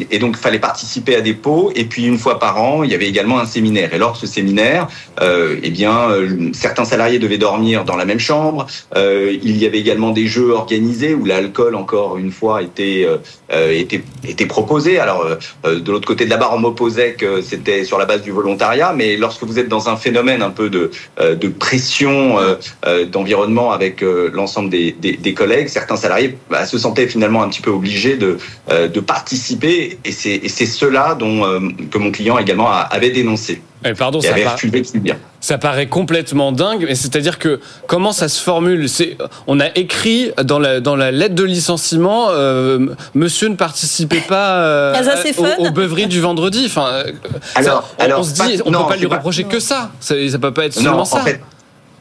et 0.10 0.19
donc 0.19 0.36
il 0.38 0.41
fallait 0.41 0.60
participer 0.60 1.15
à 1.15 1.21
des 1.21 1.34
pots. 1.34 1.71
Et 1.76 1.86
puis 1.86 2.06
une 2.06 2.17
fois 2.17 2.39
par 2.39 2.62
an, 2.62 2.84
il 2.84 2.91
y 2.91 2.95
avait 2.95 3.08
également 3.08 3.39
un 3.39 3.45
séminaire. 3.45 3.93
Et 3.93 3.97
lors 3.97 4.13
de 4.13 4.17
ce 4.17 4.28
séminaire, 4.28 4.88
eh 5.21 5.69
bien 5.69 6.10
certains 6.54 6.86
salariés 6.86 7.19
devaient 7.19 7.38
dormir 7.38 7.86
dans 7.86 7.95
la 7.95 8.06
même 8.06 8.19
chambre. 8.19 8.65
Il 9.51 9.57
y 9.57 9.65
avait 9.65 9.79
également 9.79 10.11
des 10.11 10.27
jeux 10.27 10.51
organisés 10.51 11.13
où 11.13 11.25
l'alcool, 11.25 11.75
encore 11.75 12.17
une 12.17 12.31
fois, 12.31 12.61
était, 12.61 13.05
euh, 13.05 13.17
euh, 13.51 14.47
proposé. 14.47 14.99
Alors, 14.99 15.25
euh, 15.65 15.79
de 15.79 15.91
l'autre 15.91 16.07
côté 16.07 16.25
de 16.25 16.29
la 16.29 16.37
barre, 16.37 16.53
on 16.53 16.59
m'opposait 16.59 17.13
que 17.13 17.41
c'était 17.41 17.83
sur 17.83 17.97
la 17.97 18.05
base 18.05 18.21
du 18.21 18.31
volontariat, 18.31 18.93
mais 18.95 19.17
lorsque 19.17 19.43
vous 19.43 19.59
êtes 19.59 19.67
dans 19.67 19.89
un 19.89 19.97
phénomène 19.97 20.41
un 20.41 20.49
peu 20.49 20.69
de, 20.69 20.89
pression 21.59 22.37
d'environnement 23.11 23.71
avec 23.71 24.01
l'ensemble 24.01 24.69
des, 24.69 25.33
collègues, 25.33 25.67
certains 25.67 25.95
salariés 25.95 26.37
bah, 26.49 26.65
se 26.65 26.77
sentaient 26.77 27.07
finalement 27.07 27.43
un 27.43 27.49
petit 27.49 27.61
peu 27.61 27.71
obligés 27.71 28.17
de, 28.17 28.37
participer, 29.01 29.99
et 30.05 30.11
c'est 30.11 30.65
cela 30.65 31.15
dont 31.15 31.43
que 31.91 31.97
mon 31.97 32.11
client 32.11 32.37
également 32.37 32.69
avait 32.71 33.11
dénoncé 33.11 33.61
Eh, 33.84 33.94
Pardon, 33.94 34.20
et 34.20 34.28
ça 34.28 34.34
par- 35.58 35.72
paraît 35.72 35.88
complètement 35.88 36.52
dingue, 36.52 36.86
mais 36.88 36.94
c'est-à-dire 36.94 37.39
que 37.39 37.60
comment 37.88 38.12
ça 38.12 38.28
se 38.30 38.39
formule? 38.41 38.88
C'est 38.88 39.17
on 39.48 39.60
a 39.60 39.67
écrit 39.76 40.32
dans 40.44 40.60
la 40.60 40.80
dans 40.82 40.96
la 40.96 41.10
lettre 41.12 41.34
de 41.36 41.44
licenciement, 41.44 42.28
euh, 42.30 42.88
Monsieur 43.15 43.48
ne 43.50 43.56
participait 43.56 44.22
pas 44.28 44.58
euh, 44.60 44.94
Ah, 44.96 45.04
ça, 45.04 45.15
aux, 45.28 45.34
fun. 45.34 45.50
aux 45.58 45.72
beuveries 45.72 46.06
du 46.08 46.20
vendredi. 46.22 46.63
Enfin, 46.67 46.88
euh, 46.91 47.12
Alors- 47.56 47.82
ça, 47.82 47.94
on, 48.00 48.04
alors, 48.04 48.20
on 48.20 48.24
se 48.24 48.34
dit, 48.34 48.39
pas- 48.58 48.63
on 48.65 48.72
non, 48.72 48.84
peut 48.84 48.89
pas 48.89 48.96
lui 48.98 49.08
pas- 49.08 49.15
reprocher 49.15 49.46
que 49.46 49.60
ça. 49.60 49.89
Ça, 50.00 50.13
ça 50.30 50.38
peut 50.38 50.54
pas 50.54 50.65
être 50.65 50.76
Non, 50.78 50.84
seulement 50.84 51.02
en 51.02 51.06
ça. 51.06 51.22
fait, 51.22 51.41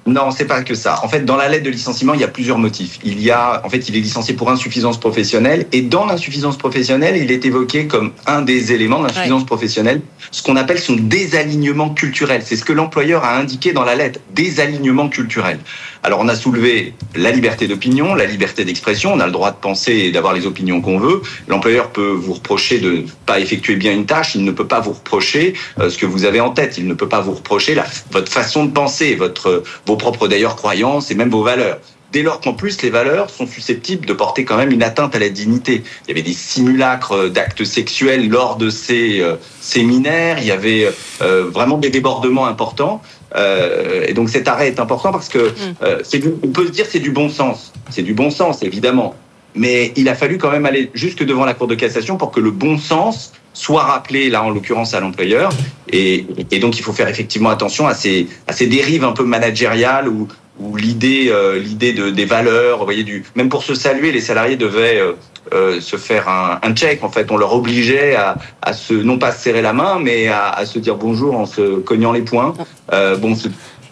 non, 0.07 0.31
c'est 0.31 0.47
pas 0.47 0.63
que 0.63 0.75
ça. 0.75 0.99
En 1.05 1.09
fait, 1.09 1.25
dans 1.25 1.37
la 1.37 1.49
lettre 1.49 1.65
de 1.65 1.71
licenciement, 1.71 2.15
il 2.15 2.21
y 2.21 2.25
a 2.25 2.29
plusieurs 2.29 2.59
motifs. 2.59 2.99
Il 3.05 3.21
y 3.21 3.31
a, 3.31 3.63
en 3.65 3.69
fait, 3.69 3.89
il 3.89 3.97
est 3.97 4.01
licencié 4.01 4.35
pour 4.35 4.51
insuffisance 4.51 4.99
professionnelle, 4.99 5.67
et 5.73 5.83
dans 5.83 6.07
l'insuffisance 6.07 6.57
professionnelle, 6.57 7.17
il 7.17 7.31
est 7.31 7.45
évoqué 7.45 7.87
comme 7.87 8.13
un 8.27 8.43
des 8.43 8.73
éléments 8.73 9.01
de 9.01 9.09
l'insuffisance 9.09 9.45
professionnelle, 9.45 10.01
ce 10.31 10.43
qu'on 10.43 10.57
appelle 10.57 10.79
son 10.79 10.97
désalignement 10.97 11.91
culturel. 11.91 12.43
C'est 12.45 12.57
ce 12.57 12.65
que 12.65 12.73
l'employeur 12.73 13.25
a 13.25 13.37
indiqué 13.37 13.73
dans 13.73 13.85
la 13.85 13.95
lettre, 13.95 14.21
désalignement 14.35 15.09
culturel. 15.09 15.59
Alors, 16.03 16.21
on 16.21 16.29
a 16.29 16.35
soulevé 16.35 16.95
la 17.15 17.31
liberté 17.31 17.69
d'opinion, 17.69 18.15
la 18.15 18.25
liberté 18.25 18.65
d'expression. 18.65 19.13
On 19.13 19.21
a 19.21 19.27
le 19.27 19.33
droit 19.33 19.51
de 19.51 19.57
penser 19.57 19.93
et 19.93 20.13
d'avoir 20.13 20.33
les 20.33 20.47
opinions 20.47 20.81
qu'on 20.81 20.99
veut. 20.99 21.21
L'employeur 21.47 21.91
peut 21.91 22.11
vous 22.11 22.33
reprocher 22.33 22.79
de 22.79 22.91
ne 22.91 23.03
pas 23.27 23.39
effectuer 23.39 23.77
bien 23.77 23.93
une 23.93 24.07
tâche. 24.07 24.35
Il 24.35 24.45
ne 24.45 24.51
peut 24.51 24.67
pas 24.67 24.81
vous 24.81 24.93
reprocher 24.93 25.55
euh, 25.79 25.91
ce 25.91 25.99
que 25.99 26.07
vous 26.07 26.25
avez 26.25 26.41
en 26.41 26.51
tête. 26.51 26.79
Il 26.79 26.87
ne 26.87 26.95
peut 26.95 27.09
pas 27.09 27.21
vous 27.21 27.35
reprocher 27.35 27.75
la, 27.75 27.85
votre 28.13 28.33
façon 28.33 28.65
de 28.65 28.71
penser, 28.71 29.15
votre, 29.15 29.63
vos 29.91 29.97
propres 29.97 30.29
d'ailleurs 30.29 30.55
croyances 30.63 31.11
et 31.11 31.17
même 31.21 31.31
vos 31.31 31.43
valeurs. 31.53 31.79
dès 32.13 32.23
lors 32.29 32.41
qu'en 32.43 32.55
plus 32.63 32.75
les 32.83 32.91
valeurs 32.91 33.29
sont 33.39 33.47
susceptibles 33.57 34.05
de 34.05 34.15
porter 34.23 34.43
quand 34.45 34.57
même 34.63 34.73
une 34.79 34.83
atteinte 34.91 35.13
à 35.15 35.21
la 35.27 35.29
dignité. 35.41 35.75
Il 36.03 36.09
y 36.09 36.13
avait 36.15 36.29
des 36.31 36.39
simulacres 36.55 37.19
d'actes 37.37 37.65
sexuels 37.79 38.25
lors 38.37 38.55
de 38.65 38.69
ces 38.69 39.21
euh, 39.21 39.35
séminaires, 39.75 40.37
il 40.43 40.47
y 40.47 40.51
avait 40.61 40.83
euh, 41.23 41.45
vraiment 41.57 41.79
des 41.85 41.91
débordements 41.99 42.47
importants. 42.55 42.97
Euh, 43.37 44.09
et 44.09 44.13
donc 44.19 44.29
cet 44.29 44.47
arrêt 44.53 44.67
est 44.73 44.81
important 44.81 45.11
parce 45.17 45.29
que 45.35 45.39
Mm. 45.39 45.55
euh, 45.83 45.99
c'est 46.09 46.19
du- 46.25 46.35
on 46.47 46.49
peut 46.57 46.67
se 46.71 46.73
dire 46.79 46.87
c'est 46.93 47.05
du 47.09 47.13
bon 47.21 47.29
sens, 47.41 47.59
c'est 47.95 48.03
du 48.11 48.15
bon 48.21 48.31
sens 48.41 48.55
évidemment, 48.71 49.15
mais 49.55 49.93
il 49.97 50.09
a 50.09 50.15
fallu 50.15 50.39
quand 50.39 50.51
même 50.51 50.67
aller 50.67 50.91
jusque 50.95 51.25
devant 51.25 51.45
la 51.45 51.55
Cour 51.55 51.67
de 51.67 51.75
cassation 51.75 52.17
pour 52.17 52.31
que 52.31 52.41
le 52.41 52.51
bon 52.51 52.79
sens 52.79 53.33
soit 53.53 53.83
rappelé 53.83 54.31
là 54.31 54.43
en 54.45 54.51
l'occurrence 54.51 54.95
à 54.95 55.01
l'employeur. 55.01 55.51
Et, 55.93 56.25
et 56.51 56.59
donc 56.61 56.79
il 56.79 56.83
faut 56.83 56.93
faire 56.93 57.09
effectivement 57.09 57.51
attention 57.51 57.87
à 57.87 57.95
ces 57.95 58.29
à 58.47 58.53
ces 58.53 58.67
dérives 58.67 59.05
un 59.05 59.13
peu 59.13 59.25
managériales 59.25 60.09
où 60.09 60.29
où 60.61 60.77
l'idée 60.77 61.29
euh, 61.31 61.59
l'idée 61.59 61.93
de 61.93 62.11
des 62.11 62.27
valeurs, 62.27 62.79
vous 62.79 62.85
voyez 62.85 63.03
du 63.03 63.25
même 63.35 63.49
pour 63.49 63.65
se 63.65 63.75
saluer 63.75 64.13
les 64.13 64.21
salariés 64.21 64.57
devaient 64.57 65.01
euh, 65.01 65.13
euh, 65.53 65.81
se 65.81 65.97
faire 65.97 66.29
un, 66.29 66.61
un 66.63 66.75
check 66.75 67.03
en 67.03 67.11
fait. 67.11 67.31
On 67.33 67.37
leur 67.37 67.55
obligeait 67.55 68.15
à, 68.15 68.37
à 68.63 68.73
se 68.73 68.95
non 68.95 69.19
pas 69.19 69.33
se 69.33 69.43
serrer 69.43 69.63
la 69.63 69.73
main 69.73 69.99
mais 69.99 70.29
à, 70.29 70.51
à 70.51 70.67
se 70.67 70.79
dire 70.79 70.97
bonjour 70.97 71.37
en 71.37 71.47
se 71.47 71.81
cognant 71.81 72.13
les 72.13 72.23
poings. 72.23 72.55
Euh, 72.93 73.17
bon 73.17 73.35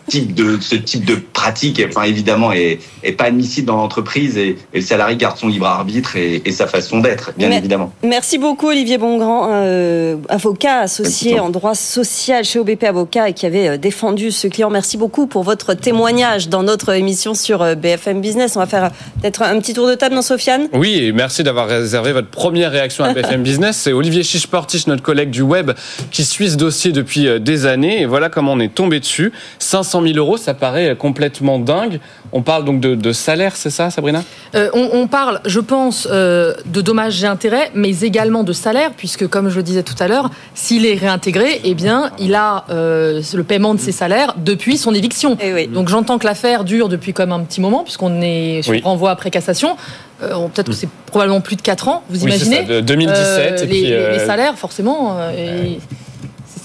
type 0.09 0.34
de 0.34 0.59
ce 0.61 0.74
type 0.74 1.04
de 1.04 1.14
pratique 1.32 1.80
enfin 1.88 2.02
évidemment 2.04 2.52
est, 2.52 2.78
est 3.02 3.12
pas 3.12 3.24
admissible 3.24 3.66
dans 3.66 3.76
l'entreprise 3.76 4.36
et, 4.36 4.56
et 4.72 4.78
le 4.78 4.80
salarié 4.80 5.16
garde 5.16 5.36
son 5.36 5.48
libre 5.48 5.66
arbitre 5.66 6.16
et, 6.16 6.42
et 6.44 6.52
sa 6.52 6.66
façon 6.66 7.00
d'être 7.00 7.32
bien 7.36 7.48
Mais- 7.48 7.59
évidemment 7.59 7.92
Merci 8.02 8.38
beaucoup 8.38 8.68
Olivier 8.68 8.98
Bongrand, 8.98 9.48
euh, 9.52 10.16
avocat 10.28 10.80
associé 10.80 11.38
en 11.40 11.50
droit 11.50 11.74
social 11.74 12.44
chez 12.44 12.59
OBP 12.59 12.84
Avocat 12.84 13.28
et 13.28 13.32
qui 13.34 13.46
avait 13.46 13.68
euh, 13.68 13.76
défendu 13.76 14.30
ce 14.30 14.48
client. 14.48 14.70
Merci 14.70 14.96
beaucoup 14.96 15.26
pour 15.26 15.42
votre 15.42 15.74
témoignage 15.74 16.48
dans 16.48 16.62
notre 16.62 16.90
émission 16.94 17.34
sur 17.34 17.62
euh, 17.62 17.74
BFM 17.74 18.20
Business. 18.20 18.56
On 18.56 18.61
va 18.61 18.66
faire 18.66 18.90
peut-être 19.20 19.42
un 19.42 19.59
petit 19.61 19.74
tour 19.74 19.86
de 19.88 19.94
table, 19.94 20.14
non 20.14 20.22
Sofiane? 20.22 20.68
Oui, 20.72 20.98
et 21.02 21.12
merci 21.12 21.42
d'avoir 21.42 21.66
réservé 21.68 22.12
votre 22.12 22.28
première 22.28 22.70
réaction 22.72 23.04
à 23.04 23.12
BFM 23.12 23.42
Business. 23.42 23.76
C'est 23.76 23.92
Olivier 23.92 24.22
Chichportiche, 24.22 24.86
notre 24.86 25.02
collègue 25.02 25.30
du 25.30 25.42
web, 25.42 25.72
qui 26.11 26.24
suit 26.24 26.50
ce 26.50 26.56
dossier 26.56 26.92
depuis 26.92 27.28
des 27.40 27.66
années. 27.66 28.02
Et 28.02 28.06
voilà 28.06 28.28
comment 28.30 28.52
on 28.52 28.61
est 28.61 28.74
tombé 28.74 29.00
dessus. 29.00 29.32
500 29.59 29.97
000 30.03 30.16
euros, 30.18 30.36
ça 30.36 30.55
paraît 30.55 30.96
complètement 30.96 31.59
dingue. 31.59 32.01
On 32.32 32.42
parle 32.42 32.64
donc 32.64 32.80
de, 32.80 32.94
de 32.94 33.12
salaire, 33.12 33.57
c'est 33.57 33.70
ça, 33.70 33.90
Sabrina? 33.90 34.22
Euh, 34.55 34.68
on, 34.74 34.90
on 34.92 35.07
parle, 35.07 35.40
je 35.46 35.61
pense, 35.61 36.07
euh, 36.11 36.53
de 36.66 36.80
dommages 36.82 37.22
et 37.24 37.26
intérêts, 37.26 37.70
mais 37.74 38.01
également 38.01 38.44
de 38.44 38.53
salaire, 38.53 38.90
puisque, 38.96 39.26
comme 39.26 39.49
je 39.49 39.57
le 39.57 39.62
disais 39.62 39.82
tout 39.82 39.94
à 39.99 40.09
l'heure, 40.09 40.30
s'il 40.55 40.84
est 40.86 40.94
réintégré, 40.94 41.61
eh 41.64 41.74
bien, 41.74 42.11
il 42.18 42.34
a 42.34 42.64
euh, 42.70 43.22
le 43.32 43.44
paiement 43.44 43.74
de 43.74 43.80
ses 43.80 43.92
salaires 43.92 44.34
depuis 44.36 44.76
son 44.76 44.92
éviction. 44.94 45.38
Donc, 45.72 45.88
j'entends 45.88 46.18
que 46.18 46.26
l'affaire 46.26 46.64
dure 46.64 46.88
depuis 46.88 47.12
quand 47.12 47.22
même 47.26 47.32
un 47.40 47.44
petit 47.44 47.61
moment, 47.61 47.82
puisqu'on 47.84 48.20
est 48.20 48.61
sur 48.62 48.72
Oui. 48.72 48.80
renvoi 48.84 49.11
après 49.11 49.30
cassation. 49.30 49.76
Euh, 50.22 50.32
on- 50.34 50.49
Peut-être 50.49 50.66
que 50.68 50.72
c'est 50.74 50.88
probablement 51.07 51.40
plus 51.40 51.57
de 51.57 51.62
4 51.62 51.88
ans, 51.88 52.03
vous 52.11 52.24
Oui, 52.24 52.32
c'est 52.32 52.36
imaginez 52.46 52.66
ça, 52.66 52.74
de 52.74 52.80
2017, 52.80 53.62
et 53.62 53.66
les, 53.66 53.66
puis, 53.68 53.82
les- 53.86 53.92
euh, 53.92 54.12
les 54.12 54.18
salaires, 54.26 54.57
forcément, 54.59 55.16
euh, 55.18 55.30
et 55.30 55.78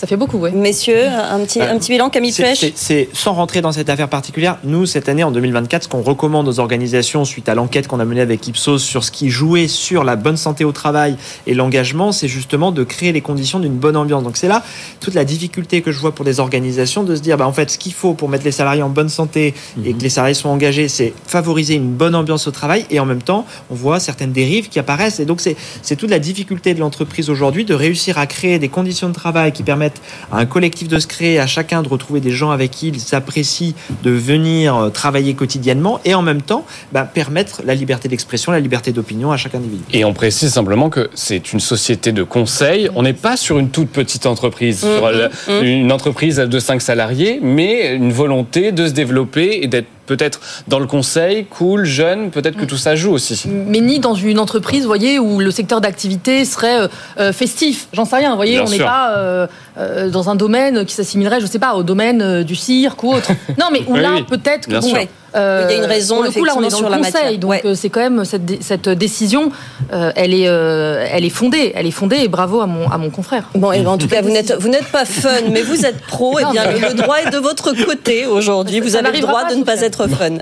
ça 0.03 0.07
fait 0.07 0.17
beaucoup, 0.17 0.37
oui. 0.37 0.49
Messieurs, 0.53 1.07
un 1.07 1.39
petit, 1.45 1.61
un 1.61 1.77
petit 1.77 1.89
bilan, 1.93 2.09
Camille 2.09 2.33
Pêche 2.33 2.73
c'est- 2.75 3.07
sans 3.13 3.31
rentrer 3.31 3.61
dans 3.61 3.71
cette 3.71 3.89
affaire 3.89 4.09
particulière. 4.09 4.57
Nous, 4.65 4.85
cette 4.85 5.07
année, 5.07 5.23
en 5.23 5.31
2024, 5.31 5.83
ce 5.83 5.87
qu'on 5.87 6.01
recommande 6.01 6.45
aux 6.49 6.59
organisations 6.59 7.23
suite 7.23 7.47
à 7.47 7.55
l'enquête 7.55 7.87
qu'on 7.87 8.01
a 8.01 8.05
menée 8.05 8.19
avec 8.19 8.45
Ipsos 8.45 8.79
sur 8.79 9.05
ce 9.05 9.11
qui 9.11 9.29
jouait 9.29 9.69
sur 9.69 10.03
la 10.03 10.17
bonne 10.17 10.35
santé 10.35 10.65
au 10.65 10.73
travail 10.73 11.15
et 11.47 11.53
l'engagement, 11.53 12.11
c'est 12.11 12.27
justement 12.27 12.73
de 12.73 12.83
créer 12.83 13.13
les 13.13 13.21
conditions 13.21 13.59
d'une 13.61 13.75
bonne 13.77 13.95
ambiance. 13.95 14.23
Donc 14.23 14.35
c'est 14.35 14.49
là 14.49 14.61
toute 14.99 15.13
la 15.13 15.23
difficulté 15.23 15.81
que 15.81 15.93
je 15.93 15.99
vois 16.01 16.13
pour 16.13 16.25
des 16.25 16.41
organisations 16.41 17.03
de 17.03 17.15
se 17.15 17.21
dire, 17.21 17.37
bah, 17.37 17.47
en 17.47 17.53
fait, 17.53 17.71
ce 17.71 17.77
qu'il 17.77 17.93
faut 17.93 18.13
pour 18.13 18.27
mettre 18.27 18.43
les 18.43 18.51
salariés 18.51 18.83
en 18.83 18.89
bonne 18.89 19.07
santé 19.07 19.53
et 19.85 19.93
que 19.93 20.01
les 20.01 20.09
salariés 20.09 20.33
soient 20.33 20.51
engagés, 20.51 20.89
c'est 20.89 21.13
favoriser 21.27 21.75
une 21.75 21.93
bonne 21.93 22.13
ambiance 22.15 22.45
au 22.45 22.51
travail 22.51 22.85
et 22.91 22.99
en 22.99 23.05
même 23.05 23.21
temps, 23.21 23.45
on 23.71 23.75
voit 23.75 24.01
certaines 24.01 24.33
dérives 24.33 24.67
qui 24.67 24.79
apparaissent. 24.79 25.21
Et 25.21 25.25
donc 25.25 25.39
c'est 25.39 25.55
c'est 25.81 25.95
toute 25.95 26.09
la 26.09 26.19
difficulté 26.19 26.73
de 26.73 26.81
l'entreprise 26.81 27.29
aujourd'hui 27.29 27.63
de 27.63 27.73
réussir 27.73 28.17
à 28.17 28.27
créer 28.27 28.59
des 28.59 28.67
conditions 28.69 29.07
de 29.07 29.13
travail 29.13 29.53
qui 29.53 29.63
permettent 29.63 29.92
à 30.31 30.37
un 30.39 30.45
collectif 30.45 30.87
de 30.87 30.99
se 30.99 31.07
créer, 31.07 31.39
à 31.39 31.47
chacun 31.47 31.81
de 31.83 31.87
retrouver 31.89 32.19
des 32.19 32.31
gens 32.31 32.51
avec 32.51 32.71
qui 32.71 32.89
il 32.89 32.99
s'apprécie 32.99 33.75
de 34.03 34.11
venir 34.11 34.75
euh, 34.75 34.89
travailler 34.89 35.33
quotidiennement 35.33 35.99
et 36.05 36.13
en 36.15 36.21
même 36.21 36.41
temps 36.41 36.65
bah, 36.91 37.03
permettre 37.03 37.61
la 37.65 37.75
liberté 37.75 38.07
d'expression, 38.09 38.51
la 38.51 38.59
liberté 38.59 38.91
d'opinion 38.91 39.31
à 39.31 39.37
chaque 39.37 39.55
individu. 39.55 39.83
Et 39.93 40.05
on 40.05 40.13
précise 40.13 40.51
simplement 40.53 40.89
que 40.89 41.09
c'est 41.13 41.53
une 41.53 41.59
société 41.59 42.11
de 42.11 42.23
conseil. 42.23 42.89
On 42.95 43.03
n'est 43.03 43.13
pas 43.13 43.37
sur 43.37 43.59
une 43.59 43.69
toute 43.69 43.89
petite 43.89 44.25
entreprise, 44.25 44.83
Mhm, 44.83 44.95
sur 44.97 45.09
le- 45.11 45.29
mhm. 45.61 45.65
une 45.65 45.91
entreprise 45.91 46.37
de 46.37 46.59
5 46.59 46.81
salariés, 46.81 47.39
mais 47.41 47.93
une 47.95 48.11
volonté 48.11 48.71
de 48.71 48.87
se 48.87 48.91
développer 48.93 49.59
et 49.61 49.67
d'être 49.67 49.87
peut-être 50.05 50.39
dans 50.67 50.79
le 50.79 50.87
conseil, 50.87 51.45
cool, 51.45 51.85
jeune, 51.85 52.31
peut-être 52.31 52.57
que 52.57 52.65
tout 52.65 52.77
ça 52.77 52.95
joue 52.95 53.11
aussi. 53.11 53.41
mais 53.47 53.79
ni 53.79 53.99
dans 53.99 54.15
une 54.15 54.39
entreprise, 54.39 54.81
vous 54.81 54.87
voyez, 54.87 55.19
où 55.19 55.39
le 55.39 55.51
secteur 55.51 55.81
d'activité 55.81 56.45
serait 56.45 56.81
euh, 56.81 56.87
euh, 57.19 57.33
festif. 57.33 57.87
J'en 57.93 58.05
sais 58.05 58.17
rien, 58.17 58.31
vous 58.31 58.35
voyez, 58.35 58.55
Bien 58.55 58.65
on 58.65 58.69
n'est 58.69 58.77
pas 58.79 59.15
euh, 59.17 59.47
euh, 59.77 60.09
dans 60.09 60.29
un 60.29 60.35
domaine 60.35 60.85
qui 60.85 60.93
s'assimilerait, 60.93 61.41
je 61.41 61.45
sais 61.45 61.59
pas, 61.59 61.75
au 61.75 61.83
domaine 61.83 62.43
du 62.43 62.55
cirque 62.55 63.03
ou 63.03 63.13
autre. 63.13 63.31
Non, 63.59 63.67
mais 63.71 63.81
où 63.87 63.93
Oui, 63.93 64.01
là, 64.01 64.11
oui, 64.15 64.23
peut-être 64.23 64.65
que 64.65 64.71
bien 64.71 64.79
bon, 64.79 64.87
sûr. 64.87 64.97
Euh, 65.35 65.67
Il 65.69 65.73
y 65.73 65.79
a 65.79 65.83
une 65.83 65.89
raison, 65.89 66.15
pour 66.17 66.23
le 66.25 66.31
coup, 66.31 66.43
là, 66.45 66.53
on 66.55 66.59
est 66.63 66.69
dans 66.69 66.77
le 66.77 66.83
sur 66.83 66.89
la 66.89 66.97
conseil, 66.97 67.13
matière. 67.13 67.37
donc 67.39 67.51
Ouais. 67.51 67.61
euh, 67.65 67.75
c'est 67.75 67.89
quand 67.89 67.99
même 68.01 68.23
cette, 68.25 68.45
dé- 68.45 68.59
cette 68.61 68.89
décision, 68.89 69.51
euh, 69.91 70.11
elle 70.15 70.33
est, 70.33 70.47
euh, 70.47 71.05
elle 71.11 71.25
est 71.25 71.29
fondée, 71.29 71.71
elle 71.75 71.85
est 71.87 71.91
fondée, 71.91 72.17
et 72.17 72.27
bravo 72.27 72.61
à 72.61 72.67
mon 72.67 72.89
à 72.89 72.97
mon 72.97 73.09
confrère. 73.09 73.49
Bon, 73.55 73.71
et 73.71 73.79
ben, 73.81 73.87
en 73.89 73.97
tout 73.97 74.07
cas, 74.07 74.21
vous 74.21 74.29
n'êtes, 74.29 74.53
vous 74.59 74.69
n'êtes 74.69 74.87
pas 74.87 75.05
fun, 75.05 75.29
mais 75.51 75.61
vous 75.61 75.85
êtes 75.85 76.01
pro. 76.01 76.39
Et 76.39 76.43
Non, 76.43 76.51
bien, 76.51 76.71
le, 76.71 76.79
le 76.89 76.93
droit 76.93 77.17
est 77.17 77.29
de 77.31 77.37
votre 77.37 77.71
côté 77.85 78.25
aujourd'hui. 78.25 78.79
Vous 78.79 78.89
Ça 78.89 78.99
avez 78.99 79.11
le 79.21 79.27
droit 79.27 79.45
de 79.49 79.55
ne 79.55 79.63
pas 79.63 79.81
être 79.81 80.07
fun. 80.07 80.37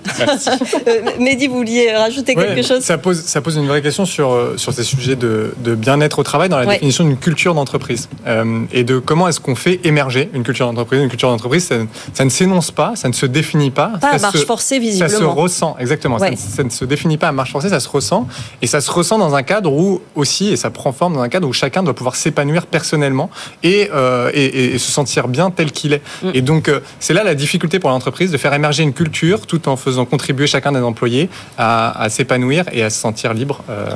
Mehdi, 1.19 1.47
vous 1.47 1.55
vouliez 1.57 1.91
rajouter 1.91 2.35
Ouais, 2.35 2.47
quelque 2.47 2.65
chose? 2.67 2.81
ça 2.83 2.97
pose, 2.97 3.21
ça 3.21 3.41
pose 3.41 3.55
une 3.57 3.67
vraie 3.67 3.81
question 3.81 4.05
sur, 4.05 4.37
sur 4.57 4.73
ces 4.73 4.83
sujets 4.83 5.15
de, 5.15 5.53
de 5.63 5.75
bien-être 5.75 6.19
au 6.19 6.23
travail 6.23 6.49
dans 6.49 6.57
la 6.57 6.65
Ouais. 6.65 6.73
définition 6.75 7.03
d'une 7.03 7.17
culture 7.17 7.53
d'entreprise. 7.55 8.07
Euh, 8.27 8.61
et 8.71 8.83
de 8.83 8.99
comment 8.99 9.27
est-ce 9.27 9.39
qu'on 9.39 9.55
fait 9.55 9.79
émerger 9.83 10.29
une 10.33 10.43
culture 10.43 10.65
d'entreprise. 10.67 11.01
Une 11.01 11.09
culture 11.09 11.29
d'entreprise, 11.29 11.65
ça, 11.65 11.75
ça 12.13 12.23
ne 12.23 12.29
s'énonce 12.29 12.71
pas, 12.71 12.93
ça 12.95 13.07
ne 13.07 13.13
se 13.13 13.25
définit 13.25 13.71
pas. 13.71 13.91
Pas 13.99 14.09
à 14.11 14.17
marche 14.19 14.39
se- 14.39 14.45
forcée, 14.45 14.79
Ça 14.97 15.07
se 15.09 15.23
ressent, 15.35 15.75
exactement. 15.79 16.17
Ça 16.19 16.25
ne- 16.31 16.35
Ça, 16.55 16.63
ne 16.63 16.69
se 16.69 16.85
définit 16.85 17.17
pas 17.17 17.27
à 17.27 17.31
marche 17.31 17.51
forcée, 17.51 17.69
ça 17.69 17.79
se 17.79 17.89
ressent. 17.89 18.27
Et 18.61 18.67
ça 18.67 18.81
se 18.81 18.89
ressent 18.91 19.17
dans 19.17 19.35
un 19.35 19.43
cadre 19.43 19.71
où 19.71 20.01
aussi, 20.15 20.49
et 20.49 20.55
ça 20.57 20.69
prend 20.69 20.91
forme 20.91 21.13
dans 21.15 21.21
un 21.21 21.29
cadre 21.29 21.47
où 21.47 21.53
chacun 21.53 21.83
doit 21.83 21.93
pouvoir 21.93 22.15
s'épanouir 22.15 22.65
personnellement 22.65 23.29
et, 23.63 23.89
euh, 23.93 24.31
et, 24.33 24.45
et- 24.45 24.75
et 24.75 24.77
se 24.79 24.91
sentir 24.91 25.27
bien 25.27 25.51
tel 25.51 25.71
qu'il 25.71 25.93
est. 25.93 26.01
Mm. 26.23 26.29
Et 26.33 26.41
donc, 26.41 26.67
euh, 26.69 26.79
c'est 26.99 27.13
là 27.13 27.23
la 27.23 27.35
difficulté 27.35 27.79
pour 27.79 27.89
l'entreprise 27.89 28.31
de 28.31 28.37
faire 28.37 28.53
émerger 28.53 28.83
une 28.83 28.93
culture 28.93 29.45
tout 29.45 29.67
en 29.69 29.75
faisant 29.77 30.05
contribuer 30.05 30.47
chacun 30.47 30.71
des 30.71 30.79
employés 30.79 31.29
à, 31.57 32.01
à 32.01 32.09
s'épanouir 32.09 32.65
et 32.71 32.81
à 32.83 32.89
se 32.89 32.99
sentir 32.99 33.33
libre. 33.33 33.63
euh, 33.69 33.89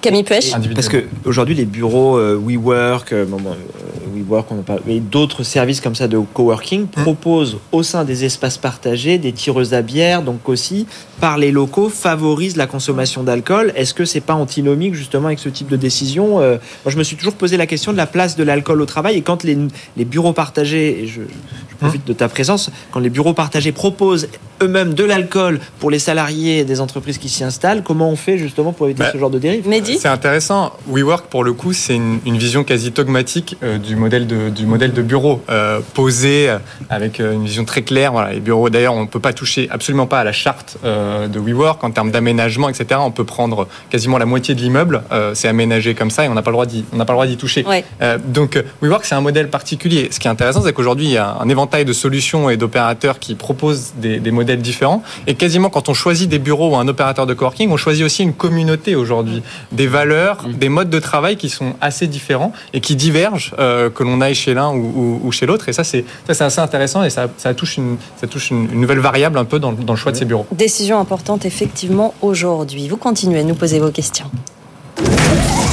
Camille 0.00 0.22
Pêche 0.24 0.52
Parce 0.74 0.88
que 0.88 1.04
aujourd'hui, 1.24 1.54
les 1.54 1.64
bureaux 1.64 2.16
euh, 2.18 2.36
WeWork, 2.40 3.12
euh, 3.12 3.24
bon, 3.24 3.38
euh, 3.38 4.16
WeWork, 4.16 4.50
on 4.52 4.58
en 4.60 4.62
parle, 4.62 4.80
mais 4.86 5.00
d'autres 5.00 5.42
services 5.42 5.80
comme 5.80 5.94
ça 5.94 6.06
de 6.08 6.18
coworking 6.18 6.86
proposent 6.86 7.58
au 7.72 7.82
sein 7.82 8.04
des 8.04 8.24
espaces 8.24 8.58
partagés 8.58 9.18
des 9.18 9.32
tireuses 9.32 9.74
à 9.74 9.82
bière, 9.82 10.22
donc 10.22 10.48
aussi 10.48 10.86
par 11.20 11.36
les 11.36 11.50
locaux 11.50 11.88
favorisent 11.88 12.56
la 12.56 12.66
consommation 12.66 13.22
d'alcool. 13.24 13.72
Est-ce 13.74 13.92
que 13.92 14.04
c'est 14.04 14.20
pas 14.20 14.34
antinomique 14.34 14.94
justement 14.94 15.26
avec 15.26 15.40
ce 15.40 15.48
type 15.48 15.68
de 15.68 15.76
décision 15.76 16.40
Euh, 16.40 16.58
Moi, 16.84 16.92
je 16.92 16.96
me 16.96 17.02
suis 17.02 17.16
toujours 17.16 17.34
posé 17.34 17.56
la 17.56 17.66
question 17.66 17.90
de 17.92 17.96
la 17.96 18.06
place 18.06 18.36
de 18.36 18.44
l'alcool 18.44 18.80
au 18.80 18.86
travail 18.86 19.16
et 19.16 19.22
quand 19.22 19.42
les, 19.42 19.58
les 19.96 20.04
bureaux 20.04 20.32
partagés, 20.32 21.02
et 21.02 21.06
je, 21.08 21.22
je 21.70 21.76
profite 21.76 22.06
de 22.06 22.12
ta 22.12 22.28
présence, 22.28 22.70
quand 22.92 23.00
les 23.00 23.10
bureaux 23.10 23.34
partagés 23.34 23.72
proposent 23.72 24.28
eux-mêmes 24.62 24.94
de 24.94 25.04
l'alcool 25.04 25.60
pour 25.78 25.90
les 25.90 25.98
salariés 26.00 26.64
des 26.64 26.80
entreprises 26.80 27.18
qui 27.18 27.28
s'y 27.28 27.44
installent, 27.44 27.82
comment 27.84 28.10
on 28.10 28.16
fait 28.16 28.38
justement 28.38 28.72
pour 28.72 28.86
éviter 28.86 29.02
Bah, 29.04 29.10
ce 29.12 29.18
genre 29.18 29.30
de 29.30 29.38
dérive? 29.38 29.68
C'est 29.96 30.08
intéressant. 30.08 30.72
WeWork, 30.86 31.26
pour 31.26 31.44
le 31.44 31.52
coup, 31.52 31.72
c'est 31.72 31.94
une, 31.94 32.18
une 32.26 32.36
vision 32.36 32.64
quasi 32.64 32.90
dogmatique 32.90 33.56
euh, 33.62 33.78
du, 33.78 33.96
modèle 33.96 34.26
de, 34.26 34.50
du 34.50 34.66
modèle 34.66 34.92
de 34.92 35.02
bureau, 35.02 35.42
euh, 35.48 35.80
posé 35.94 36.50
euh, 36.50 36.58
avec 36.90 37.20
une 37.20 37.44
vision 37.44 37.64
très 37.64 37.82
claire. 37.82 38.12
Voilà, 38.12 38.32
les 38.32 38.40
bureaux, 38.40 38.70
d'ailleurs, 38.70 38.94
on 38.94 39.02
ne 39.02 39.06
peut 39.06 39.20
pas 39.20 39.32
toucher 39.32 39.68
absolument 39.70 40.06
pas 40.06 40.20
à 40.20 40.24
la 40.24 40.32
charte 40.32 40.78
euh, 40.84 41.28
de 41.28 41.38
WeWork 41.38 41.82
en 41.82 41.90
termes 41.90 42.10
d'aménagement, 42.10 42.68
etc. 42.68 43.00
On 43.02 43.10
peut 43.10 43.24
prendre 43.24 43.68
quasiment 43.90 44.18
la 44.18 44.26
moitié 44.26 44.54
de 44.54 44.60
l'immeuble, 44.60 45.02
c'est 45.34 45.48
aménagé 45.48 45.94
comme 45.94 46.10
ça 46.10 46.24
et 46.24 46.28
on 46.28 46.34
n'a 46.34 46.42
pas 46.42 46.50
le 46.50 46.54
droit 46.54 46.66
d'y, 46.66 46.84
on 46.92 46.96
n'a 46.96 47.04
pas 47.04 47.12
le 47.12 47.16
droit 47.16 47.26
d'y 47.26 47.36
toucher. 47.36 47.64
Ouais. 47.66 47.84
Donc, 48.26 48.62
WeWork, 48.82 49.04
c'est 49.04 49.14
un 49.14 49.20
modèle 49.20 49.48
particulier. 49.48 50.08
Ce 50.10 50.18
qui 50.18 50.28
est 50.28 50.30
intéressant, 50.30 50.62
c'est 50.62 50.72
qu'aujourd'hui, 50.72 51.06
il 51.06 51.12
y 51.12 51.16
a 51.16 51.36
un 51.40 51.48
éventail 51.48 51.84
de 51.84 51.92
solutions 51.92 52.50
et 52.50 52.56
d'opérateurs 52.56 53.18
qui 53.18 53.34
proposent 53.34 53.92
des, 53.96 54.18
des 54.20 54.30
modèles 54.30 54.60
différents. 54.60 55.02
Et 55.26 55.34
quasiment, 55.34 55.70
quand 55.70 55.88
on 55.88 55.94
choisit 55.94 56.28
des 56.28 56.38
bureaux 56.38 56.70
ou 56.70 56.76
un 56.76 56.88
opérateur 56.88 57.26
de 57.26 57.34
coworking, 57.34 57.70
on 57.70 57.76
choisit 57.76 58.04
aussi 58.04 58.22
une 58.22 58.34
communauté 58.34 58.94
aujourd'hui, 58.94 59.42
des 59.78 59.86
valeurs, 59.86 60.44
des 60.52 60.68
modes 60.68 60.90
de 60.90 60.98
travail 60.98 61.36
qui 61.36 61.48
sont 61.48 61.72
assez 61.80 62.06
différents 62.08 62.52
et 62.74 62.80
qui 62.80 62.96
divergent, 62.96 63.54
euh, 63.58 63.88
que 63.90 64.02
l'on 64.02 64.20
aille 64.20 64.34
chez 64.34 64.52
l'un 64.52 64.70
ou, 64.72 64.92
ou- 64.94 65.20
ou 65.24 65.32
chez 65.32 65.46
l'autre. 65.46 65.68
Et 65.68 65.72
ça, 65.72 65.84
c'est 65.84 66.04
assez 66.28 66.60
intéressant 66.60 67.04
et 67.04 67.10
ça, 67.10 67.28
ça 67.38 67.54
touche, 67.54 67.76
une, 67.78 67.96
ça 68.20 68.26
touche 68.26 68.50
une, 68.50 68.68
une 68.72 68.80
nouvelle 68.80 68.98
variable 68.98 69.38
un 69.38 69.44
peu 69.46 69.58
dans, 69.58 69.70
le- 69.70 69.76
dans 69.78 69.92
le 69.94 69.98
choix 69.98 70.12
de 70.12 70.16
ces 70.16 70.24
bureaux. 70.26 70.46
Décision 70.52 70.98
importante, 70.98 71.46
effectivement, 71.46 72.12
aujourd'hui. 72.20 72.88
Vous 72.88 72.96
continuez 72.98 73.38
à 73.40 73.44
nous 73.44 73.54
poser 73.54 73.78
vos 73.78 73.90
questions. 73.92 74.26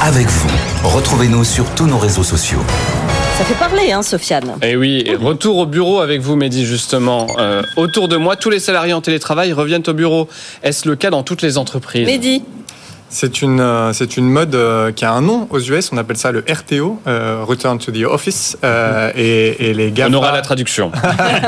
Avec 0.02 0.28
vous, 0.28 0.50
retrouvez-nous 0.84 1.44
sur 1.44 1.66
tous 1.74 1.88
nos 1.88 1.98
réseaux 1.98 2.24
sociaux. 2.24 2.60
Ça 3.38 3.44
fait 3.44 3.56
parler, 3.56 3.92
hein, 3.92 4.02
Sofiane. 4.04 4.52
Et 4.62 4.72
eh 4.72 4.76
oui, 4.78 5.04
retour 5.20 5.58
au 5.58 5.66
bureau 5.66 6.00
avec 6.00 6.22
vous, 6.22 6.36
Mehdi, 6.36 6.66
justement. 6.66 7.28
Euh, 7.40 7.64
autour 7.76 8.08
de 8.08 8.16
moi, 8.16 8.36
tous 8.38 8.50
les 8.50 8.60
salariés 8.60 8.94
en 8.94 9.02
télétravail 9.02 9.52
reviennent 9.52 9.84
au 9.88 9.94
bureau. 9.94 10.30
Est-ce 10.64 10.88
le 10.88 10.96
cas 10.96 11.10
dans 11.10 11.24
toutes 11.24 11.42
les 11.42 11.58
entreprises? 11.58 12.06
Mehdi 12.06 12.44
c'est 13.10 13.42
une, 13.42 13.60
euh, 13.60 13.94
c'est 13.94 14.18
une 14.18 14.30
mode 14.30 14.56
euh, 14.56 14.92
qui 14.92 15.06
a 15.06 15.12
un 15.12 15.22
nom 15.22 15.48
aux 15.52 15.60
US, 15.60 15.92
on 15.92 15.98
appelle 15.98 16.18
ça 16.18 16.32
le 16.32 16.44
RTO, 16.50 17.00
euh, 17.08 17.44
Return 17.46 17.78
to 17.78 17.92
the 17.92 18.04
Office. 18.04 18.58
et, 19.16 19.74
les 19.74 19.92
GAFA. 19.92 20.10
On 20.10 20.14
aura 20.14 20.32
la 20.32 20.42
traduction. 20.42 20.92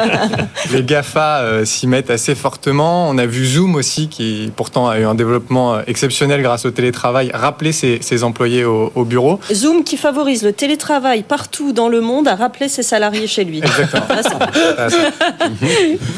les 0.71 0.83
GAFA 0.83 1.65
s'y 1.65 1.87
mettent 1.87 2.09
assez 2.09 2.35
fortement. 2.35 3.09
On 3.09 3.17
a 3.17 3.25
vu 3.25 3.45
Zoom 3.45 3.75
aussi, 3.75 4.07
qui 4.07 4.51
pourtant 4.55 4.89
a 4.89 4.99
eu 4.99 5.05
un 5.05 5.15
développement 5.15 5.79
exceptionnel 5.87 6.41
grâce 6.41 6.65
au 6.65 6.71
télétravail, 6.71 7.31
rappeler 7.33 7.71
ses, 7.71 8.23
employés 8.23 8.63
au, 8.65 9.05
bureau. 9.05 9.39
Zoom 9.51 9.83
qui 9.83 9.97
favorise 9.97 10.43
le 10.43 10.53
télétravail 10.53 11.23
partout 11.23 11.73
dans 11.73 11.89
le 11.89 12.01
monde, 12.01 12.27
a 12.27 12.35
rappelé 12.35 12.67
ses 12.67 12.83
salariés 12.83 13.27
chez 13.27 13.43
lui. 13.43 13.59
Exactement. 13.59 14.05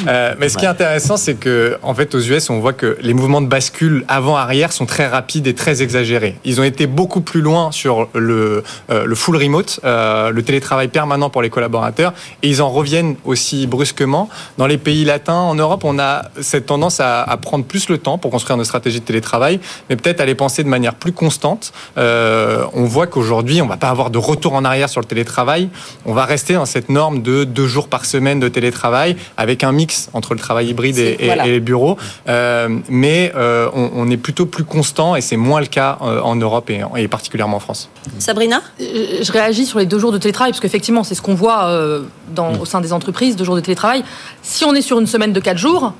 mais 0.39 0.49
ce 0.49 0.57
qui 0.57 0.65
est 0.65 0.69
intéressant, 0.69 1.17
c'est 1.17 1.35
que 1.35 1.77
en 1.83 1.93
fait, 1.93 2.15
aux 2.15 2.19
US, 2.19 2.49
on 2.49 2.59
voit 2.59 2.73
que 2.73 2.97
les 3.01 3.13
mouvements 3.13 3.41
de 3.41 3.47
bascule 3.47 4.03
avant-arrière 4.07 4.71
sont 4.71 4.85
très 4.85 5.07
rapides 5.07 5.28
est 5.37 5.57
très 5.57 5.81
exagéré. 5.81 6.35
Ils 6.43 6.59
ont 6.59 6.63
été 6.63 6.87
beaucoup 6.87 7.21
plus 7.21 7.41
loin 7.41 7.71
sur 7.71 8.09
le, 8.13 8.63
euh, 8.89 9.05
le 9.05 9.15
full 9.15 9.37
remote, 9.37 9.79
euh, 9.83 10.31
le 10.31 10.43
télétravail 10.43 10.87
permanent 10.87 11.29
pour 11.29 11.41
les 11.41 11.49
collaborateurs, 11.49 12.13
et 12.43 12.49
ils 12.49 12.61
en 12.61 12.69
reviennent 12.69 13.15
aussi 13.25 13.67
brusquement. 13.67 14.29
Dans 14.57 14.67
les 14.67 14.77
pays 14.77 15.05
latins, 15.05 15.33
en 15.33 15.55
Europe, 15.55 15.83
on 15.83 15.99
a 15.99 16.23
cette 16.41 16.65
tendance 16.65 16.99
à, 16.99 17.25
prendre 17.41 17.63
plus 17.63 17.89
le 17.89 17.97
temps 17.97 18.17
pour 18.17 18.31
construire 18.31 18.57
nos 18.57 18.63
stratégies 18.63 18.99
de 18.99 19.05
télétravail, 19.05 19.59
mais 19.89 19.95
peut-être 19.95 20.19
à 20.19 20.25
les 20.25 20.35
penser 20.35 20.63
de 20.63 20.67
manière 20.67 20.95
plus 20.95 21.13
constante. 21.13 21.71
Euh, 21.97 22.65
on 22.73 22.83
voit 22.83 23.07
qu'aujourd'hui, 23.07 23.61
on 23.61 23.67
va 23.67 23.77
pas 23.77 23.89
avoir 23.89 24.09
de 24.09 24.17
retour 24.17 24.53
en 24.53 24.65
arrière 24.65 24.89
sur 24.89 24.99
le 24.99 25.05
télétravail. 25.05 25.69
On 26.05 26.13
va 26.13 26.25
rester 26.25 26.55
dans 26.55 26.65
cette 26.65 26.89
norme 26.89 27.21
de 27.21 27.43
deux 27.43 27.67
jours 27.67 27.87
par 27.87 28.05
semaine 28.05 28.39
de 28.39 28.47
télétravail, 28.47 29.15
avec 29.37 29.63
un 29.63 29.71
mix 29.71 30.09
entre 30.13 30.33
le 30.33 30.39
travail 30.39 30.69
hybride 30.69 30.97
et, 30.97 31.31
les 31.45 31.59
bureaux. 31.59 31.97
mais 32.27 33.31
on, 33.35 33.91
on 33.95 34.09
est 34.09 34.17
plutôt 34.17 34.45
plus 34.45 34.63
constant 34.63 35.15
et 35.19 35.21
c'est 35.21 35.37
moins 35.37 35.59
le 35.59 35.67
cas 35.67 35.97
euh, 36.01 36.21
en 36.21 36.35
Europe 36.35 36.69
et, 36.69 37.07
particulièrement 37.07 37.57
en 37.57 37.59
France. 37.59 37.89
Sabrina? 38.17 38.61
Euh, 38.81 39.19
Je 39.21 39.31
réagis 39.31 39.65
sur 39.65 39.77
les 39.77 39.85
deux 39.85 39.99
jours 39.99 40.13
de 40.13 40.17
télétravail, 40.17 40.51
parce 40.51 40.61
qu'effectivement, 40.61 41.03
c'est 41.03 41.13
ce 41.13 41.21
qu'on 41.21 41.35
voit 41.35 41.65
euh, 41.65 42.03
dans, 42.33 42.53
au 42.57 42.65
sein 42.65 42.79
des 42.79 42.93
entreprises, 42.93 43.35
deux 43.35 43.43
jours 43.43 43.55
de 43.55 43.59
télétravail. 43.59 44.03
Si 44.41 44.63
on 44.63 44.73
est 44.73 44.81
sur 44.81 44.99
une 44.99 45.07
semaine 45.07 45.33
de 45.33 45.39
quatre 45.39 45.57
jours, 45.57 45.93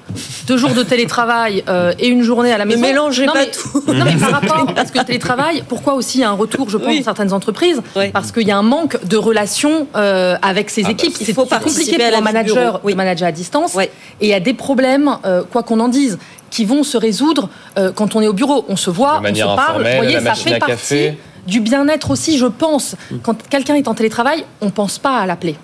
deux 0.48 0.58
jours 0.58 0.72
de 0.72 0.84
télétravail 0.84 1.64
et 2.00 2.08
une 2.08 2.24
journée 2.24 2.52
à 2.52 2.58
la 2.58 2.66
maison... 2.66 2.80
Ne 2.80 2.86
mélangez 2.86 3.26
pas 3.26 3.46
tout 3.46 3.84
Non, 3.88 4.06
mais 4.06 4.16
par 4.16 4.32
rapport, 4.32 4.74
parce 4.76 4.92
que 4.92 5.00
le 5.00 5.06
télétravail, 5.06 5.64
pourquoi 5.68 5.94
aussi 5.94 6.20
il 6.20 6.22
y 6.22 6.24
a 6.24 6.30
un 6.30 6.34
retour, 6.34 6.70
je 6.70 6.78
pense, 6.78 6.96
dans 6.96 7.04
certaines 7.04 7.34
entreprises 7.34 7.82
Parce 8.14 8.32
qu'il 8.32 8.48
y 8.48 8.52
a 8.52 8.58
un 8.58 8.64
manque 8.64 9.04
de 9.06 9.18
relations 9.18 9.88
avec 9.94 10.70
ses 10.70 10.84
ah 10.84 10.88
bah, 10.88 10.92
équipes. 10.92 11.16
c'est 11.18 11.34
compliqué 11.34 11.98
pour 11.98 12.18
un 12.18 12.22
manager 12.22 12.80
de 12.84 12.94
manager 12.94 13.28
à 13.28 13.32
distance. 13.32 13.78
Et 13.78 13.90
il 14.22 14.30
y 14.30 14.34
a 14.34 14.40
des 14.40 14.54
problèmes, 14.54 15.18
quoi 15.52 15.64
qu'on 15.64 15.82
en 15.82 15.90
dise 15.90 16.18
qui 16.50 16.66
vont 16.66 16.84
se 16.84 16.98
résoudre 16.98 17.50
euh, 17.78 17.92
quand 17.92 18.16
on 18.16 18.22
est 18.22 18.28
au 18.28 18.34
bureau. 18.34 18.66
On 18.70 18.76
se 18.76 18.90
voit, 18.90 19.22
on 19.24 19.36
se 19.36 19.44
parle. 19.44 19.84
Vous 19.84 19.96
voyez, 19.96 20.20
ça 20.20 20.36
fait 20.36 20.60
partie 20.60 21.12
du 21.48 21.62
bien-être 21.62 22.12
aussi, 22.12 22.38
je 22.38 22.46
pense. 22.46 22.96
Mm. 23.12 23.18
Quand 23.24 23.48
quelqu'un 23.48 23.76
est 23.76 23.88
en 23.88 23.94
télétravail, 23.94 24.46
on 24.62 24.68
ne 24.68 24.72
pense 24.72 25.00
pas 25.00 25.18
à 25.18 25.26
l'appeler. 25.26 25.56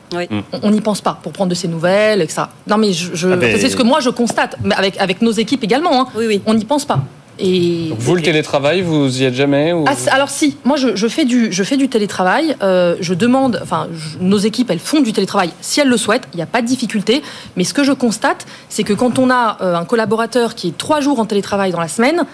On 0.63 0.71
n'y 0.71 0.81
pense 0.81 1.01
pas 1.01 1.19
pour 1.21 1.31
prendre 1.31 1.49
de 1.49 1.55
ses 1.55 1.67
nouvelles, 1.67 2.21
etc. 2.21 2.43
Non, 2.67 2.77
mais 2.77 2.91
je, 2.93 3.29
ah 3.29 3.35
ben, 3.35 3.57
c'est 3.59 3.69
ce 3.69 3.77
que 3.77 3.83
moi 3.83 3.99
je 3.99 4.09
constate, 4.09 4.57
mais 4.63 4.75
avec, 4.75 4.97
avec 4.99 5.21
nos 5.21 5.31
équipes 5.31 5.63
également. 5.63 6.01
Hein. 6.01 6.07
Oui, 6.15 6.25
oui. 6.27 6.41
On 6.45 6.53
n'y 6.53 6.65
pense 6.65 6.85
pas. 6.85 6.99
Et 7.39 7.93
vous, 7.97 8.15
le 8.15 8.21
télétravail, 8.21 8.81
vous 8.81 9.21
y 9.21 9.25
êtes 9.25 9.33
jamais 9.33 9.73
ah, 9.87 9.93
Alors 10.11 10.29
si, 10.29 10.57
moi 10.63 10.77
je, 10.77 11.07
fais 11.07 11.25
du, 11.25 11.51
je 11.51 11.63
fais 11.63 11.77
du 11.77 11.89
télétravail. 11.89 12.55
Euh, 12.61 12.95
je 13.01 13.13
demande, 13.13 13.59
enfin, 13.61 13.87
nos 14.21 14.37
équipes, 14.37 14.69
elles 14.71 14.79
font 14.79 15.01
du 15.01 15.11
télétravail 15.13 15.51
si 15.61 15.79
elles 15.79 15.89
le 15.89 15.97
souhaitent. 15.97 16.27
Il 16.33 16.37
n'y 16.37 16.43
a 16.43 16.47
pas 16.47 16.61
de 16.61 16.67
difficulté. 16.67 17.21
Mais 17.57 17.63
ce 17.63 17.73
que 17.73 17.83
je 17.83 17.91
constate, 17.91 18.45
c'est 18.69 18.83
que 18.83 18.93
quand 18.93 19.19
on 19.19 19.29
a 19.29 19.57
euh, 19.61 19.75
un 19.75 19.85
collaborateur 19.85 20.55
qui 20.55 20.69
est 20.69 20.77
trois 20.77 21.01
jours 21.01 21.19
en 21.19 21.25
télétravail 21.25 21.71
dans 21.71 21.81
la 21.81 21.87
semaine, 21.87 22.25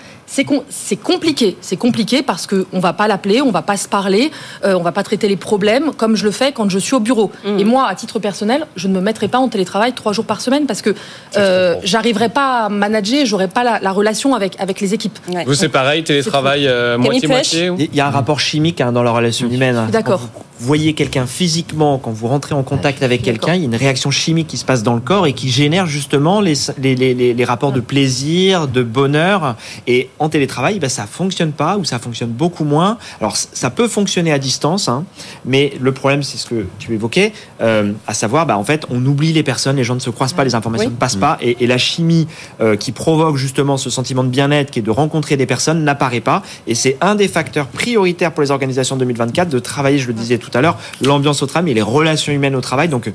c'est 0.70 0.95
compliqué. 0.95 1.58
C'est 1.60 1.76
compliqué 1.76 2.22
parce 2.22 2.47
qu'on 2.47 2.66
ne 2.72 2.80
va 2.80 2.93
pas 2.93 3.08
l'appeler, 3.08 3.41
on 3.41 3.47
ne 3.47 3.52
va 3.52 3.62
pas 3.62 3.76
se 3.76 3.89
parler, 3.89 4.32
euh, 4.64 4.76
on 4.76 4.80
ne 4.80 4.84
va 4.84 4.93
pas 4.93 5.04
traiter 5.04 5.28
les 5.28 5.36
problèmes 5.36 5.91
comme 5.97 6.16
je 6.16 6.24
le 6.24 6.32
fais 6.32 6.54
quand 6.54 6.70
je 6.70 6.80
suis 6.80 6.95
au 6.95 7.02
bureau. 7.02 7.32
Mmh. 7.43 7.60
Et 7.60 7.64
moi, 7.66 7.88
à 7.88 7.95
titre 7.95 8.20
personnel, 8.20 8.66
je 8.78 8.88
ne 8.88 8.93
me 8.93 9.02
mettrai 9.02 9.28
pas 9.28 9.39
en 9.39 9.49
télétravail 9.49 9.91
trois 9.93 10.14
jours 10.14 10.26
par 10.26 10.39
semaine 10.39 10.68
parce 10.68 10.82
que 10.82 10.95
euh, 11.38 11.76
j'arriverai 11.84 12.30
pas 12.30 12.66
à 12.66 12.70
manager, 12.70 13.26
j'aurai 13.26 13.49
pas 13.49 13.80
la, 13.82 13.91
relation 13.91 14.34
avec, 14.34 14.56
avec 14.60 14.80
les 14.80 14.91
équipes. 14.94 15.18
Vous, 15.46 15.54
c'est 15.54 15.70
pareil, 15.70 16.04
télétravail 16.04 16.68
euh, 16.68 16.98
moitié-moitié 16.98 17.72
Il 17.78 17.96
y 17.96 18.02
a 18.02 18.08
un 18.08 18.12
rapport 18.12 18.39
chimique 18.39 18.82
hein, 18.82 18.92
dans 18.92 19.04
la 19.04 19.12
relation 19.12 19.50
humaine. 19.50 19.88
D'accord 19.92 20.30
voyez 20.62 20.93
quelqu'un 20.93 21.26
physiquement, 21.26 21.97
quand 21.97 22.12
vous 22.12 22.28
rentrez 22.28 22.53
en 22.53 22.64
contact 22.64 23.03
avec 23.03 23.22
quelqu'un, 23.22 23.55
il 23.55 23.62
y 23.62 23.64
a 23.64 23.66
une 23.66 23.76
réaction 23.76 24.12
chimique 24.12 24.47
qui 24.47 24.57
se 24.57 24.66
passe 24.66 24.84
dans 24.84 24.93
le 24.93 25.01
corps 25.01 25.26
et 25.26 25.34
qui 25.34 25.49
génère 25.49 25.88
justement 25.88 26.41
les, 26.41 26.53
les, 26.78 26.95
les, 26.95 27.34
les 27.34 27.45
rapports 27.45 27.72
de 27.72 27.80
plaisir, 27.80 28.68
de 28.68 28.84
bonheur. 28.84 29.55
Et 29.88 30.09
en 30.20 30.30
télétravail, 30.30 30.80
ben, 30.80 30.89
ça 30.89 31.07
fonctionne 31.07 31.51
pas 31.51 31.78
ou 31.78 31.84
ça 31.84 31.99
fonctionne 31.99 32.30
beaucoup 32.30 32.64
moins. 32.64 32.97
Alors 33.20 33.36
ça 33.38 33.70
peut 33.70 33.88
fonctionner 33.88 34.32
à 34.32 34.39
distance, 34.39 34.88
hein, 34.88 35.05
mais 35.45 35.74
le 35.80 35.91
problème, 35.91 36.24
c'est 36.24 36.38
ce 36.38 36.45
que 36.45 36.66
tu 36.80 36.93
évoquais, 36.93 37.34
euh, 37.62 37.93
à 38.07 38.14
savoir, 38.14 38.45
ben, 38.45 38.55
en 38.55 38.64
fait, 38.64 38.86
on 38.89 39.03
oublie 39.05 39.34
les 39.34 39.43
personnes, 39.43 39.78
les 39.78 39.84
gens 39.84 39.95
ne 39.95 39.99
se 39.99 40.09
croisent 40.09 40.34
pas, 40.34 40.43
les 40.43 40.55
informations 40.55 40.89
ne 40.89 40.95
passent 40.95 41.16
pas, 41.16 41.38
et, 41.41 41.57
et, 41.64 41.68
la 41.68 41.78
chimie 41.78 42.28
euh, 42.59 42.76
qui 42.76 42.91
provoque 42.91 43.38
justement 43.38 43.78
ce 43.78 43.89
sentiment 43.89 44.24
de 44.24 44.30
bien-être, 44.30 44.72
qui 44.72 44.80
est 44.80 44.84
de 44.84 44.91
rencontrer 44.91 45.38
des 45.38 45.45
personnes, 45.45 45.84
n'apparaît 45.84 46.22
pas. 46.22 46.43
Et 46.68 46.76
c'est 46.76 46.97
un 47.01 47.16
des 47.16 47.28
facteurs 47.28 47.68
prioritaires 47.68 48.32
pour 48.34 48.41
les 48.41 48.51
organisations 48.51 48.97
2024 48.97 49.49
de 49.49 49.59
travailler, 49.59 49.97
je 49.97 50.07
le 50.07 50.14
disais 50.14 50.38
tout 50.38 50.51
tout 50.52 50.58
à 50.58 50.62
l'heure, 50.62 50.78
l'ambiance 51.02 51.41
au 51.41 51.45
travail 51.45 51.72
et 51.72 51.76
les 51.76 51.82
relations 51.82 52.34
humaines 52.34 52.56
au 52.56 52.62
travail. 52.62 52.89
Donc, 52.89 53.12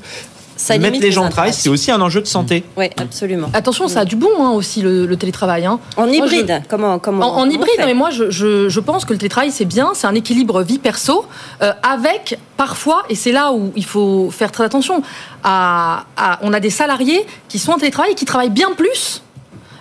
ça 0.57 0.77
mettre 0.77 0.99
les 0.99 1.11
gens 1.11 1.27
au 1.27 1.29
travail, 1.29 1.53
c'est 1.53 1.69
aussi 1.69 1.91
un 1.91 2.01
enjeu 2.01 2.21
de 2.21 2.27
santé. 2.27 2.63
Oui, 2.75 2.89
absolument. 2.97 3.49
Attention, 3.53 3.87
ça 3.87 4.01
a 4.01 4.05
du 4.05 4.15
bon 4.15 4.29
hein, 4.39 4.51
aussi 4.51 4.81
le, 4.81 5.15
télétravail. 5.15 5.65
Hein. 5.65 5.79
En 5.95 6.07
hybride, 6.07 6.63
comment, 6.67 6.99
comment 6.99 7.37
En, 7.37 7.49
hybride, 7.49 7.79
mais 7.85 7.93
moi 7.93 8.09
je, 8.09 8.29
je, 8.29 8.79
pense 8.79 9.05
que 9.05 9.13
le 9.13 9.19
télétravail 9.19 9.51
c'est 9.51 9.65
bien, 9.65 9.91
c'est 9.93 10.07
un 10.07 10.15
équilibre 10.15 10.61
vie 10.63 10.79
perso 10.79 11.25
euh, 11.61 11.71
avec 11.83 12.39
parfois, 12.55 13.03
et 13.09 13.15
c'est 13.15 13.31
là 13.31 13.51
où 13.53 13.71
il 13.75 13.85
faut 13.85 14.29
faire 14.31 14.51
très 14.51 14.63
attention, 14.63 15.01
à, 15.43 16.05
on 16.41 16.53
a 16.53 16.59
des 16.59 16.69
salariés 16.69 17.25
qui 17.49 17.59
sont 17.59 17.71
en 17.71 17.77
télétravail 17.77 18.11
et 18.11 18.15
qui 18.15 18.25
travaillent 18.25 18.49
bien 18.49 18.71
plus 18.75 19.21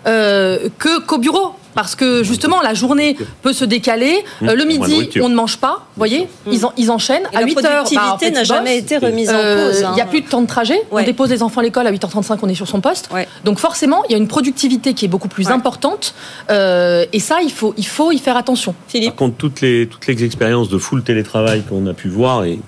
euh, 0.07 0.69
que 0.79 1.01
qu'au 1.01 1.19
bureau 1.19 1.55
parce 1.77 1.95
que 1.95 2.25
justement 2.25 2.61
la 2.63 2.75
journée 2.75 3.17
peut 3.43 3.53
se 3.53 3.65
décaler. 3.65 4.25
Mmh. 4.41 4.49
Euh, 4.49 4.55
le 4.55 4.65
midi, 4.65 5.11
on 5.21 5.29
ne 5.29 5.35
mange 5.35 5.59
pas, 5.59 5.87
vous 5.95 5.99
voyez, 5.99 6.23
mmh. 6.47 6.53
ils, 6.53 6.61
ils, 6.79 6.91
enchaînent. 6.91 7.29
à 7.35 7.43
8 7.43 7.59
heures, 7.59 7.65
la 7.65 7.83
productivité 7.85 8.31
n'a 8.33 8.45
jamais 8.45 8.79
été 8.79 8.97
remise 8.97 9.29
en 9.29 9.35
euh, 9.35 9.69
cause. 9.69 9.85
Il 9.91 9.95
n'y 9.95 10.01
a 10.01 10.05
hein. 10.05 10.07
plus 10.09 10.23
de 10.23 10.27
temps 10.27 10.41
de 10.41 10.47
trajet. 10.47 10.81
On 10.91 11.03
dépose 11.03 11.31
les 11.31 11.43
enfants 11.43 11.61
à 11.61 11.65
l'école 11.65 11.87
à 11.87 11.93
8h35, 11.93 12.39
on 12.43 12.49
est 12.49 12.55
sur 12.55 12.67
son 12.67 12.81
poste. 12.81 13.11
Donc 13.45 13.59
forcément, 13.59 14.03
il 14.09 14.13
y 14.13 14.15
a 14.15 14.19
une 14.19 14.27
productivité 14.27 14.95
qui 14.95 15.05
est 15.05 15.09
beaucoup 15.09 15.29
plus 15.29 15.49
importante. 15.49 16.15
Euh, 16.51 17.05
et 17.13 17.21
ça, 17.21 17.41
il 17.43 17.53
faut, 17.53 17.75
il 17.77 17.87
faut 17.87 18.11
y 18.11 18.19
faire 18.19 18.39
attention. 18.39 18.75
Philippe. 18.89 19.11
Par 19.11 19.17
contre, 19.17 19.37
toutes 19.37 19.61
les, 19.61 19.87
toutes 19.87 20.07
les 20.07 20.25
expériences 20.25 20.71
de 20.71 20.79
full 20.79 21.03
télétravail 21.03 21.63
qu'on 21.63 21.87
a 21.87 21.93
pu 21.93 22.09
voir, 22.09 22.45
et 22.45 22.59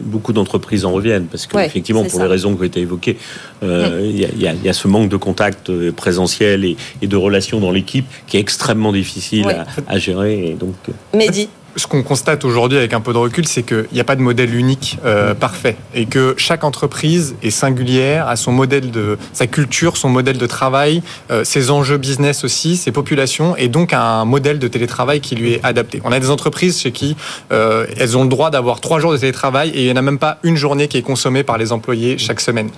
beaucoup 0.00 0.32
d'entreprises 0.32 0.84
en 0.84 0.92
reviennent 0.92 1.26
parce 1.26 1.46
qu'effectivement, 1.46 2.04
pour 2.04 2.20
les 2.20 2.26
raisons 2.26 2.54
qui 2.54 2.60
ont 2.60 2.64
été 2.64 2.80
évoquées, 2.80 3.16
euh, 3.62 4.00
il 4.02 4.40
y, 4.40 4.68
a 4.68 4.72
ce 4.72 4.88
manque 4.88 5.08
de 5.08 5.16
contact 5.16 5.70
euh, 5.70 5.92
présentiel 5.92 6.64
et, 6.64 6.76
de 7.06 7.16
relations 7.16 7.60
dans 7.60 7.70
l'équipe 7.70 8.06
qui 8.26 8.36
est 8.36 8.40
extrêmement 8.40 8.92
difficile 8.92 9.48
à, 9.48 9.66
à, 9.86 9.98
gérer. 9.98 10.50
Et 10.50 10.54
donc, 10.54 10.74
Mehdi 11.14 11.48
ce 11.76 11.86
qu'on 11.86 12.02
constate 12.02 12.44
aujourd'hui 12.44 12.78
avec 12.78 12.92
un 12.92 13.00
peu 13.00 13.12
de 13.12 13.18
recul, 13.18 13.46
c'est 13.46 13.62
qu'il 13.62 13.86
n'y 13.92 14.00
a 14.00 14.04
pas 14.04 14.16
de 14.16 14.20
modèle 14.20 14.54
unique 14.54 14.98
euh, 15.04 15.34
parfait 15.34 15.76
et 15.94 16.06
que 16.06 16.34
chaque 16.36 16.64
entreprise 16.64 17.36
est 17.42 17.50
singulière, 17.50 18.28
a 18.28 18.36
son 18.36 18.52
modèle 18.52 18.90
de 18.90 19.18
sa 19.32 19.46
culture, 19.46 19.96
son 19.96 20.08
modèle 20.08 20.38
de 20.38 20.46
travail, 20.46 21.02
euh, 21.30 21.44
ses 21.44 21.70
enjeux 21.70 21.98
business 21.98 22.44
aussi, 22.44 22.76
ses 22.76 22.92
populations 22.92 23.56
et 23.56 23.68
donc 23.68 23.92
un 23.92 24.24
modèle 24.24 24.58
de 24.58 24.68
télétravail 24.68 25.20
qui 25.20 25.36
lui 25.36 25.54
est 25.54 25.60
adapté. 25.64 26.00
On 26.04 26.12
a 26.12 26.20
des 26.20 26.30
entreprises 26.30 26.80
chez 26.80 26.92
qui 26.92 27.16
euh, 27.52 27.86
elles 27.96 28.16
ont 28.16 28.22
le 28.22 28.28
droit 28.28 28.50
d'avoir 28.50 28.80
trois 28.80 28.98
jours 28.98 29.12
de 29.12 29.18
télétravail 29.18 29.70
et 29.70 29.82
il 29.82 29.84
n'y 29.84 29.92
en 29.92 29.96
a 29.96 30.02
même 30.02 30.18
pas 30.18 30.38
une 30.42 30.56
journée 30.56 30.88
qui 30.88 30.96
est 30.96 31.02
consommée 31.02 31.44
par 31.44 31.58
les 31.58 31.72
employés 31.72 32.18
chaque 32.18 32.40
semaine. 32.40 32.70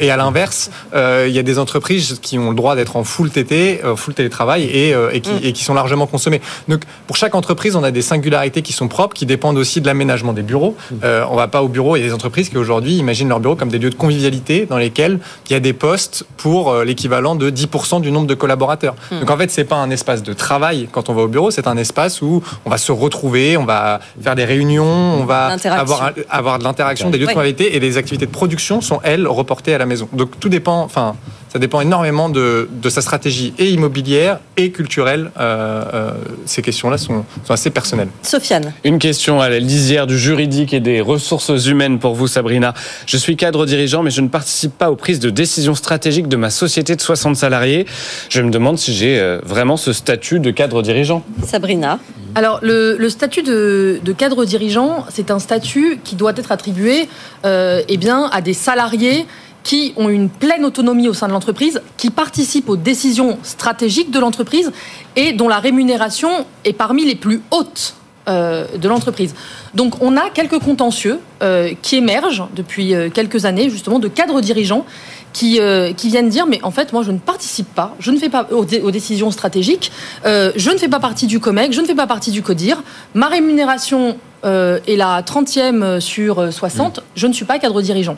et 0.00 0.10
à 0.10 0.16
l'inverse, 0.16 0.70
il 0.94 1.32
y 1.32 1.38
a 1.38 1.42
des 1.42 1.58
entreprises 1.58 2.18
qui 2.20 2.38
ont 2.38 2.50
le 2.50 2.56
droit 2.56 2.76
d'être 2.76 2.96
en 2.96 3.04
full 3.04 3.30
TT, 3.30 3.80
full 3.96 4.14
télétravail 4.14 4.64
et, 4.64 4.94
et, 5.12 5.20
qui, 5.20 5.32
et 5.42 5.52
qui 5.52 5.64
sont 5.64 5.74
largement 5.74 6.06
consommées. 6.06 6.40
Donc 6.68 6.82
pour 7.06 7.16
chaque 7.16 7.34
entreprise, 7.34 7.76
on 7.76 7.82
a 7.82 7.90
des 7.90 8.02
singularités 8.02 8.31
qui 8.62 8.72
sont 8.72 8.88
propres, 8.88 9.14
qui 9.14 9.26
dépendent 9.26 9.58
aussi 9.58 9.80
de 9.80 9.86
l'aménagement 9.86 10.32
des 10.32 10.42
bureaux. 10.42 10.76
On 10.90 10.96
euh, 11.04 11.24
on 11.30 11.36
va 11.36 11.48
pas 11.48 11.62
au 11.62 11.68
bureau. 11.68 11.96
Il 11.96 12.00
y 12.00 12.02
a 12.02 12.06
des 12.06 12.14
entreprises 12.14 12.48
qui 12.48 12.58
aujourd'hui 12.58 12.96
imaginent 12.96 13.28
leur 13.28 13.40
bureau 13.40 13.56
comme 13.56 13.68
des 13.68 13.78
lieux 13.78 13.90
de 13.90 13.94
convivialité 13.94 14.66
dans 14.66 14.76
lesquels 14.76 15.18
il 15.48 15.52
y 15.52 15.56
a 15.56 15.60
des 15.60 15.72
postes 15.72 16.24
pour 16.36 16.70
euh, 16.70 16.84
l'équivalent 16.84 17.34
de 17.34 17.50
10% 17.50 18.00
du 18.00 18.10
nombre 18.10 18.26
de 18.26 18.34
collaborateurs. 18.34 18.94
Hmm. 19.10 19.20
Donc 19.20 19.30
en 19.30 19.36
fait, 19.36 19.50
c'est 19.50 19.64
pas 19.64 19.76
un 19.76 19.90
espace 19.90 20.22
de 20.22 20.32
travail 20.32 20.88
quand 20.90 21.08
on 21.08 21.14
va 21.14 21.22
au 21.22 21.28
bureau, 21.28 21.50
c'est 21.50 21.66
un 21.66 21.76
espace 21.76 22.22
où 22.22 22.42
on 22.64 22.70
va 22.70 22.78
se 22.78 22.92
retrouver, 22.92 23.56
on 23.56 23.64
va 23.64 24.00
faire 24.20 24.34
des 24.34 24.44
réunions, 24.44 24.84
on 24.84 25.24
va 25.24 25.56
avoir, 25.64 26.12
avoir 26.28 26.58
de 26.58 26.64
l'interaction, 26.64 27.10
des 27.10 27.18
lieux 27.18 27.26
de 27.26 27.32
convivialité 27.32 27.76
et 27.76 27.80
les 27.80 27.96
activités 27.96 28.26
de 28.26 28.30
production 28.30 28.80
sont 28.80 29.00
elles 29.02 29.26
reportées 29.26 29.74
à 29.74 29.78
la 29.78 29.86
maison. 29.86 30.08
Donc 30.12 30.38
tout 30.38 30.48
dépend. 30.48 30.82
Enfin, 30.82 31.16
ça 31.52 31.58
dépend 31.58 31.82
énormément 31.82 32.30
de, 32.30 32.66
de 32.70 32.88
sa 32.88 33.02
stratégie 33.02 33.52
et 33.58 33.68
immobilière 33.68 34.40
et 34.56 34.70
culturelle. 34.70 35.30
Euh, 35.38 35.84
euh, 35.92 36.10
ces 36.46 36.62
questions-là 36.62 36.96
sont, 36.96 37.26
sont 37.44 37.52
assez 37.52 37.68
personnelles. 37.68 38.08
Sofiane. 38.22 38.72
Une 38.84 38.98
question 38.98 39.42
à 39.42 39.50
la 39.50 39.58
lisière 39.58 40.06
du 40.06 40.18
juridique 40.18 40.72
et 40.72 40.80
des 40.80 41.02
ressources 41.02 41.66
humaines 41.66 41.98
pour 41.98 42.14
vous, 42.14 42.26
Sabrina. 42.26 42.72
Je 43.04 43.18
suis 43.18 43.36
cadre 43.36 43.66
dirigeant, 43.66 44.02
mais 44.02 44.10
je 44.10 44.22
ne 44.22 44.28
participe 44.28 44.78
pas 44.78 44.90
aux 44.90 44.96
prises 44.96 45.20
de 45.20 45.28
décisions 45.28 45.74
stratégiques 45.74 46.26
de 46.26 46.36
ma 46.36 46.48
société 46.48 46.96
de 46.96 47.02
60 47.02 47.36
salariés. 47.36 47.84
Je 48.30 48.40
me 48.40 48.50
demande 48.50 48.78
si 48.78 48.94
j'ai 48.94 49.20
euh, 49.20 49.38
vraiment 49.44 49.76
ce 49.76 49.92
statut 49.92 50.40
de 50.40 50.50
cadre 50.50 50.80
dirigeant. 50.80 51.22
Sabrina. 51.44 51.98
Alors, 52.34 52.60
le, 52.62 52.96
le 52.96 53.10
statut 53.10 53.42
de, 53.42 54.00
de 54.02 54.12
cadre 54.12 54.46
dirigeant, 54.46 55.04
c'est 55.10 55.30
un 55.30 55.38
statut 55.38 56.00
qui 56.02 56.16
doit 56.16 56.32
être 56.34 56.50
attribué 56.50 57.10
euh, 57.44 57.82
eh 57.88 57.98
bien, 57.98 58.30
à 58.32 58.40
des 58.40 58.54
salariés 58.54 59.26
qui 59.62 59.92
ont 59.96 60.08
une 60.08 60.28
pleine 60.28 60.64
autonomie 60.64 61.08
au 61.08 61.14
sein 61.14 61.28
de 61.28 61.32
l'entreprise, 61.32 61.80
qui 61.96 62.10
participent 62.10 62.68
aux 62.68 62.76
décisions 62.76 63.38
stratégiques 63.42 64.10
de 64.10 64.18
l'entreprise 64.18 64.72
et 65.16 65.32
dont 65.32 65.48
la 65.48 65.58
rémunération 65.58 66.46
est 66.64 66.72
parmi 66.72 67.04
les 67.04 67.14
plus 67.14 67.40
hautes 67.50 67.94
euh, 68.28 68.66
de 68.76 68.88
l'entreprise. 68.88 69.34
Donc 69.74 70.00
on 70.00 70.16
a 70.16 70.30
quelques 70.30 70.60
contentieux 70.60 71.18
euh, 71.42 71.72
qui 71.82 71.96
émergent 71.96 72.46
depuis 72.54 72.94
euh, 72.94 73.10
quelques 73.10 73.46
années, 73.46 73.68
justement, 73.68 73.98
de 73.98 74.06
cadres 74.06 74.40
dirigeants 74.40 74.86
qui, 75.32 75.58
qui 75.96 76.08
viennent 76.08 76.28
dire, 76.28 76.46
mais 76.46 76.60
en 76.62 76.70
fait, 76.70 76.92
moi, 76.92 77.02
je 77.02 77.10
ne 77.10 77.16
participe 77.16 77.74
pas, 77.74 77.96
je 77.98 78.10
ne 78.10 78.18
fais 78.18 78.28
pas 78.28 78.46
aux, 78.52 78.66
aux 78.66 78.90
décisions 78.90 79.30
stratégiques, 79.30 79.90
je 80.26 80.70
ne 80.70 80.76
fais 80.76 80.88
pas 80.88 81.00
partie 81.00 81.26
du 81.26 81.40
COMEX, 81.40 81.74
je 81.74 81.80
ne 81.80 81.86
fais 81.86 81.94
pas 81.94 82.06
partie 82.06 82.30
du 82.30 82.42
CODIR, 82.42 82.82
ma 83.14 83.28
rémunération 83.28 84.18
euh, 84.44 84.78
est 84.86 84.96
la 84.96 85.22
30e 85.22 86.00
sur 86.00 86.38
euh, 86.40 86.50
60, 86.50 87.00
je 87.14 87.26
ne 87.26 87.32
suis 87.32 87.44
pas 87.44 87.58
cadre 87.58 87.80
dirigeant. 87.82 88.16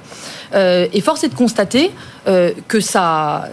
Euh, 0.54 0.86
et 0.92 1.00
force 1.00 1.24
est 1.24 1.28
de 1.28 1.34
constater 1.34 1.90
euh, 2.28 2.52
que 2.68 2.80
ça, 2.80 3.48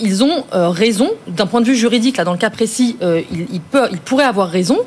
ils 0.00 0.22
ont 0.24 0.44
raison 0.52 1.10
d'un 1.28 1.46
point 1.46 1.60
de 1.60 1.66
vue 1.66 1.76
juridique. 1.76 2.16
Là, 2.16 2.24
dans 2.24 2.32
le 2.32 2.38
cas 2.38 2.50
précis, 2.50 2.96
ils, 3.02 3.46
ils 3.52 3.60
peuvent- 3.60 3.88
ils 3.92 3.98
pourraient 4.00 4.24
avoir 4.24 4.48
raison. 4.48 4.78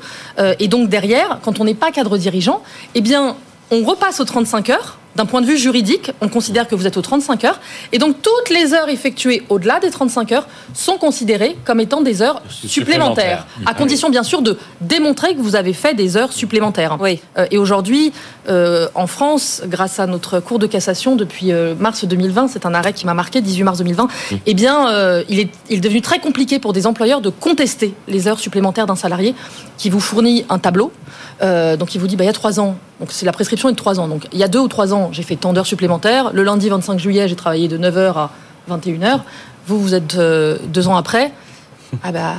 Et 0.59 0.67
donc 0.67 0.89
derrière, 0.89 1.39
quand 1.43 1.59
on 1.59 1.63
n'est 1.63 1.73
pas 1.75 1.91
cadre 1.91 2.17
dirigeant, 2.17 2.61
eh 2.95 3.01
bien, 3.01 3.35
on 3.71 3.83
repasse 3.83 4.19
aux 4.19 4.25
35 4.25 4.69
heures. 4.71 4.97
D'un 5.15 5.25
point 5.25 5.41
de 5.41 5.45
vue 5.45 5.57
juridique, 5.57 6.11
on 6.19 6.27
considère 6.27 6.67
que 6.67 6.75
vous 6.75 6.87
êtes 6.87 6.97
aux 6.97 7.01
35 7.01 7.45
heures. 7.45 7.61
Et 7.93 7.99
donc, 7.99 8.17
toutes 8.21 8.49
les 8.49 8.73
heures 8.73 8.89
effectuées 8.89 9.43
au-delà 9.49 9.79
des 9.79 9.89
35 9.89 10.31
heures 10.33 10.47
sont 10.73 10.97
considérées 10.97 11.55
comme 11.63 11.79
étant 11.79 12.01
des 12.01 12.21
heures 12.21 12.41
supplémentaires. 12.49 13.47
À 13.65 13.73
condition, 13.73 14.09
bien 14.09 14.23
sûr, 14.23 14.41
de 14.41 14.57
démontrer 14.81 15.33
que 15.33 15.39
vous 15.39 15.55
avez 15.55 15.71
fait 15.73 15.93
des 15.93 16.17
heures 16.17 16.33
supplémentaires. 16.33 16.97
Oui. 16.99 17.21
Euh, 17.37 17.47
et 17.49 17.57
aujourd'hui, 17.57 18.11
euh, 18.49 18.87
en 18.93 19.07
France, 19.07 19.61
grâce 19.65 19.99
à 19.99 20.07
notre 20.07 20.39
cour 20.39 20.59
de 20.59 20.67
cassation 20.67 21.15
depuis 21.15 21.51
euh, 21.51 21.75
mars 21.75 22.05
2020, 22.05 22.49
c'est 22.49 22.65
un 22.65 22.73
arrêt 22.73 22.93
qui 22.93 23.05
m'a 23.05 23.13
marqué, 23.13 23.41
18 23.41 23.63
mars 23.63 23.77
2020, 23.79 24.07
eh 24.45 24.53
bien, 24.53 24.89
euh, 24.89 25.23
il, 25.29 25.39
est, 25.39 25.49
il 25.69 25.77
est 25.77 25.81
devenu 25.81 26.01
très 26.01 26.19
compliqué 26.19 26.59
pour 26.59 26.73
des 26.73 26.87
employeurs 26.87 27.21
de 27.21 27.29
contester 27.29 27.93
les 28.07 28.27
heures 28.27 28.39
supplémentaires 28.39 28.85
d'un 28.85 28.95
salarié 28.95 29.33
qui 29.77 29.89
vous 29.89 29.99
fournit 29.99 30.45
un 30.49 30.59
tableau. 30.59 30.91
Euh, 31.41 31.75
donc, 31.77 31.95
il 31.95 31.99
vous 32.01 32.07
dit, 32.07 32.15
bah, 32.15 32.23
il 32.23 32.27
y 32.27 32.29
a 32.29 32.33
trois 32.33 32.59
ans, 32.59 32.75
donc 32.99 33.11
c'est 33.11 33.25
la 33.25 33.31
prescription 33.33 33.67
est 33.69 33.73
de 33.73 33.77
trois 33.77 33.99
ans. 33.99 34.07
Donc, 34.07 34.27
il 34.31 34.39
y 34.39 34.43
a 34.43 34.47
deux 34.47 34.59
ou 34.59 34.67
trois 34.67 34.93
ans, 34.93 35.09
j'ai 35.11 35.23
fait 35.23 35.35
tant 35.35 35.51
d'heures 35.53 35.65
supplémentaires. 35.67 36.31
Le 36.33 36.43
lundi 36.43 36.69
25 36.69 36.97
juillet, 36.99 37.27
j'ai 37.27 37.35
travaillé 37.35 37.67
de 37.67 37.77
9h 37.77 38.13
à 38.17 38.29
21h. 38.69 39.19
Vous, 39.67 39.79
vous 39.79 39.93
êtes 39.93 40.15
euh, 40.15 40.57
deux 40.67 40.87
ans 40.87 40.95
après. 40.95 41.31
Ah 42.03 42.11
bah, 42.11 42.33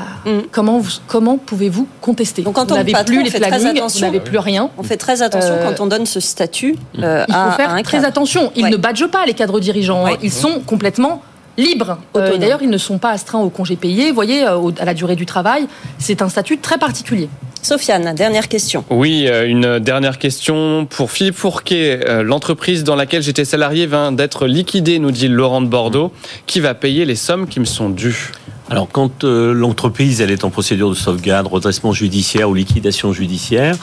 comment, 0.50 0.78
vous- 0.78 0.90
comment 1.06 1.38
pouvez-vous 1.38 1.86
contester? 2.00 2.42
Mm. 2.42 2.44
Donc, 2.46 2.66
que 2.66 2.74
n'avez 2.74 2.92
patron, 2.92 3.06
plus 3.06 3.20
on 3.20 3.22
les 3.24 3.30
plannings, 3.30 3.60
vous 3.72 3.76
attention. 3.78 4.06
n'avez 4.06 4.20
plus 4.20 4.38
rien. 4.38 4.70
On 4.78 4.82
fait 4.82 4.96
très 4.96 5.22
attention 5.22 5.52
Euh, 5.54 5.64
quand 5.70 5.80
on 5.82 5.86
donne 5.86 6.04
ce 6.06 6.20
statut 6.20 6.76
euh, 6.98 7.24
Il 7.28 7.32
faut 7.34 7.38
à, 7.40 7.52
faire 7.52 7.70
à 7.70 7.74
un 7.74 7.82
très 7.82 7.98
cadre. 7.98 8.08
attention. 8.08 8.50
Ils 8.56 8.64
Ouais. 8.64 8.70
ne 8.70 8.76
badgent 8.76 9.08
pas 9.08 9.24
les 9.26 9.34
cadres 9.34 9.60
dirigeants. 9.60 10.06
hein. 10.06 10.16
Ils 10.22 10.32
sont 10.32 10.60
complètement 10.66 11.22
libres. 11.56 11.96
Euh, 12.16 12.36
D'ailleurs, 12.36 12.60
ils 12.62 12.68
ne 12.68 12.76
sont 12.78 12.98
pas 12.98 13.10
astreints 13.10 13.38
au 13.40 13.48
congé 13.48 13.76
payé. 13.76 14.08
Vous 14.10 14.14
voyez, 14.14 14.46
euh, 14.46 14.70
à 14.78 14.84
la 14.84 14.92
durée 14.94 15.16
du 15.16 15.24
travail, 15.26 15.66
c'est 15.98 16.20
un 16.22 16.28
statut 16.28 16.58
très 16.58 16.76
particulier. 16.76 17.30
Sofiane, 17.66 18.14
dernière 18.14 18.46
question. 18.46 18.84
Oui, 18.90 19.26
euh, 19.26 19.48
une 19.48 19.80
dernière 19.80 20.18
question 20.18 20.86
pour 20.88 21.10
Philippe 21.10 21.34
Fourquet. 21.34 21.98
Euh, 22.06 22.22
L'entreprise 22.22 22.84
dans 22.84 22.94
laquelle 22.94 23.22
j'étais 23.22 23.44
salarié 23.44 23.88
vient 23.88 24.12
d'être 24.12 24.46
liquidée, 24.46 25.00
nous 25.00 25.10
dit 25.10 25.26
Laurent 25.26 25.60
de 25.60 25.66
Bordeaux. 25.66 26.12
Qui 26.46 26.60
va 26.60 26.74
payer 26.74 27.04
les 27.04 27.16
sommes 27.16 27.48
qui 27.48 27.58
me 27.58 27.64
sont 27.64 27.90
dues? 27.90 28.30
Alors, 28.68 28.88
quand 28.90 29.22
euh, 29.22 29.52
l'entreprise 29.52 30.20
elle 30.20 30.32
est 30.32 30.42
en 30.42 30.50
procédure 30.50 30.90
de 30.90 30.94
sauvegarde, 30.94 31.46
redressement 31.46 31.92
judiciaire 31.92 32.50
ou 32.50 32.54
liquidation 32.54 33.12
judiciaire, 33.12 33.76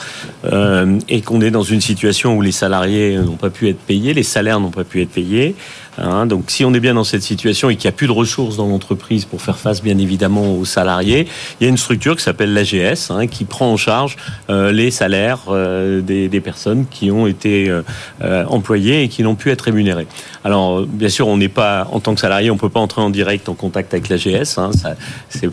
euh, 0.44 0.98
et 1.08 1.22
qu'on 1.22 1.40
est 1.40 1.50
dans 1.50 1.62
une 1.62 1.80
situation 1.80 2.36
où 2.36 2.42
les 2.42 2.52
salariés 2.52 3.16
n'ont 3.16 3.36
pas 3.36 3.48
pu 3.48 3.68
être 3.70 3.78
payés, 3.78 4.12
les 4.12 4.22
salaires 4.22 4.60
n'ont 4.60 4.70
pas 4.70 4.84
pu 4.84 5.00
être 5.00 5.08
payés, 5.10 5.54
hein, 5.98 6.26
donc 6.26 6.50
si 6.50 6.64
on 6.64 6.72
est 6.74 6.80
bien 6.80 6.94
dans 6.94 7.04
cette 7.04 7.22
situation 7.22 7.70
et 7.70 7.76
qu'il 7.76 7.88
n'y 7.88 7.94
a 7.94 7.96
plus 7.96 8.06
de 8.06 8.12
ressources 8.12 8.56
dans 8.56 8.66
l'entreprise 8.66 9.24
pour 9.24 9.40
faire 9.42 9.58
face 9.58 9.82
bien 9.82 9.98
évidemment 9.98 10.54
aux 10.54 10.64
salariés, 10.64 11.26
il 11.60 11.64
y 11.64 11.66
a 11.66 11.70
une 11.70 11.76
structure 11.76 12.16
qui 12.16 12.22
s'appelle 12.22 12.52
l'AGS 12.54 13.10
hein, 13.10 13.26
qui 13.26 13.44
prend 13.44 13.72
en 13.72 13.76
charge 13.76 14.16
euh, 14.50 14.72
les 14.72 14.90
salaires 14.90 15.40
euh, 15.48 16.00
des, 16.00 16.28
des 16.28 16.40
personnes 16.40 16.86
qui 16.90 17.10
ont 17.10 17.26
été 17.26 17.68
euh, 17.68 17.82
euh, 18.22 18.44
employées 18.48 19.02
et 19.04 19.08
qui 19.08 19.22
n'ont 19.22 19.34
pu 19.34 19.50
être 19.50 19.62
rémunérées. 19.62 20.06
Alors, 20.44 20.80
euh, 20.80 20.88
bien 20.88 21.08
sûr, 21.08 21.26
on 21.28 21.36
n'est 21.36 21.48
pas, 21.48 21.88
en 21.92 22.00
tant 22.00 22.14
que 22.14 22.20
salarié, 22.20 22.50
on 22.50 22.56
peut 22.56 22.68
pas 22.68 22.80
entrer 22.80 23.00
en 23.00 23.10
direct 23.10 23.48
en 23.48 23.54
contact 23.54 23.94
avec 23.94 24.08
l'AGS. 24.08 24.58
Hein, 24.58 24.70
ça, 24.72 24.94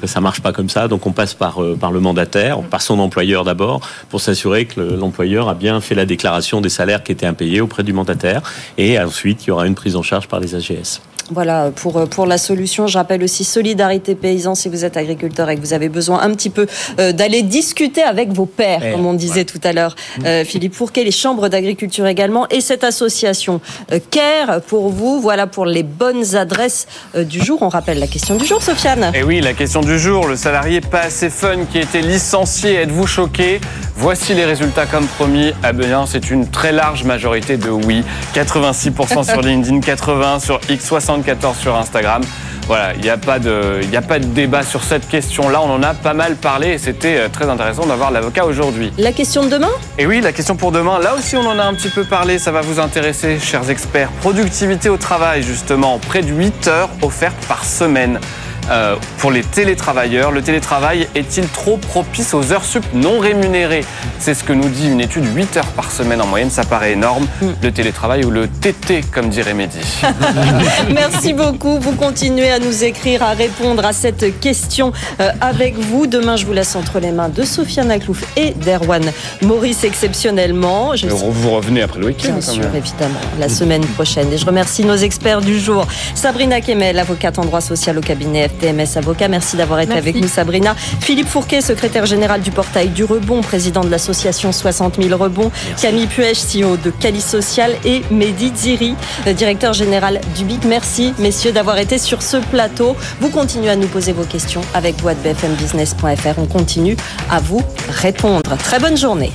ça 0.05 0.21
marche 0.21 0.41
pas 0.41 0.51
comme 0.51 0.69
ça. 0.69 0.87
Donc, 0.87 1.05
on 1.07 1.11
passe 1.13 1.33
par, 1.33 1.63
euh, 1.63 1.77
par 1.79 1.91
le 1.91 1.99
mandataire, 2.01 2.59
par 2.61 2.81
son 2.81 2.99
employeur 2.99 3.43
d'abord, 3.45 3.79
pour 4.09 4.19
s'assurer 4.19 4.65
que 4.65 4.79
le- 4.81 4.95
l'employeur 4.97 5.47
a 5.49 5.53
bien 5.53 5.79
fait 5.79 5.95
la 5.95 6.05
déclaration 6.05 6.59
des 6.61 6.69
salaires 6.69 7.03
qui 7.03 7.11
étaient 7.13 7.25
impayés 7.25 7.61
auprès 7.61 7.83
du 7.83 7.93
mandataire. 7.93 8.41
Et 8.77 8.99
ensuite, 8.99 9.45
il 9.45 9.47
y 9.47 9.51
aura 9.51 9.65
une 9.67 9.75
prise 9.75 9.95
en 9.95 10.03
charge 10.03 10.27
par 10.31 10.39
les 10.39 10.55
AGS. 10.55 11.01
Voilà 11.31 11.71
pour, 11.75 12.07
pour 12.09 12.25
la 12.25 12.37
solution. 12.37 12.87
Je 12.87 12.97
rappelle 12.97 13.23
aussi 13.23 13.43
Solidarité 13.43 14.15
Paysan 14.15 14.55
si 14.55 14.69
vous 14.69 14.85
êtes 14.85 14.97
agriculteur 14.97 15.49
et 15.49 15.55
que 15.55 15.61
vous 15.61 15.73
avez 15.73 15.89
besoin 15.89 16.21
un 16.21 16.31
petit 16.31 16.49
peu 16.49 16.67
euh, 16.99 17.11
d'aller 17.11 17.41
discuter 17.41 18.03
avec 18.03 18.31
vos 18.31 18.45
pairs, 18.45 18.61
Pairs, 18.79 18.93
comme 18.93 19.05
on 19.05 19.13
disait 19.13 19.45
tout 19.45 19.59
à 19.63 19.73
l'heure. 19.73 19.95
Euh, 20.25 20.43
Philippe 20.45 20.75
Fourquet, 20.75 21.03
les 21.03 21.11
chambres 21.11 21.49
d'agriculture 21.49 22.05
également 22.07 22.47
et 22.49 22.61
cette 22.61 22.83
association 22.83 23.61
euh, 23.91 23.99
CARE 24.11 24.61
pour 24.61 24.89
vous. 24.89 25.19
Voilà 25.19 25.47
pour 25.47 25.65
les 25.65 25.83
bonnes 25.83 26.35
adresses 26.35 26.87
euh, 27.15 27.23
du 27.23 27.41
jour. 27.41 27.59
On 27.61 27.69
rappelle 27.69 27.99
la 27.99 28.07
question 28.07 28.35
du 28.35 28.45
jour, 28.45 28.61
Sofiane. 28.61 29.11
Et 29.13 29.19
Eh 29.19 29.23
oui, 29.23 29.41
la 29.41 29.53
question 29.53 29.81
du 29.81 29.97
jour, 29.97 30.27
le 30.27 30.35
salarié 30.35 30.81
pas 30.81 31.01
assez 31.01 31.29
fun 31.29 31.65
qui 31.71 31.79
a 31.79 31.81
été 31.81 32.01
licencié, 32.01 32.75
êtes-vous 32.75 33.07
choqué? 33.07 33.59
Voici 33.95 34.33
les 34.33 34.45
résultats 34.45 34.85
comme 34.85 35.05
promis. 35.05 35.53
Ah 35.63 35.71
c'est 36.05 36.31
une 36.31 36.47
très 36.49 36.71
large 36.71 37.03
majorité 37.03 37.57
de 37.57 37.69
oui. 37.69 38.03
86% 38.35 39.23
sur 39.29 39.41
LinkedIn, 39.41 39.79
80% 39.79 40.39
sur 40.39 40.59
X, 40.69 40.91
74% 41.21 41.55
sur 41.55 41.75
Instagram. 41.75 42.21
Voilà, 42.67 42.93
il 42.93 43.01
n'y 43.01 43.09
a, 43.09 43.17
pas 43.17 43.39
de- 43.39 43.79
il 43.81 43.89
n'y 43.89 43.97
a 43.97 44.01
pas 44.01 44.19
de 44.19 44.25
débat 44.25 44.63
sur 44.63 44.83
cette 44.83 45.07
question-là. 45.07 45.59
On 45.61 45.69
en 45.73 45.83
a 45.83 45.93
pas 45.93 46.13
mal 46.13 46.35
parlé 46.35 46.69
et 46.69 46.77
c'était 46.77 47.17
euh, 47.17 47.27
très 47.27 47.49
intéressant 47.49 47.85
d'avoir 47.85 48.11
l'avocat 48.11 48.45
aujourd'hui. 48.45 48.93
La 48.97 49.11
question 49.11 49.43
de 49.43 49.49
demain? 49.49 49.71
Et 49.97 50.05
oui, 50.05 50.21
la 50.21 50.31
question 50.31 50.55
pour 50.55 50.71
demain, 50.71 50.99
là 50.99 51.15
aussi 51.17 51.35
on 51.35 51.45
en 51.45 51.57
a 51.59 51.63
un 51.63 51.73
petit 51.73 51.89
peu 51.89 52.03
parlé, 52.05 52.39
ça 52.39 52.51
va 52.51 52.61
vous 52.61 52.79
intéresser, 52.79 53.39
chers 53.39 53.69
experts. 53.69 54.09
Productivité 54.21 54.89
au 54.89 54.97
travail, 54.97 55.43
justement, 55.43 55.97
près 55.99 56.21
de 56.21 56.29
8 56.31 56.67
heures 56.67 56.89
offertes 57.01 57.45
par 57.47 57.65
semaine. 57.65 58.19
Euh, 58.71 58.95
pour 59.17 59.31
les 59.31 59.43
télétravailleurs, 59.43 60.31
le 60.31 60.41
télétravail 60.41 61.07
est-il 61.13 61.45
trop 61.47 61.75
propice 61.77 62.33
aux 62.33 62.53
heures 62.53 62.63
sup 62.63 62.85
non 62.93 63.19
rémunérées? 63.19 63.83
C'est 64.19 64.33
ce 64.33 64.43
que 64.43 64.53
nous 64.53 64.69
dit 64.69 64.87
une 64.87 65.01
étude, 65.01 65.25
8 65.35 65.57
heures 65.57 65.65
par 65.67 65.91
semaine 65.91 66.21
en 66.21 66.27
moyenne, 66.27 66.49
ça 66.49 66.63
paraît 66.63 66.93
énorme. 66.93 67.27
Le 67.61 67.71
télétravail 67.71 68.23
ou 68.23 68.31
le 68.31 68.47
TT, 68.47 69.01
comme 69.11 69.29
dirait 69.29 69.53
Mehdi. 69.53 69.79
Merci 70.93 71.33
beaucoup. 71.33 71.79
Vous 71.79 71.93
continuez 71.93 72.49
à 72.49 72.59
nous 72.59 72.83
écrire, 72.83 73.23
à 73.23 73.31
répondre 73.31 73.85
à 73.85 73.91
cette 73.93 74.39
question 74.39 74.93
euh, 75.19 75.31
avec 75.41 75.77
vous. 75.77 76.07
Demain, 76.07 76.37
je 76.37 76.45
vous 76.45 76.53
laisse 76.53 76.75
entre 76.75 76.99
les 76.99 77.11
mains 77.11 77.29
de 77.29 77.43
Sofiane 77.43 77.91
Aklouf 77.91 78.23
et 78.37 78.51
d'Erwan 78.51 79.03
Maurice 79.41 79.83
exceptionnellement. 79.83 80.95
Je 80.95 81.07
Vous 81.07 81.51
revenez 81.51 81.81
après 81.81 81.99
le 81.99 82.07
week-end 82.07 82.33
Bien 82.33 82.41
sûr, 82.41 82.63
même. 82.63 82.75
évidemment, 82.75 83.19
la 83.37 83.49
semaine 83.49 83.85
prochaine. 83.85 84.31
Et 84.31 84.37
je 84.37 84.45
remercie 84.45 84.85
nos 84.85 84.95
experts 84.95 85.41
du 85.41 85.59
jour. 85.59 85.85
Sabrina 86.15 86.61
Kemel, 86.61 86.99
avocate 86.99 87.37
en 87.37 87.43
droit 87.45 87.61
social 87.61 87.97
au 87.97 88.01
cabinet 88.01 88.43
FTMS 88.61 88.97
Avocat. 88.97 89.27
Merci 89.27 89.57
d'avoir 89.57 89.79
été 89.79 89.93
Merci. 89.93 90.09
avec 90.09 90.21
nous, 90.21 90.27
Sabrina. 90.27 90.75
Philippe 90.75 91.27
Fourquet, 91.27 91.61
secrétaire 91.61 92.05
général 92.05 92.41
du 92.41 92.51
portail 92.51 92.89
du 92.89 93.03
Rebond, 93.03 93.41
président 93.41 93.81
de 93.83 93.89
l'association 93.89 94.51
60 94.51 95.01
000 95.01 95.17
Rebonds. 95.21 95.51
Camille 95.81 96.07
Puech, 96.07 96.37
CEO 96.37 96.77
de 96.77 96.91
Cali 96.91 97.21
Social. 97.21 97.75
Et 97.85 98.03
Mehdi 98.11 98.51
Ziri, 98.55 98.95
directeur 99.35 99.73
général 99.73 100.21
du 100.35 100.45
BIC. 100.45 100.65
Merci, 100.65 101.13
messieurs, 101.19 101.51
d'avoir 101.51 101.77
été 101.77 101.97
sur 101.97 102.21
ce 102.21 102.37
plateau. 102.37 102.95
Vous 103.19 103.29
continuez 103.29 103.69
à 103.69 103.75
nous 103.75 103.87
poser 103.87 104.13
vos 104.13 104.23
questions 104.23 104.61
avec 104.73 105.01
vous 105.01 105.07
à 105.09 105.13
bfmbusiness.fr. 105.15 106.37
On 106.37 106.45
continue 106.45 106.95
à 107.29 107.39
vous 107.39 107.61
répondre. 107.89 108.57
Très 108.57 108.79
bonne 108.79 108.97
journée. 108.97 109.31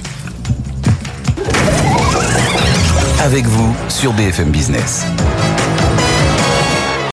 Avec 3.20 3.44
vous 3.46 3.74
sur 3.88 4.12
BFM 4.12 4.50
Business. 4.50 5.04